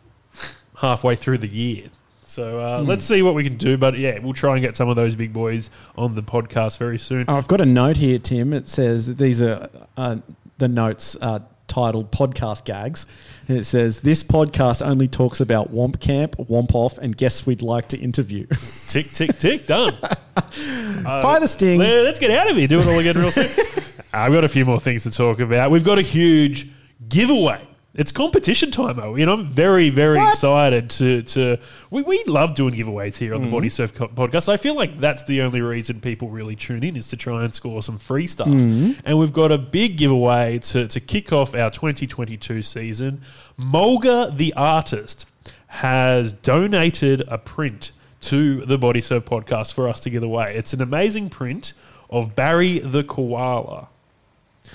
halfway 0.77 1.17
through 1.17 1.39
the 1.39 1.49
year. 1.49 1.89
So 2.29 2.61
uh, 2.61 2.81
Hmm. 2.83 2.89
let's 2.89 3.05
see 3.05 3.23
what 3.23 3.35
we 3.35 3.43
can 3.43 3.57
do. 3.57 3.77
But 3.77 3.99
yeah, 3.99 4.19
we'll 4.19 4.35
try 4.35 4.53
and 4.55 4.63
get 4.63 4.77
some 4.77 4.89
of 4.89 4.97
those 4.97 5.17
big 5.17 5.33
boys 5.33 5.71
on 5.97 6.15
the 6.15 6.23
podcast 6.23 6.79
very 6.79 6.99
soon. 6.99 7.25
Oh, 7.29 7.37
I've 7.37 7.49
got 7.49 7.61
a 7.61 7.67
note 7.67 7.97
here, 7.97 8.19
Tim. 8.19 8.53
It 8.53 8.69
says 8.69 9.17
these 9.17 9.41
are 9.43 9.69
uh, 9.97 10.17
the 10.59 10.69
notes 10.69 11.17
are 11.17 11.43
titled 11.69 12.11
podcast 12.11 12.65
gags. 12.65 13.07
And 13.47 13.57
it 13.59 13.65
says 13.65 14.01
this 14.01 14.23
podcast 14.23 14.85
only 14.87 15.09
talks 15.09 15.41
about 15.41 15.73
Womp 15.73 16.01
Camp, 16.01 16.37
Womp 16.37 16.75
Off, 16.75 16.99
and 16.99 17.17
guests 17.17 17.47
we'd 17.47 17.63
like 17.63 17.89
to 17.89 17.99
interview. 17.99 18.47
tick, 18.89 19.11
tick, 19.13 19.39
tick. 19.39 19.67
Done. 19.67 19.95
Fire 20.53 21.41
the 21.41 21.49
sting. 21.49 21.79
let- 21.79 22.05
Let's 22.05 22.19
get 22.19 22.31
out 22.31 22.51
of 22.51 22.57
here. 22.57 22.67
Do 22.69 22.81
it 22.81 22.87
all 22.87 22.99
again 22.99 23.17
real 23.19 23.31
soon. 23.31 23.49
I've 24.13 24.33
got 24.33 24.45
a 24.45 24.49
few 24.49 24.65
more 24.65 24.81
things 24.81 25.03
to 25.05 25.11
talk 25.11 25.41
about. 25.41 25.71
We've 25.71 25.85
got 25.85 25.99
a 25.99 26.03
huge 26.03 26.69
giveaway. 27.09 27.61
It's 27.95 28.13
competition 28.13 28.71
time, 28.71 29.01
Owen. 29.01 29.23
and 29.23 29.31
I'm 29.31 29.49
very, 29.49 29.89
very 29.91 30.19
excited 30.21 30.91
to 30.91 31.23
to. 31.23 31.59
We, 31.91 32.03
we 32.03 32.23
love 32.27 32.55
doing 32.55 32.75
giveaways 32.75 33.17
here 33.17 33.35
on 33.35 33.41
the 33.41 33.49
Mhm. 33.49 33.53
Body 33.53 33.69
Surf 33.71 33.95
Co- 33.95 34.09
podcast. 34.09 34.49
I 34.49 34.57
feel 34.59 34.75
like 34.75 35.01
that's 35.01 35.25
the 35.25 35.41
only 35.41 35.63
reason 35.63 36.01
people 36.01 36.29
really 36.29 36.55
tune 36.55 36.85
in 36.85 36.97
is 36.97 37.09
to 37.09 37.17
try 37.17 37.43
and 37.45 37.53
score 37.55 37.83
some 37.83 37.99
free 37.99 38.27
stuff. 38.27 38.47
Mhm. 38.49 38.97
And 39.07 39.19
we've 39.19 39.33
got 39.33 39.51
a 39.51 39.59
big 39.59 39.97
giveaway 39.97 40.59
to 40.71 40.87
to 40.87 41.01
kick 41.01 41.33
off 41.33 41.55
our 41.55 41.71
2022 41.71 42.63
season. 42.63 43.23
Mulga 43.59 44.37
the 44.37 44.53
artist 44.55 45.25
has 45.69 46.33
donated 46.33 47.25
a 47.29 47.39
print 47.39 47.93
to 48.21 48.65
the 48.67 48.77
Body 48.79 49.01
Surf 49.01 49.25
podcast 49.25 49.73
for 49.73 49.89
us 49.89 49.99
to 50.01 50.11
give 50.11 50.23
away. 50.23 50.55
It's 50.57 50.73
an 50.75 50.83
amazing 50.83 51.31
print 51.31 51.73
of 52.11 52.37
Barry 52.37 52.79
the 52.81 53.03
koala. 53.03 53.89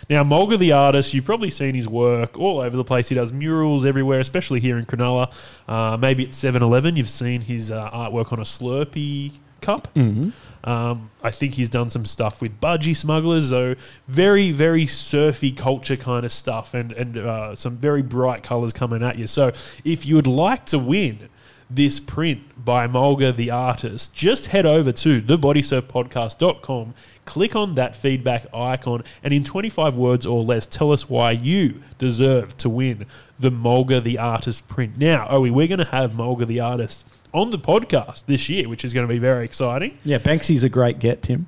Now, 0.09 0.23
Mulga 0.23 0.57
the 0.57 0.71
artist, 0.71 1.13
you've 1.13 1.25
probably 1.25 1.49
seen 1.49 1.75
his 1.75 1.87
work 1.87 2.37
all 2.37 2.59
over 2.59 2.75
the 2.75 2.83
place. 2.83 3.09
He 3.09 3.15
does 3.15 3.31
murals 3.31 3.85
everywhere, 3.85 4.19
especially 4.19 4.59
here 4.59 4.77
in 4.77 4.85
Cronulla. 4.85 5.31
Uh, 5.67 5.97
maybe 5.97 6.25
at 6.25 6.33
7 6.33 6.61
Eleven, 6.61 6.95
you've 6.95 7.09
seen 7.09 7.41
his 7.41 7.71
uh, 7.71 7.89
artwork 7.91 8.31
on 8.33 8.39
a 8.39 8.43
Slurpee 8.43 9.33
cup. 9.61 9.87
Mhm. 9.95 10.33
Um, 10.65 11.09
I 11.21 11.31
think 11.31 11.55
he's 11.55 11.67
done 11.67 11.89
some 11.89 12.05
stuff 12.05 12.41
with 12.41 12.61
budgie 12.61 12.95
smugglers, 12.95 13.49
so 13.49 13.75
very, 14.07 14.51
very 14.51 14.87
surfy 14.87 15.51
culture 15.51 15.97
kind 15.97 16.25
of 16.25 16.31
stuff, 16.31 16.73
and 16.73 16.93
and 16.93 17.17
uh, 17.17 17.55
some 17.55 17.75
very 17.75 18.01
bright 18.01 18.43
colours 18.43 18.71
coming 18.71 19.03
at 19.03 19.17
you. 19.17 19.27
So 19.27 19.51
if 19.83 20.05
you 20.05 20.15
would 20.15 20.27
like 20.27 20.65
to 20.67 20.79
win 20.79 21.27
this 21.75 21.99
print 21.99 22.41
by 22.63 22.87
Mulga 22.87 23.35
the 23.35 23.51
artist, 23.51 24.13
just 24.13 24.47
head 24.47 24.65
over 24.65 24.91
to 24.91 25.21
thebodysurfpodcast.com, 25.21 26.93
click 27.25 27.55
on 27.55 27.75
that 27.75 27.95
feedback 27.95 28.45
icon, 28.53 29.03
and 29.23 29.33
in 29.33 29.43
25 29.43 29.95
words 29.97 30.25
or 30.25 30.43
less, 30.43 30.65
tell 30.65 30.91
us 30.91 31.09
why 31.09 31.31
you 31.31 31.81
deserve 31.97 32.55
to 32.57 32.69
win 32.69 33.05
the 33.39 33.51
Mulga 33.51 34.01
the 34.03 34.17
artist 34.17 34.67
print. 34.67 34.97
Now, 34.97 35.27
Owie, 35.27 35.51
we're 35.51 35.67
going 35.67 35.79
to 35.79 35.85
have 35.85 36.11
Mulga 36.11 36.45
the 36.45 36.59
artist 36.59 37.05
on 37.33 37.51
the 37.51 37.59
podcast 37.59 38.25
this 38.27 38.47
year, 38.49 38.69
which 38.69 38.85
is 38.85 38.93
going 38.93 39.07
to 39.07 39.13
be 39.13 39.19
very 39.19 39.43
exciting. 39.43 39.97
Yeah, 40.05 40.19
Banksy's 40.19 40.63
a 40.63 40.69
great 40.69 40.99
get, 40.99 41.23
Tim. 41.23 41.47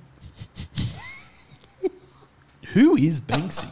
Who 2.73 2.97
is 2.97 3.21
Banksy? 3.21 3.71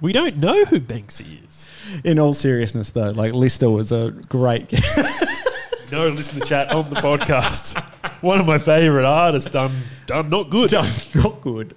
We 0.00 0.12
don't 0.12 0.36
know 0.36 0.64
who 0.64 0.80
Banksy 0.80 1.44
is. 1.44 1.68
In 2.04 2.18
all 2.18 2.32
seriousness, 2.32 2.90
though, 2.90 3.10
like 3.10 3.34
Lister 3.34 3.68
was 3.68 3.90
a 3.90 4.12
great 4.28 4.68
get. 4.68 4.84
No, 5.90 6.08
listen 6.08 6.38
to 6.38 6.46
chat 6.46 6.72
on 6.72 6.88
the 6.88 6.96
podcast. 6.96 7.82
One 8.22 8.38
of 8.38 8.46
my 8.46 8.58
favourite 8.58 9.04
artists 9.04 9.50
done 9.50 9.72
done 10.06 10.28
not 10.28 10.48
good. 10.48 10.70
Done 10.70 10.88
not 11.16 11.40
good. 11.40 11.74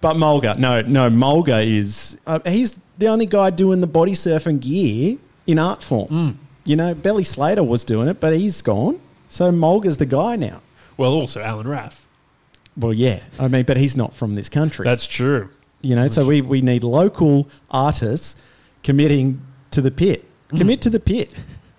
But 0.00 0.16
Mulga, 0.16 0.58
no, 0.58 0.82
no, 0.82 1.08
Mulga 1.08 1.64
is 1.64 2.18
uh, 2.26 2.40
he's 2.44 2.80
the 2.98 3.06
only 3.06 3.26
guy 3.26 3.50
doing 3.50 3.80
the 3.80 3.86
body 3.86 4.12
surfing 4.12 4.60
gear 4.60 5.16
in 5.46 5.58
art 5.60 5.82
form. 5.82 6.08
Mm. 6.08 6.36
You 6.64 6.76
know, 6.76 6.94
Belly 6.94 7.24
Slater 7.24 7.62
was 7.62 7.84
doing 7.84 8.08
it, 8.08 8.18
but 8.20 8.34
he's 8.34 8.62
gone. 8.62 9.00
So 9.28 9.52
Mulga's 9.52 9.98
the 9.98 10.06
guy 10.06 10.36
now. 10.36 10.60
Well, 10.96 11.12
also 11.12 11.40
Alan 11.40 11.68
Raff. 11.68 12.06
Well, 12.76 12.92
yeah, 12.92 13.20
I 13.38 13.48
mean, 13.48 13.64
but 13.64 13.76
he's 13.76 13.96
not 13.96 14.12
from 14.12 14.34
this 14.34 14.48
country. 14.48 14.84
That's 14.84 15.06
true. 15.06 15.50
You 15.82 15.96
know, 15.96 16.06
so 16.06 16.26
we, 16.26 16.40
we 16.40 16.62
need 16.62 16.84
local 16.84 17.48
artists 17.70 18.40
committing 18.82 19.42
to 19.70 19.80
the 19.80 19.90
pit. 19.90 20.24
Mm. 20.50 20.58
Commit 20.58 20.82
to 20.82 20.90
the 20.90 21.00
pit 21.00 21.32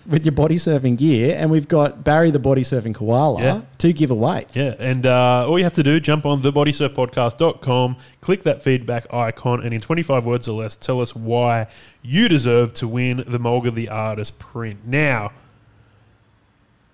with 0.06 0.26
your 0.26 0.32
body 0.34 0.56
surfing 0.56 0.98
gear, 0.98 1.36
and 1.40 1.50
we've 1.50 1.68
got 1.68 2.04
Barry 2.04 2.30
the 2.32 2.40
body 2.40 2.62
surfing 2.62 2.94
koala 2.94 3.42
Yeah. 3.42 3.62
to 3.78 3.94
give 3.94 4.12
away. 4.12 4.46
Yeah, 4.54 4.76
and 4.80 5.06
uh, 5.06 5.46
all 5.48 5.58
you 5.58 5.64
have 5.64 5.74
to 5.74 5.84
do, 5.84 6.00
jump 6.00 6.26
on 6.26 6.42
thebodysurfpodcast.com, 6.42 7.98
click 8.22 8.44
that 8.44 8.62
feedback 8.62 9.12
icon, 9.14 9.64
and 9.64 9.74
in 9.74 9.80
25 9.82 10.26
words 10.26 10.48
or 10.48 10.62
less, 10.62 10.76
tell 10.76 11.00
us 11.02 11.16
why 11.16 11.68
you 12.02 12.28
deserve 12.28 12.74
to 12.76 12.88
win 12.88 13.18
the 13.28 13.40
Mulga 13.40 13.74
the 13.74 13.90
Artist 13.90 14.40
print. 14.40 14.80
Now, 14.86 15.32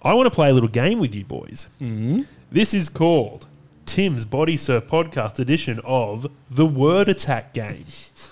I 0.04 0.14
want 0.14 0.28
to 0.28 0.32
play 0.32 0.50
a 0.50 0.54
little 0.54 0.70
game 0.70 1.00
with 1.00 1.14
you 1.16 1.26
boys. 1.26 1.68
Mhm. 1.82 2.26
This 2.52 2.74
is 2.74 2.90
called 2.90 3.48
Tim's 3.86 4.24
Body 4.24 4.56
Surf 4.56 4.88
Podcast 4.88 5.40
edition 5.40 5.82
of 5.84 6.28
the 6.50 6.66
Word 6.66 7.10
Attack 7.10 7.54
game. 7.54 7.86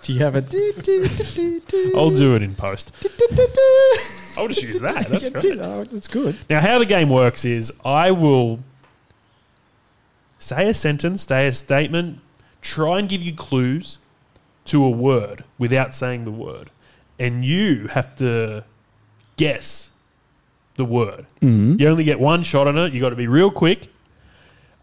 Do 0.03 0.13
you 0.13 0.19
have 0.19 0.35
a? 0.35 0.41
do, 0.55 0.73
do, 0.81 1.07
do, 1.07 1.23
do, 1.23 1.59
do. 1.67 1.93
I'll 1.97 2.11
do 2.11 2.35
it 2.35 2.41
in 2.43 2.55
post. 2.55 2.91
I'll 4.37 4.47
just 4.47 4.61
use 4.63 4.79
that. 4.81 5.07
That's 5.09 5.29
do- 5.29 5.59
oh, 5.61 5.83
that's 5.83 6.07
good. 6.07 6.37
Now, 6.49 6.61
how 6.61 6.79
the 6.79 6.85
game 6.85 7.09
works 7.09 7.43
is 7.45 7.73
I 7.83 8.11
will 8.11 8.59
say 10.39 10.69
a 10.69 10.73
sentence, 10.73 11.23
say 11.23 11.47
a 11.47 11.51
statement, 11.51 12.19
try 12.61 12.99
and 12.99 13.09
give 13.09 13.21
you 13.21 13.33
clues 13.33 13.97
to 14.65 14.83
a 14.83 14.89
word 14.89 15.43
without 15.57 15.95
saying 15.95 16.25
the 16.25 16.31
word. 16.31 16.69
And 17.19 17.43
you 17.43 17.87
have 17.87 18.15
to 18.17 18.63
guess 19.37 19.89
the 20.75 20.85
word. 20.85 21.25
Mhm. 21.41 21.79
You 21.79 21.87
only 21.87 22.03
get 22.03 22.19
one 22.19 22.43
shot 22.43 22.67
on 22.67 22.77
it. 22.77 22.93
you 22.93 23.01
got 23.01 23.09
to 23.09 23.15
be 23.15 23.27
real 23.27 23.49
quick. 23.49 23.87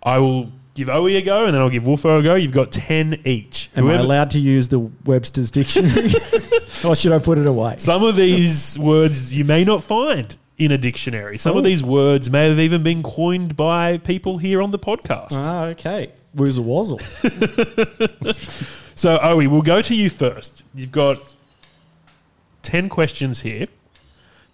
I 0.02 0.18
will 0.18 0.50
give 0.74 0.88
Owie 0.88 1.16
a 1.16 1.22
go 1.22 1.44
and 1.44 1.54
then 1.54 1.60
I'll 1.60 1.70
give 1.70 1.84
Wolfo 1.86 2.18
a 2.18 2.22
go. 2.22 2.34
You've 2.34 2.52
got 2.52 2.70
10 2.72 3.20
each. 3.24 3.70
Am 3.76 3.84
I 3.84 3.88
Whoever- 3.90 4.02
allowed 4.04 4.30
to 4.32 4.38
use 4.40 4.68
the 4.68 4.80
Webster's 5.04 5.50
dictionary, 5.50 6.12
or 6.84 6.94
should 6.94 7.12
I 7.12 7.18
put 7.18 7.38
it 7.38 7.46
away? 7.46 7.76
Some 7.78 8.02
of 8.04 8.16
these 8.16 8.78
words 8.78 9.32
you 9.32 9.44
may 9.44 9.64
not 9.64 9.82
find 9.82 10.36
in 10.58 10.70
a 10.72 10.78
dictionary. 10.78 11.38
Some 11.38 11.54
Oh. 11.54 11.58
of 11.58 11.64
these 11.64 11.82
words 11.82 12.30
may 12.30 12.48
have 12.48 12.58
even 12.60 12.82
been 12.82 13.02
coined 13.02 13.56
by 13.56 13.98
people 13.98 14.38
here 14.38 14.60
on 14.62 14.70
the 14.70 14.78
podcast. 14.78 15.32
Ah, 15.44 15.64
okay. 15.66 16.12
Woozle 16.36 16.64
wazzle. 16.64 17.00
So, 18.96 19.18
Owie, 19.18 19.48
we'll 19.48 19.62
go 19.62 19.82
to 19.82 19.92
you 19.94 20.08
first. 20.08 20.62
You've 20.72 20.92
got 20.92 21.18
10 22.62 22.88
questions 22.88 23.40
here. 23.40 23.66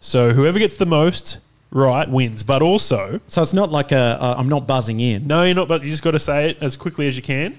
So, 0.01 0.33
whoever 0.33 0.59
gets 0.59 0.79
the 0.79 0.87
most 0.87 1.39
right 1.71 2.09
wins. 2.09 2.43
But 2.43 2.63
also, 2.63 3.21
So 3.27 3.43
it's 3.43 3.53
not 3.53 3.71
like 3.71 3.93
a. 3.93 3.97
Uh, 4.21 4.35
I'm 4.37 4.49
not 4.49 4.67
buzzing 4.67 5.01
in. 5.01 5.27
no, 5.27 5.45
you're 5.45 5.55
not, 5.55 5.69
but 5.69 5.83
you 5.85 5.91
just 5.91 6.03
got 6.03 6.13
to 6.13 6.21
say 6.21 6.51
it 6.51 6.59
as 6.61 6.77
quickly 6.77 7.07
as 7.09 7.17
you 7.17 7.23
can. 7.23 7.59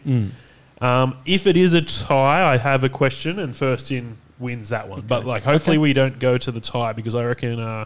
Mm. 0.80 0.84
Um, 0.84 1.18
if 1.26 1.46
it 1.46 1.58
is 1.58 1.74
a 1.74 1.82
tie, 1.82 2.54
I 2.54 2.58
have 2.58 2.84
a 2.84 2.90
question, 2.90 3.40
and 3.40 3.56
first 3.56 3.92
in 3.92 4.18
wins 4.40 4.70
that 4.70 4.90
one. 4.90 5.02
But 5.02 5.26
like, 5.26 5.44
hopefully, 5.44 5.78
we 5.78 5.94
don't 5.94 6.18
go 6.20 6.38
to 6.38 6.52
the 6.52 6.60
tie 6.62 6.94
because 6.94 7.14
I 7.14 7.24
reckon, 7.24 7.60
uh, 7.60 7.86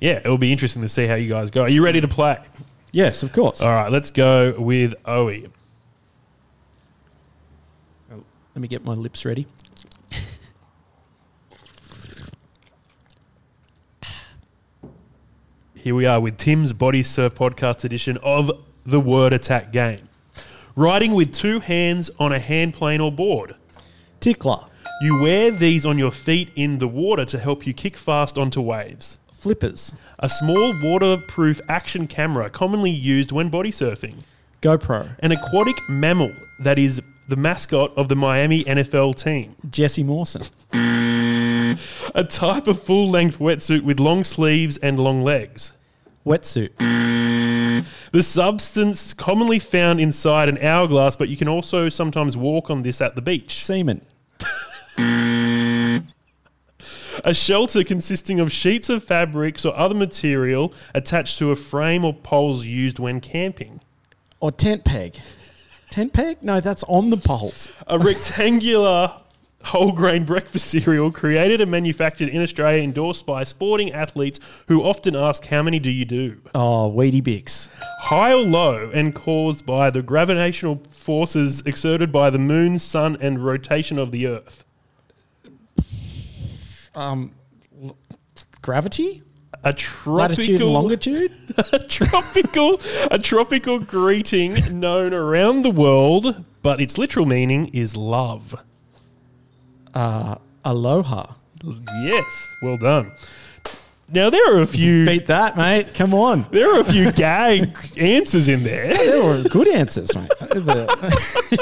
yeah, 0.00 0.18
it'll 0.18 0.38
be 0.38 0.52
interesting 0.52 0.82
to 0.82 0.88
see 0.88 1.06
how 1.06 1.14
you 1.14 1.28
guys 1.28 1.50
go. 1.50 1.62
Are 1.62 1.68
you 1.68 1.82
ready 1.82 2.00
to 2.00 2.08
play? 2.08 2.38
Yes, 2.92 3.22
of 3.22 3.32
course. 3.32 3.60
All 3.62 3.70
right, 3.70 3.90
let's 3.90 4.10
go 4.10 4.54
with 4.58 4.94
Owie. 5.04 5.50
Let 8.10 8.60
me 8.62 8.68
get 8.68 8.84
my 8.84 8.94
lips 8.94 9.24
ready. 9.24 9.46
Here 15.84 15.94
we 15.94 16.06
are 16.06 16.18
with 16.18 16.38
Tim's 16.38 16.72
Body 16.72 17.02
Surf 17.02 17.34
podcast 17.34 17.84
edition 17.84 18.16
of 18.22 18.50
the 18.86 19.00
Word 19.00 19.34
Attack 19.34 19.70
game. 19.70 20.08
Riding 20.76 21.12
with 21.12 21.30
two 21.30 21.60
hands 21.60 22.10
on 22.18 22.32
a 22.32 22.38
hand 22.38 22.72
plane 22.72 23.02
or 23.02 23.12
board. 23.12 23.54
Tickler. 24.18 24.64
You 25.02 25.20
wear 25.20 25.50
these 25.50 25.84
on 25.84 25.98
your 25.98 26.10
feet 26.10 26.50
in 26.56 26.78
the 26.78 26.88
water 26.88 27.26
to 27.26 27.38
help 27.38 27.66
you 27.66 27.74
kick 27.74 27.98
fast 27.98 28.38
onto 28.38 28.62
waves. 28.62 29.18
Flippers. 29.34 29.92
A 30.20 30.30
small 30.30 30.72
waterproof 30.82 31.60
action 31.68 32.06
camera 32.06 32.48
commonly 32.48 32.90
used 32.90 33.30
when 33.30 33.50
body 33.50 33.70
surfing. 33.70 34.22
GoPro. 34.62 35.14
An 35.18 35.32
aquatic 35.32 35.76
mammal 35.86 36.32
that 36.60 36.78
is 36.78 37.02
the 37.28 37.36
mascot 37.36 37.92
of 37.94 38.08
the 38.08 38.16
Miami 38.16 38.64
NFL 38.64 39.22
team. 39.22 39.54
Jesse 39.68 40.02
Mawson. 40.02 40.44
A 42.16 42.22
type 42.22 42.68
of 42.68 42.80
full 42.80 43.08
length 43.08 43.40
wetsuit 43.40 43.82
with 43.82 43.98
long 43.98 44.22
sleeves 44.22 44.76
and 44.76 45.00
long 45.00 45.22
legs. 45.22 45.72
Wetsuit. 46.24 46.70
The 48.12 48.22
substance 48.22 49.12
commonly 49.12 49.58
found 49.58 49.98
inside 49.98 50.48
an 50.48 50.58
hourglass, 50.58 51.16
but 51.16 51.28
you 51.28 51.36
can 51.36 51.48
also 51.48 51.88
sometimes 51.88 52.36
walk 52.36 52.70
on 52.70 52.84
this 52.84 53.00
at 53.00 53.16
the 53.16 53.22
beach. 53.22 53.64
Semen. 53.64 54.06
A 57.24 57.34
shelter 57.34 57.82
consisting 57.82 58.38
of 58.38 58.52
sheets 58.52 58.88
of 58.88 59.02
fabrics 59.02 59.64
or 59.64 59.76
other 59.76 59.94
material 59.94 60.72
attached 60.94 61.38
to 61.38 61.50
a 61.50 61.56
frame 61.56 62.04
or 62.04 62.14
poles 62.14 62.64
used 62.64 63.00
when 63.00 63.20
camping. 63.20 63.80
Or 64.38 64.52
tent 64.52 64.84
peg. 64.84 65.16
Tent 65.90 66.12
peg? 66.12 66.42
No, 66.42 66.60
that's 66.60 66.84
on 66.84 67.10
the 67.10 67.16
poles. 67.16 67.68
A 67.88 67.98
rectangular 67.98 69.12
whole 69.64 69.92
grain 69.92 70.24
breakfast 70.24 70.68
cereal 70.68 71.10
created 71.10 71.60
and 71.60 71.70
manufactured 71.70 72.28
in 72.28 72.42
Australia, 72.42 72.82
endorsed 72.82 73.26
by 73.26 73.44
sporting 73.44 73.92
athletes 73.92 74.40
who 74.68 74.82
often 74.82 75.16
ask, 75.16 75.46
How 75.46 75.62
many 75.62 75.78
do 75.78 75.90
you 75.90 76.04
do? 76.04 76.40
Oh, 76.54 76.88
Weet-Bix. 76.88 77.68
High 78.00 78.32
or 78.32 78.42
low, 78.42 78.90
and 78.92 79.14
caused 79.14 79.64
by 79.66 79.90
the 79.90 80.02
gravitational 80.02 80.82
forces 80.90 81.62
exerted 81.66 82.12
by 82.12 82.30
the 82.30 82.38
moon, 82.38 82.78
sun, 82.78 83.16
and 83.20 83.44
rotation 83.44 83.98
of 83.98 84.10
the 84.10 84.26
earth. 84.26 84.64
Um, 86.94 87.34
l- 87.82 87.96
gravity? 88.62 89.22
A 89.64 89.72
tropical 89.72 90.16
Latitude 90.36 90.60
and 90.60 90.70
longitude? 90.70 91.32
a 91.72 91.78
tropical 91.78 92.80
a 93.10 93.18
tropical 93.18 93.78
greeting 93.78 94.78
known 94.78 95.14
around 95.14 95.62
the 95.62 95.70
world, 95.70 96.44
but 96.62 96.80
its 96.82 96.98
literal 96.98 97.24
meaning 97.24 97.66
is 97.72 97.96
love. 97.96 98.62
Uh, 99.94 100.36
aloha. 100.64 101.26
Yes, 102.02 102.54
well 102.62 102.76
done. 102.76 103.12
Now 104.10 104.28
there 104.28 104.54
are 104.54 104.60
a 104.60 104.66
few 104.66 105.06
Beat 105.06 105.26
that, 105.28 105.56
mate. 105.56 105.94
Come 105.94 106.12
on. 106.12 106.46
there 106.50 106.74
are 106.76 106.80
a 106.80 106.84
few 106.84 107.10
gag 107.24 107.74
answers 107.96 108.48
in 108.48 108.62
there. 108.62 108.92
They 108.94 109.20
were 109.20 109.42
good 109.48 109.68
answers, 109.68 110.10
mate. 110.14 110.30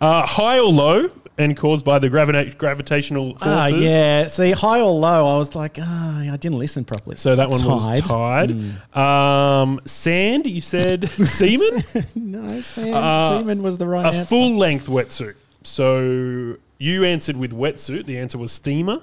Uh, 0.00 0.24
high 0.26 0.58
or 0.58 0.70
low, 0.70 1.08
and 1.38 1.56
caused 1.56 1.84
by 1.84 1.98
the 1.98 2.08
gravita- 2.08 2.56
gravitational 2.56 3.30
forces. 3.32 3.46
Ah, 3.48 3.66
yeah. 3.66 4.26
See, 4.28 4.52
high 4.52 4.80
or 4.80 4.92
low, 4.92 5.26
I 5.26 5.38
was 5.38 5.56
like, 5.56 5.78
ah, 5.80 6.20
I 6.32 6.36
didn't 6.36 6.58
listen 6.58 6.84
properly. 6.84 7.16
So 7.16 7.34
that 7.34 7.48
one 7.48 7.64
was 7.64 7.84
Tide. 7.84 8.04
tied. 8.04 8.96
Um, 8.96 9.80
sand, 9.86 10.46
you 10.46 10.60
said 10.60 11.08
semen? 11.10 11.82
no, 12.14 12.60
Sam, 12.60 12.94
Uh, 12.94 13.38
semen 13.40 13.62
was 13.62 13.76
the 13.78 13.88
right 13.88 14.04
a 14.04 14.08
answer. 14.18 14.24
full 14.26 14.56
length 14.56 14.86
wetsuit. 14.86 15.34
So 15.64 16.56
you 16.78 17.04
answered 17.04 17.36
with 17.36 17.52
wetsuit. 17.52 18.06
The 18.06 18.18
answer 18.18 18.38
was 18.38 18.52
steamer. 18.52 19.00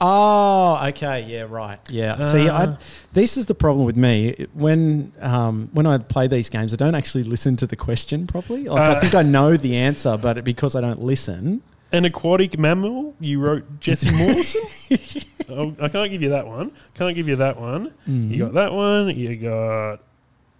Oh, 0.00 0.80
okay, 0.90 1.22
yeah, 1.22 1.44
right, 1.48 1.80
yeah. 1.90 2.20
See, 2.20 2.48
I, 2.48 2.64
Uh. 2.66 2.76
this 3.14 3.36
is 3.36 3.46
the 3.46 3.54
problem 3.54 3.84
with 3.84 3.96
me 3.96 4.46
when 4.54 5.10
um, 5.20 5.70
when 5.72 5.86
I 5.86 5.98
play 5.98 6.28
these 6.28 6.48
games, 6.48 6.72
I 6.72 6.76
don't 6.76 6.94
actually 6.94 7.24
listen 7.24 7.56
to 7.56 7.66
the 7.66 7.74
question 7.74 8.26
properly. 8.28 8.64
Like, 8.68 8.90
Uh. 8.90 8.96
I 8.96 9.00
think 9.00 9.14
I 9.16 9.22
know 9.22 9.56
the 9.56 9.74
answer, 9.76 10.16
but 10.16 10.44
because 10.44 10.76
I 10.76 10.80
don't 10.80 11.02
listen, 11.02 11.62
An 11.90 12.04
aquatic 12.04 12.58
mammal. 12.58 13.14
You 13.18 13.40
wrote 13.40 13.64
Jesse 13.80 14.10
Mawson. 14.12 14.62
oh, 15.48 15.74
I 15.80 15.88
can't 15.88 16.10
give 16.12 16.22
you 16.22 16.28
that 16.28 16.46
one. 16.46 16.70
Can't 16.94 17.14
give 17.16 17.26
you 17.26 17.36
that 17.36 17.58
one. 17.58 17.92
Mm. 18.06 18.28
You 18.30 18.38
got 18.44 18.54
that 18.54 18.72
one. 18.72 19.08
You 19.16 19.34
got. 19.36 20.00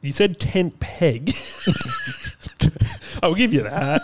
You 0.00 0.12
said 0.12 0.38
tent 0.38 0.78
peg. 0.80 1.34
I'll 3.22 3.34
give 3.34 3.52
you 3.52 3.64
that. 3.64 4.02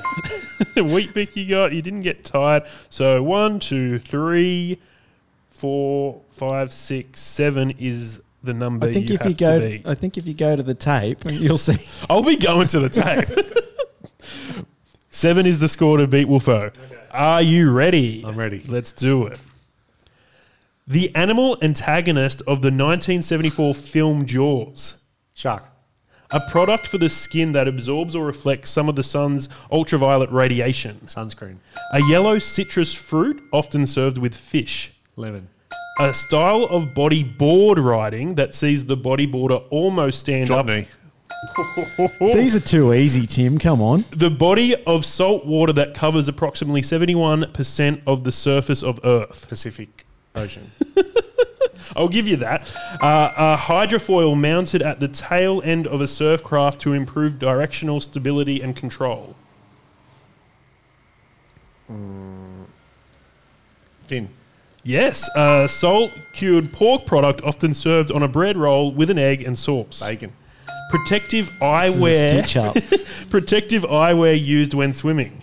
The 0.75 0.83
Weet-Bix 0.85 1.37
you 1.37 1.49
got. 1.49 1.73
You 1.73 1.83
didn't 1.83 2.03
get 2.03 2.25
tired. 2.25 2.65
So 2.91 3.23
one, 3.23 3.61
two, 3.61 4.01
three, 4.01 4.81
four, 5.51 6.21
five, 6.33 6.73
six, 6.73 7.21
seven 7.21 7.71
is 7.79 8.21
the 8.43 8.53
number 8.53 8.89
I 8.89 8.93
think 8.93 9.09
you 9.09 9.15
if 9.15 9.21
have 9.21 9.31
you 9.31 9.37
go, 9.37 9.61
to 9.61 9.69
be. 9.69 9.83
I 9.87 9.95
think 9.95 10.19
if 10.19 10.27
you 10.27 10.35
go 10.35 10.57
to 10.57 10.63
the 10.63 10.75
tape, 10.75 11.21
you'll 11.27 11.59
see. 11.59 11.77
I'll 12.11 12.23
be 12.23 12.37
going 12.37 12.67
to 12.69 12.81
the 12.81 12.89
tape. 12.89 13.29
Seven 15.11 15.47
is 15.47 15.61
the 15.61 15.69
score 15.69 15.99
to 15.99 16.09
beat 16.09 16.27
Wolfo. 16.27 16.73
Are 17.13 17.41
you 17.41 17.71
ready? 17.71 18.25
I'm 18.27 18.35
ready. 18.35 18.65
Let's 18.67 18.91
do 18.91 19.27
it. 19.27 19.39
The 20.89 21.15
animal 21.15 21.57
antagonist 21.63 22.41
of 22.41 22.63
the 22.63 22.73
1974 22.73 23.75
film 23.75 24.27
Jaws. 24.27 24.99
Shark. 25.33 25.65
A 26.31 26.41
product 26.51 26.87
for 26.87 26.99
the 26.99 27.09
skin 27.09 27.53
that 27.53 27.69
absorbs 27.69 28.17
or 28.17 28.25
reflects 28.25 28.71
some 28.71 28.89
of 28.89 28.97
the 28.97 29.03
sun's 29.03 29.49
ultraviolet 29.71 30.31
radiation. 30.31 31.01
Sunscreen. 31.07 31.59
A 31.93 32.03
yellow 32.09 32.39
citrus 32.39 32.95
fruit, 32.95 33.43
often 33.53 33.87
served 33.87 34.19
with 34.19 34.35
fish. 34.35 34.93
Lemon. 35.17 35.49
A 36.01 36.13
style 36.13 36.65
of 36.65 36.89
bodyboard 36.89 37.83
riding 37.85 38.35
that 38.35 38.55
sees 38.55 38.87
the 38.87 38.97
bodyboarder 38.97 39.63
almost 39.71 40.21
stand 40.21 40.47
Drop 40.47 40.61
up. 40.61 40.67
knee. 40.67 40.89
These 42.33 42.57
are 42.57 42.61
too 42.61 42.93
easy, 42.95 43.27
Tim. 43.27 43.59
Come 43.59 43.81
on. 43.81 44.05
The 44.11 44.31
body 44.31 44.75
of 44.87 45.05
salt 45.05 45.45
water 45.47 45.73
that 45.75 45.95
covers 45.95 46.27
approximately 46.27 46.81
71% 46.81 48.01
of 48.07 48.25
the 48.25 48.33
surface 48.33 48.83
of 48.83 48.99
Earth. 49.05 49.47
Pacific 49.49 50.05
Ocean. 50.35 50.65
I'll 51.97 52.09
give 52.09 52.27
you 52.27 52.37
that. 52.37 52.75
Uh, 53.01 53.33
a 53.37 53.57
hydrofoil 53.57 54.39
mounted 54.39 54.83
at 54.83 55.01
the 55.01 55.09
tail 55.09 55.61
end 55.65 55.87
of 55.87 56.01
a 56.01 56.07
surf 56.07 56.43
craft 56.43 56.81
to 56.83 56.93
improve 56.93 57.39
directional 57.39 58.01
stability 58.01 58.61
and 58.63 58.75
control. 58.75 59.35
Fin. 64.07 64.29
Yes, 64.83 65.31
a 65.35 65.67
salt 65.69 66.11
cured 66.35 66.73
pork 66.73 67.07
product 67.07 67.41
often 67.43 67.73
served 67.73 68.11
on 68.11 68.23
a 68.23 68.29
bread 68.29 68.57
roll 68.57 68.93
with 68.93 69.11
an 69.11 69.19
egg 69.19 69.43
and 69.43 69.59
sauce. 69.59 70.01
Bacon. 70.01 70.33
Protective 70.91 71.47
This 71.47 71.55
is 71.55 72.01
a 72.01 72.05
eyewear. 72.05 72.29
stitch 72.29 72.57
up. 72.57 72.77
Protective 73.31 73.83
eyewear 73.83 74.41
used 74.43 74.75
when 74.75 74.93
swimming. 74.93 75.41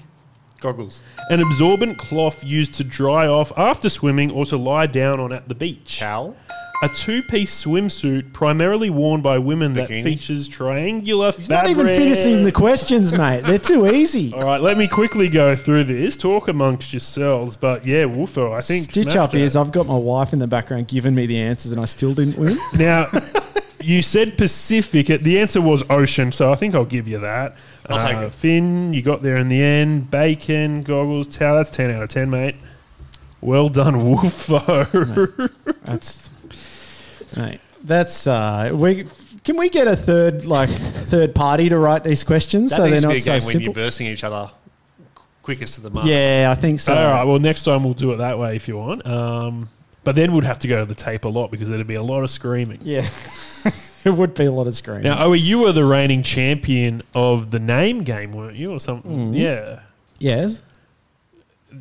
Goggles. 0.62 1.01
An 1.30 1.41
absorbent 1.41 1.97
cloth 1.97 2.43
used 2.43 2.76
to 2.76 2.84
dry 2.84 3.28
off 3.28 3.51
after 3.57 3.89
swimming 3.89 4.32
or 4.32 4.45
to 4.45 4.57
lie 4.57 4.88
down 4.88 5.20
on 5.20 5.34
at 5.34 5.49
the 5.49 5.55
beach. 5.55 5.99
Towel. 5.99 6.38
A 6.84 6.89
two-piece 6.89 7.64
swimsuit 7.66 8.34
primarily 8.34 8.89
worn 8.89 9.22
by 9.22 9.38
women 9.38 9.74
that 9.74 9.88
features 9.88 10.47
triangular 10.47 11.32
He's 11.32 11.47
not 11.47 11.68
even 11.68 11.86
finishing 11.86 12.43
the 12.43 12.51
questions, 12.51 13.14
mate. 13.14 13.41
They're 13.41 13.59
too 13.59 13.88
easy. 13.88 14.34
All 14.34 14.41
right, 14.41 14.59
let 14.59 14.80
me 14.80 14.88
quickly 14.88 15.30
go 15.30 15.55
through 15.55 15.84
this. 15.84 16.18
Talk 16.18 16.47
amongst 16.47 16.91
yourselves, 16.91 17.55
but 17.55 17.86
yeah, 17.86 18.05
Wolfo, 18.05 18.51
I 18.51 18.62
think 18.62 18.86
Stitch 18.86 19.16
up 19.16 19.36
it. 19.36 19.41
is 19.41 19.55
I've 19.55 19.72
got 19.72 19.86
my 19.86 19.95
wife 19.95 20.34
in 20.34 20.39
the 20.39 20.47
background 20.47 20.88
giving 20.88 21.14
me 21.14 21.28
the 21.28 21.39
answers, 21.39 21.72
and 21.72 21.80
I 21.80 21.86
still 21.86 22.16
didn't 22.16 22.38
win. 22.39 22.57
Now, 22.74 23.05
you 23.84 24.01
said 24.01 24.38
Pacific. 24.38 25.07
The 25.07 25.39
answer 25.39 25.61
was 25.61 25.84
ocean, 25.89 26.32
so 26.32 26.51
I 26.51 26.55
think 26.55 26.75
I'll 26.75 26.86
give 26.86 27.07
you 27.07 27.19
that. 27.19 27.55
I'll 27.89 27.99
take 27.99 28.17
it. 28.17 28.34
Finn, 28.34 28.93
you 28.93 29.01
got 29.01 29.21
there 29.21 29.36
in 29.36 29.49
the 29.49 29.61
end. 29.61 30.09
Bacon, 30.09 30.82
goggles, 30.82 31.27
towel. 31.27 31.57
That's 31.57 31.71
10 31.71 31.91
out 31.91 32.03
of 32.03 32.09
10, 32.09 32.29
mate. 32.29 32.55
Well 33.41 33.69
done, 33.69 34.05
Wolfo. 34.05 35.49
That's 35.84 36.32
mate. 37.36 37.59
That's 37.84 38.27
uh, 38.27 38.71
we. 38.73 39.07
Can 39.43 39.57
we 39.57 39.69
get 39.69 39.88
a 39.88 39.95
third 39.95 40.45
like 40.45 40.69
third 40.69 41.34
party 41.34 41.67
to 41.69 41.79
write 41.79 42.03
these 42.03 42.23
questions 42.23 42.69
That 42.69 42.75
so 42.77 42.84
they're 42.84 42.91
needs 42.91 43.01
to 43.01 43.07
not 43.07 43.13
be 43.13 43.17
a 43.17 43.21
so 43.21 43.32
game 43.32 43.34
when 43.34 43.41
simple? 43.41 43.63
you're 43.63 43.73
versing 43.73 44.05
each 44.05 44.23
other 44.23 44.51
quickest 45.41 45.75
to 45.75 45.82
the 45.82 45.89
mark. 45.89 46.05
Yeah, 46.07 46.53
I 46.55 46.59
think 46.59 46.79
so. 46.79 46.93
All 46.93 47.11
right, 47.11 47.23
well, 47.23 47.39
next 47.39 47.63
time 47.63 47.84
we'll 47.84 47.93
do 47.93 48.11
it 48.11 48.17
that 48.17 48.38
way 48.38 48.55
if 48.55 48.67
you 48.67 48.77
want. 48.77 49.05
Um, 49.05 49.69
but 50.04 50.16
then 50.16 50.34
we'd 50.34 50.43
have 50.43 50.60
to 50.60 50.68
go 50.68 50.80
to 50.80 50.86
the 50.86 50.95
tape 50.95 51.26
a 51.26 51.30
lot 51.30 51.52
because 51.52 51.70
there'd 51.70 51.86
be 51.88 51.95
a 51.95 52.04
lot 52.04 52.24
of 52.24 52.30
screaming. 52.30 52.80
Yeah, 52.82 53.08
it 54.04 54.12
would 54.12 54.34
be 54.34 54.45
a 54.45 54.52
lot 54.52 54.68
of 54.68 54.76
screaming. 54.76 55.04
Now, 55.04 55.26
Owie, 55.28 55.41
you 55.41 55.60
were 55.60 55.72
the 55.72 55.86
reigning 55.86 56.24
champion 56.24 57.02
of 57.14 57.52
the 57.52 57.60
name 57.60 58.04
game, 58.04 58.32
weren't 58.32 58.58
you, 58.58 58.72
or 58.72 58.80
something? 58.80 59.34
Mm. 59.34 59.38
Yeah. 59.38 59.80
Yes. 60.20 60.62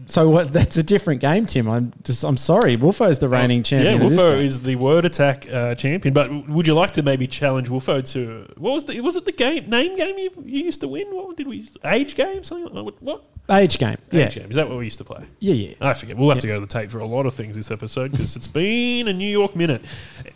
So 0.06 0.28
what? 0.28 0.52
That's 0.52 0.76
a 0.76 0.82
different 0.82 1.20
game, 1.20 1.46
Tim. 1.46 1.68
I'm 1.68 1.92
just. 2.04 2.24
I'm 2.24 2.36
sorry. 2.36 2.76
Wolfo's 2.76 3.18
the 3.18 3.28
reigning 3.28 3.62
champion. 3.62 4.00
Yeah, 4.00 4.06
Wolfo 4.08 4.38
is 4.38 4.62
the 4.62 4.76
word 4.76 5.04
attack 5.04 5.48
uh, 5.52 5.74
champion. 5.74 6.14
But 6.14 6.24
w- 6.28 6.44
would 6.52 6.66
you 6.66 6.74
like 6.74 6.92
to 6.92 7.02
maybe 7.02 7.26
challenge 7.26 7.68
Wolfo 7.68 8.00
to 8.00 8.52
what 8.56 8.72
was 8.72 8.84
the 8.86 9.00
was 9.00 9.16
it 9.16 9.24
the 9.24 9.32
game 9.32 9.68
name 9.70 9.96
game 9.96 10.18
you, 10.18 10.30
you 10.44 10.64
used 10.64 10.80
to 10.80 10.88
win? 10.88 11.06
What 11.10 11.36
did 11.36 11.46
we 11.48 11.68
age 11.84 12.14
game 12.14 12.42
something? 12.44 12.72
Like, 12.74 12.84
what- 12.84 13.02
what 13.02 13.24
age 13.50 13.78
game. 13.78 13.96
Yeah. 14.12 14.26
age 14.26 14.34
game? 14.36 14.48
Is 14.50 14.56
that 14.56 14.68
what 14.68 14.78
we 14.78 14.84
used 14.84 14.98
to 14.98 15.04
play? 15.04 15.24
Yeah, 15.40 15.54
yeah. 15.54 15.74
I 15.80 15.94
forget. 15.94 16.16
We'll 16.16 16.30
have 16.30 16.38
to 16.40 16.46
go 16.46 16.54
to 16.54 16.60
the 16.60 16.66
tape 16.66 16.90
for 16.90 17.00
a 17.00 17.06
lot 17.06 17.26
of 17.26 17.34
things 17.34 17.56
this 17.56 17.70
episode 17.70 18.12
because 18.12 18.36
it's 18.36 18.46
been 18.46 19.08
a 19.08 19.12
New 19.12 19.30
York 19.30 19.54
minute. 19.56 19.84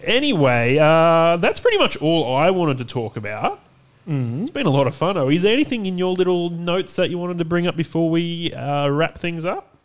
Anyway, 0.03 0.79
uh, 0.79 1.37
that's 1.39 1.61
pretty 1.61 1.79
much 1.79 1.97
all 1.99 2.35
I 2.37 2.51
wanted 2.51 2.79
to 2.79 2.85
talk 2.85 3.17
about. 3.17 3.61
Mm-hmm. 4.09 4.43
It's 4.43 4.51
been 4.51 4.67
a 4.67 4.71
lot 4.71 4.87
of 4.87 4.95
fun. 4.95 5.17
Oh, 5.17 5.29
is 5.31 5.43
there 5.43 5.53
anything 5.53 5.87
in 5.87 5.97
your 5.99 6.13
little 6.15 6.51
notes 6.51 6.95
that 6.97 7.11
you 7.11 7.19
wanted 7.19 7.39
to 7.39 7.45
bring 7.45 7.67
up 7.67 7.77
before 7.77 8.11
we 8.11 8.53
uh, 8.53 8.89
wrap 8.89 9.17
things 9.19 9.45
up? 9.45 9.77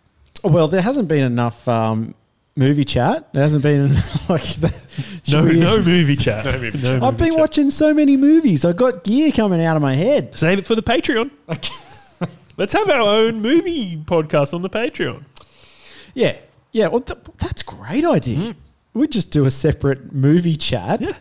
Well, 0.43 0.67
there 0.67 0.81
hasn't 0.81 1.07
been 1.07 1.23
enough 1.23 1.67
um, 1.67 2.15
movie 2.55 2.83
chat. 2.85 3.31
There 3.33 3.41
hasn't 3.43 3.63
been 3.63 3.93
like 4.29 4.43
that. 4.43 5.21
No, 5.31 5.43
we- 5.45 5.59
no 5.59 5.81
movie 5.83 6.15
chat. 6.15 6.45
No 6.45 6.51
movie 6.53 6.67
I've 6.87 7.01
movie 7.01 7.15
been 7.17 7.31
chat. 7.31 7.39
watching 7.39 7.71
so 7.71 7.93
many 7.93 8.17
movies. 8.17 8.65
I've 8.65 8.77
got 8.77 9.03
gear 9.03 9.31
coming 9.31 9.61
out 9.61 9.75
of 9.75 9.81
my 9.81 9.95
head. 9.95 10.33
Save 10.35 10.59
it 10.59 10.65
for 10.65 10.75
the 10.75 10.83
Patreon. 10.83 11.31
Let's 12.57 12.73
have 12.73 12.89
our 12.89 12.99
own 12.99 13.41
movie 13.41 13.95
podcast 13.97 14.53
on 14.53 14.61
the 14.63 14.69
Patreon. 14.69 15.23
Yeah, 16.13 16.35
yeah. 16.73 16.87
Well, 16.87 16.99
th- 17.01 17.19
that's 17.37 17.61
a 17.61 17.65
great 17.65 18.03
idea. 18.03 18.53
We 18.93 19.07
just 19.07 19.31
do 19.31 19.45
a 19.45 19.51
separate 19.51 20.11
movie 20.11 20.57
chat. 20.57 20.99
Yeah. 21.01 21.13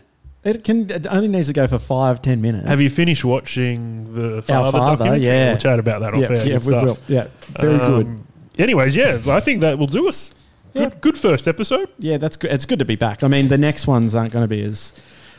It 0.43 0.63
can. 0.63 0.89
It 0.89 1.05
only 1.07 1.27
needs 1.27 1.47
to 1.47 1.53
go 1.53 1.67
for 1.67 1.79
five, 1.79 2.21
ten 2.21 2.41
minutes. 2.41 2.65
Have 2.67 2.79
you 2.79 2.89
finished 2.89 3.25
watching 3.25 4.13
the 4.15 4.41
Father, 4.41 4.71
Father, 4.71 4.95
documentary? 4.97 5.25
yeah. 5.27 5.49
We'll 5.49 5.57
chat 5.57 5.79
about 5.79 6.01
that 6.01 6.13
off 6.13 6.21
Yeah, 6.21 6.29
air. 6.37 6.47
yeah, 6.47 6.55
we 6.55 6.61
stuff. 6.61 6.83
will. 6.85 6.97
Yeah, 7.07 7.27
very 7.59 7.77
good. 7.77 8.05
Um, 8.07 8.27
Anyways, 8.57 8.95
yeah, 8.95 9.19
I 9.27 9.39
think 9.39 9.61
that 9.61 9.77
will 9.79 9.87
do 9.87 10.07
us. 10.07 10.31
Good, 10.73 10.81
Yeah. 10.81 10.89
good 11.01 11.17
first 11.17 11.47
episode. 11.47 11.89
Yeah, 11.97 12.17
that's 12.17 12.37
good. 12.37 12.51
It's 12.51 12.65
good 12.65 12.79
to 12.79 12.85
be 12.85 12.95
back. 12.95 13.23
I 13.23 13.27
mean, 13.27 13.47
the 13.47 13.57
next 13.57 13.87
ones 13.87 14.15
aren't 14.15 14.31
going 14.31 14.43
to 14.43 14.47
be 14.49 14.61
as 14.63 14.93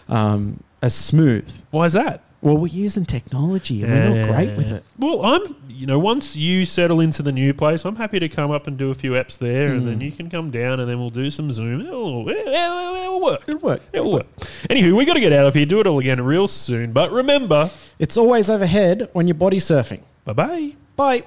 um, 0.09 0.63
as 0.83 0.95
smooth. 0.95 1.51
Why 1.71 1.85
is 1.87 1.93
that? 1.95 2.23
Well, 2.43 2.57
we're 2.57 2.69
using 2.69 3.05
technology 3.05 3.83
and 3.83 3.93
we're 3.93 4.27
not 4.27 4.35
great 4.35 4.57
with 4.57 4.73
it. 4.73 4.83
Well, 4.99 5.25
I'm, 5.25 5.57
you 5.69 5.87
know, 5.87 5.99
once 5.99 6.37
you 6.37 6.65
settle 6.65 7.01
into 7.01 7.23
the 7.23 7.33
new 7.33 7.53
place, 7.53 7.85
I'm 7.85 7.97
happy 7.97 8.19
to 8.19 8.31
come 8.31 8.51
up 8.51 8.67
and 8.67 8.79
do 8.79 8.91
a 8.91 8.95
few 8.95 9.13
apps 9.13 9.37
there, 9.37 9.69
and 9.69 9.87
then 9.87 10.01
mm. 10.01 10.05
you 10.07 10.13
can 10.13 10.31
come 10.31 10.51
down, 10.51 10.81
and 10.81 10.89
then 10.89 10.99
we'll 10.99 11.11
do 11.11 11.31
some 11.31 11.51
Zoom. 11.51 11.83
It'll, 11.83 12.27
it'll, 12.29 12.49
it'll 12.49 13.21
work. 13.21 13.43
It'll 13.47 13.61
work. 13.61 13.83
It'll 13.93 14.13
work. 14.13 14.27
Anywho, 14.71 14.97
we 14.97 15.05
got 15.05 15.15
to 15.15 15.21
get 15.21 15.35
out 15.35 15.47
of 15.47 15.55
here. 15.55 15.67
Do 15.67 15.81
it 15.81 15.87
all 15.87 15.99
again 15.99 16.21
real 16.23 16.49
soon. 16.49 16.93
But 16.93 17.11
remember, 17.13 17.71
It's 17.99 18.17
always 18.17 18.49
overhead 18.49 19.11
when 19.13 19.27
you're 19.27 19.35
body 19.35 19.59
surfing. 19.59 20.03
bye 20.25 20.33
bye. 20.33 20.73
Bye. 20.97 21.25